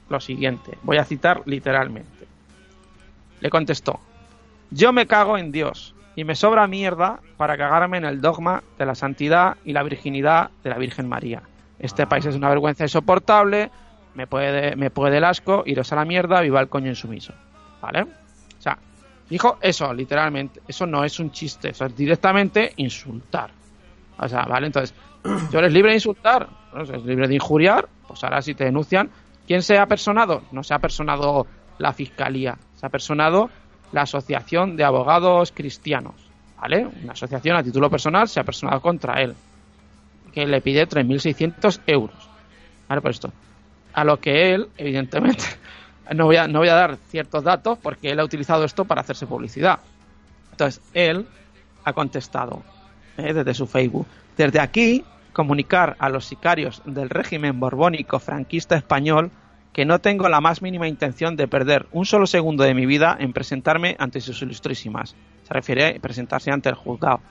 [0.09, 2.27] lo siguiente, voy a citar literalmente.
[3.41, 3.99] Le contestó,
[4.69, 8.85] yo me cago en Dios y me sobra mierda para cagarme en el dogma de
[8.85, 11.41] la santidad y la virginidad de la Virgen María.
[11.79, 13.71] Este país es una vergüenza insoportable,
[14.13, 17.33] me puede, me puede el asco, iros a la mierda, viva el coño insumiso.
[17.81, 18.05] ¿Vale?
[19.29, 20.61] Dijo eso, literalmente.
[20.67, 23.51] Eso no es un chiste, eso es directamente insultar.
[24.17, 24.67] O sea, ¿vale?
[24.67, 24.95] Entonces,
[25.51, 26.81] tú eres libre de insultar, ¿no?
[26.81, 29.09] eres libre de injuriar, pues ahora si te denuncian,
[29.47, 30.41] ¿quién se ha personado?
[30.51, 31.45] No se ha personado
[31.77, 33.49] la fiscalía, se ha personado
[33.91, 36.15] la Asociación de Abogados Cristianos,
[36.59, 36.87] ¿vale?
[37.03, 39.35] Una asociación a título personal se ha personado contra él,
[40.33, 42.29] que le pide 3.600 euros,
[42.87, 43.01] ¿vale?
[43.01, 43.31] Por esto.
[43.93, 45.45] A lo que él, evidentemente,
[46.13, 49.01] no voy a, no voy a dar ciertos datos porque él ha utilizado esto para
[49.01, 49.79] hacerse publicidad.
[50.51, 51.27] Entonces, él
[51.83, 52.63] ha contestado
[53.17, 54.07] eh, desde su Facebook.
[54.37, 55.03] Desde aquí,
[55.33, 59.31] comunicar a los sicarios del régimen borbónico franquista español
[59.73, 63.15] que no tengo la más mínima intención de perder un solo segundo de mi vida
[63.19, 65.15] en presentarme ante sus ilustrísimas.
[65.43, 67.21] Se refiere a presentarse ante el juzgado,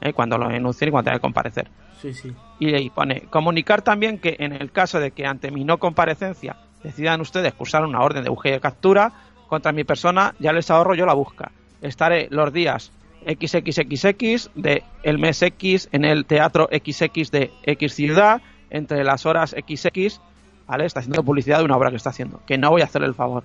[0.00, 1.68] eh, cuando lo denuncien y cuando tenga que comparecer.
[2.00, 2.32] Sí, sí.
[2.58, 6.56] Y ahí pone, comunicar también que en el caso de que ante mi no comparecencia
[6.82, 9.12] decidan ustedes cursar una orden de búsqueda y captura
[9.48, 11.52] contra mi persona, ya les ahorro yo la busca.
[11.80, 12.92] Estaré los días
[13.26, 18.40] XXXX de el mes X en el teatro XX de X ciudad,
[18.70, 20.20] entre las horas XX,
[20.66, 20.86] ¿vale?
[20.86, 23.14] Está haciendo publicidad de una obra que está haciendo, que no voy a hacerle el
[23.14, 23.44] favor.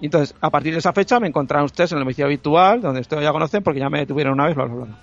[0.00, 3.00] Y entonces, a partir de esa fecha me encontrarán ustedes en el domicilio habitual, donde
[3.00, 4.98] ustedes ya conocen porque ya me detuvieron una vez, bla, bla, bla.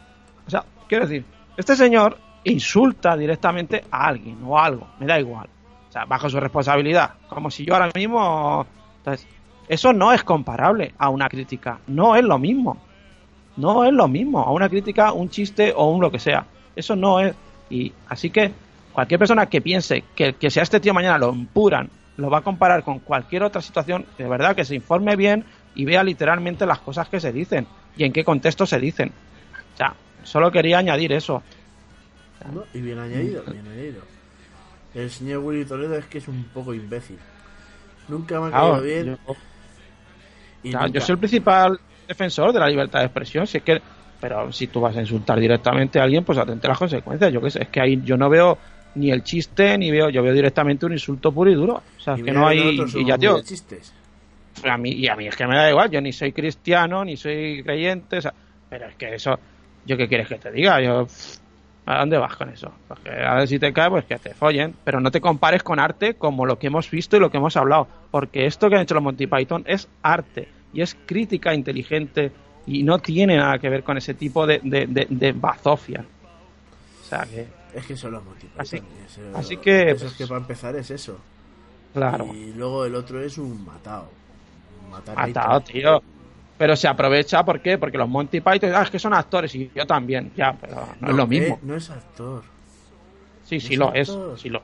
[0.46, 1.26] O sea, quiero decir,
[1.58, 5.50] este señor insulta directamente a alguien o a algo, me da igual.
[6.04, 7.14] Bajo su responsabilidad.
[7.30, 8.66] Como si yo ahora mismo.
[8.98, 9.28] Entonces,
[9.68, 11.80] eso no es comparable a una crítica.
[11.88, 12.78] No es lo mismo.
[13.56, 14.42] No es lo mismo.
[14.42, 16.46] A una crítica, un chiste o un lo que sea.
[16.76, 17.34] Eso no es.
[17.70, 18.52] Y así que
[18.92, 22.84] cualquier persona que piense que, que este tío mañana lo empuran, lo va a comparar
[22.84, 25.46] con cualquier otra situación, de verdad que se informe bien
[25.76, 27.68] y vea literalmente las cosas que se dicen
[27.98, 29.12] y en qué contexto se dicen.
[29.74, 31.44] O sea, solo quería añadir eso.
[32.74, 34.15] Y bien añadido, bien añadido.
[34.96, 37.18] El señor Willy Toledo es que es un poco imbécil.
[38.08, 39.06] Nunca me ha Claro, caído bien.
[39.28, 39.36] yo-
[40.64, 43.64] y Claro, nunca- yo soy el principal defensor de la libertad de expresión, si es
[43.64, 43.82] que
[44.22, 47.32] pero si tú vas a insultar directamente a alguien, pues atente a las consecuencias.
[47.32, 48.58] Yo qué sé, es que ahí yo no veo
[48.96, 51.84] ni el chiste ni veo, yo veo directamente un insulto puro y duro.
[51.98, 53.94] O sea, es que no hay y ya tío, chistes.
[54.64, 57.18] a mí y a mí es que me da igual, yo ni soy cristiano, ni
[57.18, 58.34] soy creyente, o sea,
[58.70, 59.38] pero es que eso
[59.86, 61.06] yo qué quieres que te diga, yo
[61.86, 62.72] ¿a dónde vas con eso?
[62.88, 65.80] Porque a ver si te cae, pues que te follen, pero no te compares con
[65.80, 68.82] arte como lo que hemos visto y lo que hemos hablado, porque esto que han
[68.82, 72.32] hecho los Monty Python es arte y es crítica inteligente
[72.66, 76.04] y no tiene nada que ver con ese tipo de, de, de, de bazofia.
[77.02, 77.46] O sea que,
[77.76, 78.24] Es que son los.
[78.58, 81.20] Así- eso, así que, Eso es pues- que para empezar es eso.
[81.94, 82.26] claro.
[82.34, 84.10] Y luego el otro es un matado.
[85.16, 86.02] Matado, tío.
[86.58, 87.78] Pero se aprovecha, ¿por qué?
[87.78, 91.10] Porque los Monty Python, ah, es que son actores y yo también, ya, pero no,
[91.10, 91.56] es lo mismo.
[91.56, 92.44] eh, no es actor.
[93.44, 94.08] sí, sí lo es
[94.38, 94.62] sí lo,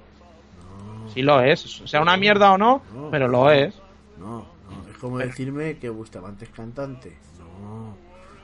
[1.13, 1.81] sí lo es.
[1.81, 3.09] O sea, una mierda o no, No.
[3.11, 3.75] pero lo es.
[4.17, 4.37] No,
[4.69, 4.89] no.
[4.89, 7.17] Es como Pero- decirme que Bustamante es cantante.
[7.61, 7.95] No.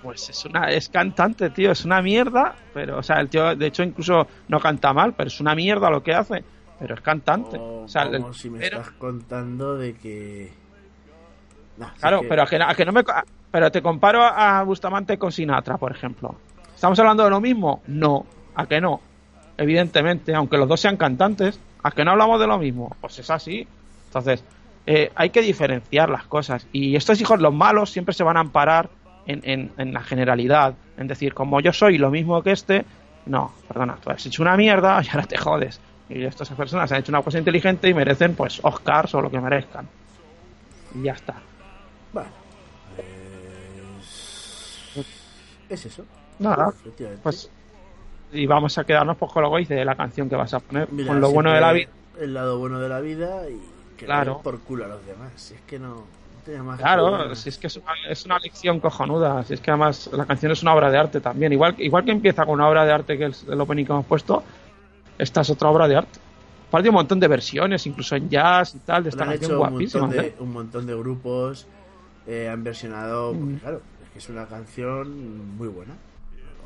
[0.04, 3.66] Pues es una, es cantante, tío, es una mierda, pero, o sea, el tío, de
[3.66, 6.44] hecho, incluso no canta mal, pero es una mierda lo que hace,
[6.80, 7.58] pero es cantante.
[7.58, 10.52] O O sea, el- como si me pero- estás contando de que.
[12.00, 13.00] Claro, que- pero a que, a que no me.
[13.02, 16.36] a- Pero te comparo a Bustamante con Sinatra, por ejemplo.
[16.76, 17.82] ¿Estamos hablando de lo mismo?
[17.88, 18.26] No,
[18.56, 19.02] a que no.
[19.58, 22.96] Evidentemente, aunque los dos sean cantantes, a que no hablamos de lo mismo.
[23.02, 23.68] Pues es así.
[24.08, 24.44] Entonces,
[24.86, 26.68] eh, hay que diferenciar las cosas.
[26.72, 28.90] Y estos hijos, los malos, siempre se van a amparar
[29.26, 30.76] en, en- en la generalidad.
[30.98, 32.86] En decir, como yo soy lo mismo que este,
[33.26, 35.80] no, perdona, tú has hecho una mierda y ahora te jodes.
[36.10, 39.40] Y estas personas han hecho una cosa inteligente y merecen, pues, Oscars o lo que
[39.42, 39.88] merezcan.
[40.96, 41.36] Y ya está.
[42.14, 42.30] Bueno,
[45.70, 46.04] es eso.
[46.40, 47.22] Nada, Efectivamente.
[47.24, 47.50] pues
[48.34, 50.92] y vamos a quedarnos pues con lo que dice la canción que vas a poner
[50.92, 51.90] Mira, con lo bueno de la vida
[52.20, 53.60] El lado bueno de la vida y
[53.98, 54.42] que Claro.
[54.44, 55.32] por culo a los demás.
[55.38, 56.04] Si es que no,
[56.64, 60.10] más claro si es que es una, es una lección cojonuda si es que además
[60.14, 62.86] la canción es una obra de arte también igual igual que empieza con una obra
[62.86, 64.44] de arte que es el opening que hemos puesto
[65.18, 66.20] esta es otra obra de arte
[66.70, 69.70] aparte un montón de versiones incluso en jazz y tal de esta canción hecho un
[69.70, 70.36] guapísima montón, de, ¿eh?
[70.40, 71.68] un montón de grupos
[72.28, 73.58] eh, han versionado porque, Mm.
[73.60, 73.82] claro
[74.18, 75.94] que es una canción muy buena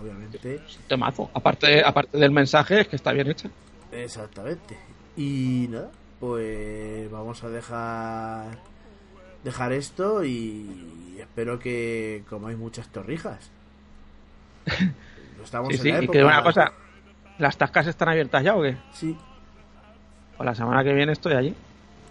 [0.02, 0.62] obviamente.
[0.88, 1.30] Temazo.
[1.34, 3.50] Aparte aparte del mensaje es que está bien hecha.
[3.92, 4.78] Exactamente.
[5.18, 5.92] Y nada
[6.22, 8.58] pues vamos a dejar
[9.44, 13.52] dejar esto y espero que comáis muchas torrijas.
[15.44, 16.72] Estamos sí en sí la y que una cosa
[17.38, 19.18] las tascas están abiertas ya o qué sí.
[20.38, 21.54] Pues la semana que viene estoy allí.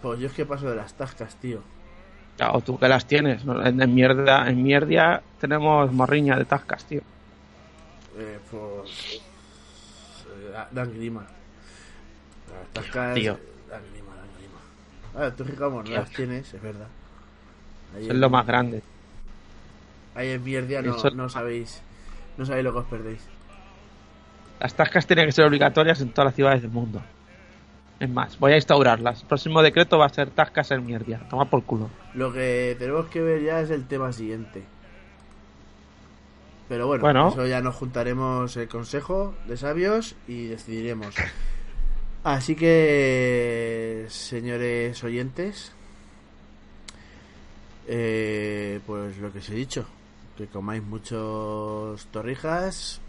[0.03, 1.63] Pues yo es que paso de las tascas tío
[2.41, 6.83] Ya, o tú que las tienes en, en mierda en mierda tenemos morriña de tascas
[6.85, 7.01] tío
[8.17, 9.21] Eh, pues.
[10.25, 11.21] eh, da- dan grima.
[12.49, 13.13] Las tascas.
[13.13, 13.37] tío.
[13.69, 15.27] Dan grima, dan grima.
[15.27, 16.87] Ah, tú, Ricardo, no las tienes, es verdad.
[17.95, 18.81] Ahí es lo más grande
[20.15, 21.79] Ahí en mierda no, Eso- no sabéis.
[22.37, 23.21] No sabéis lo que os perdéis.
[24.59, 27.01] Las tascas tienen que ser obligatorias en todas las ciudades del mundo.
[28.01, 29.21] Es más, voy a instaurarlas.
[29.21, 31.19] El próximo decreto va a ser tascas en mierda.
[31.29, 31.89] Toma por culo.
[32.15, 34.63] Lo que tenemos que ver ya es el tema siguiente.
[36.67, 37.29] Pero bueno, Bueno.
[37.29, 41.13] eso ya nos juntaremos el consejo de sabios y decidiremos.
[42.23, 45.71] Así que, señores oyentes,
[47.87, 49.85] eh, pues lo que os he dicho,
[50.37, 52.99] que comáis muchos torrijas,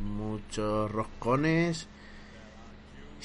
[0.00, 1.88] muchos roscones,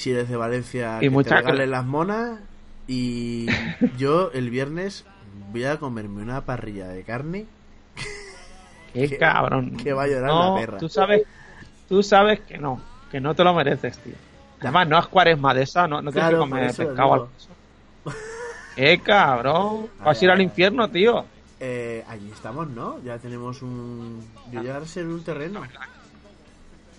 [0.01, 2.39] si eres de Valencia, Y que mucha- te regalen las monas,
[2.87, 3.47] y
[3.97, 5.05] yo el viernes
[5.51, 7.45] voy a comerme una parrilla de carne
[8.93, 9.77] Qué Que- cabrón.
[9.77, 10.77] que va a llorar no, la perra.
[10.77, 11.23] Tú sabes,
[11.87, 14.15] tú sabes que no, que no te lo mereces, tío.
[14.59, 17.13] Además, no es cuaresma de esa, no, no tienes Claro, que por comer eso pescado.
[17.13, 18.13] al-
[18.75, 19.87] Qué cabrón.
[20.03, 21.25] Vas a ir al infierno, tío.
[21.59, 22.99] Eh, allí estamos, ¿no?
[23.03, 24.25] Ya tenemos un...
[24.51, 25.61] Yo ya sé un terreno.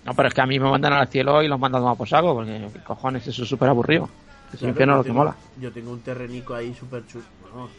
[0.05, 2.35] No, pero es que a mí me mandan al cielo y los mandan a saco,
[2.35, 4.09] porque ¿qué cojones, eso es súper aburrido.
[4.53, 5.37] Es el Claro, infierno yo lo que mola.
[5.61, 7.25] Yo tengo un terrenico ahí súper chulo.
[7.55, 7.71] Vamos,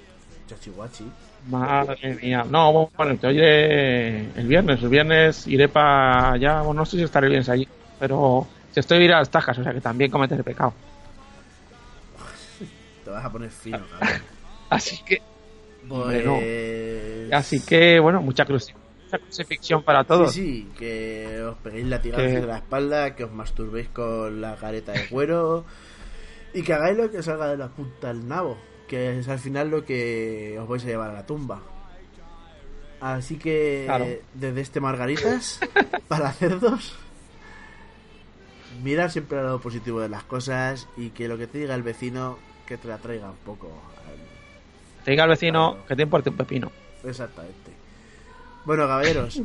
[0.48, 1.06] chachihuachi.
[1.50, 2.46] Madre mía.
[2.50, 4.82] No, bueno, te oye el viernes.
[4.82, 6.62] El viernes iré para allá.
[6.62, 7.68] Bueno, no sé si estaré viernes allí.
[8.00, 10.74] Pero si estoy iré a las tajas, o sea que también cometeré pecado.
[13.04, 14.22] Te vas a poner fino, cabrón.
[14.70, 15.22] Así que,
[15.88, 16.02] Pues...
[16.02, 16.24] Hombre,
[17.30, 17.38] no.
[17.38, 18.74] así que bueno, mucha cruz.
[19.14, 20.34] Mucha crucifixión para todos.
[20.34, 24.92] Sí, sí, que os peguéis latigazos de la espalda, que os masturbéis con la careta
[24.94, 25.66] de cuero
[26.54, 28.58] y que hagáis lo que salga de la punta del nabo,
[28.88, 31.62] que es al final lo que os vais a llevar a la tumba.
[33.02, 34.06] Así que Claro.
[34.34, 35.60] desde este Margaritas,
[36.08, 36.96] para cerdos,
[38.82, 41.84] mirar siempre al lado positivo de las cosas y que lo que te diga el
[41.84, 43.70] vecino, que te la traiga un poco.
[45.04, 46.72] Te diga al vecino que te importe un pepino.
[47.04, 47.63] Exactamente.
[48.66, 49.42] Bueno, caballeros.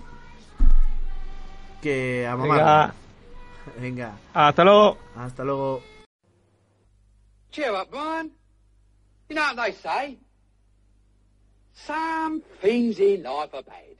[1.83, 2.55] Que a mamá.
[2.57, 2.95] Venga.
[3.81, 4.19] Venga.
[4.33, 4.99] Hasta luego.
[5.17, 5.83] Hasta luego.
[7.51, 8.31] Cheer up, Brian.
[9.29, 10.19] You know what they say?
[11.73, 13.97] Some things in life are bad.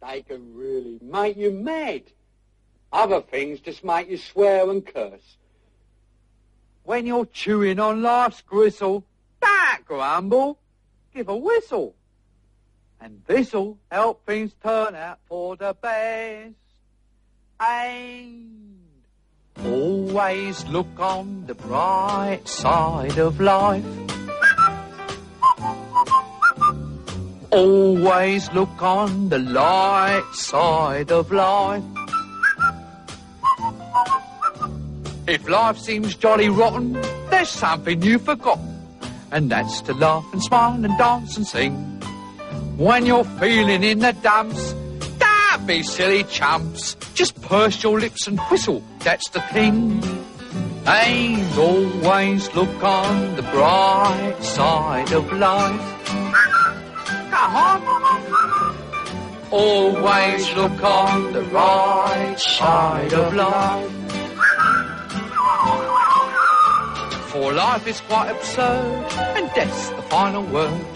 [0.00, 2.02] They can really make you mad.
[2.92, 5.36] Other things just make you swear and curse.
[6.84, 9.04] When you're chewing on life's gristle,
[9.40, 10.58] don't grumble.
[11.14, 11.94] Give a whistle.
[13.00, 16.54] And this'll help things turn out for the best.
[17.60, 18.78] And
[19.64, 23.84] always look on the bright side of life.
[27.50, 31.82] Always look on the light side of life.
[35.26, 36.92] If life seems jolly rotten,
[37.30, 38.72] there's something you've forgotten.
[39.32, 41.95] And that's to laugh and smile and dance and sing.
[42.76, 44.74] When you're feeling in the dumps,
[45.18, 46.94] don't be silly chumps.
[47.14, 50.02] Just purse your lips and whistle, that's the thing.
[50.86, 56.04] And always look on the bright side of life.
[57.30, 57.82] Come on.
[59.50, 63.90] Always look on the right side of life.
[67.30, 70.95] For life is quite absurd, and death's the final word.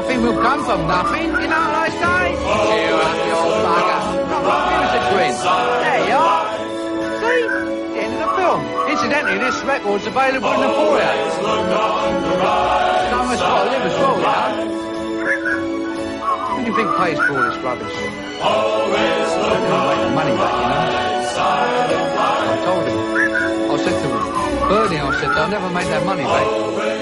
[0.00, 2.32] Nothing will come from nothing, you know what I say?
[2.32, 4.00] Cheer up, old bugger.
[4.32, 5.52] Come on, give us a.
[5.84, 6.48] There you are.
[7.20, 7.44] See?
[8.00, 8.60] End of the film.
[8.88, 11.12] Incidentally, this record's available in the foyer.
[13.12, 14.72] Someone's got to live as well, you.
[16.48, 17.92] Who do you think pays for all this rubbish?
[18.40, 20.96] Always look the money back, you know.
[22.48, 22.96] I told him.
[23.68, 24.24] I said to him,
[24.64, 26.99] Bernie, I said, they'll never make that money back.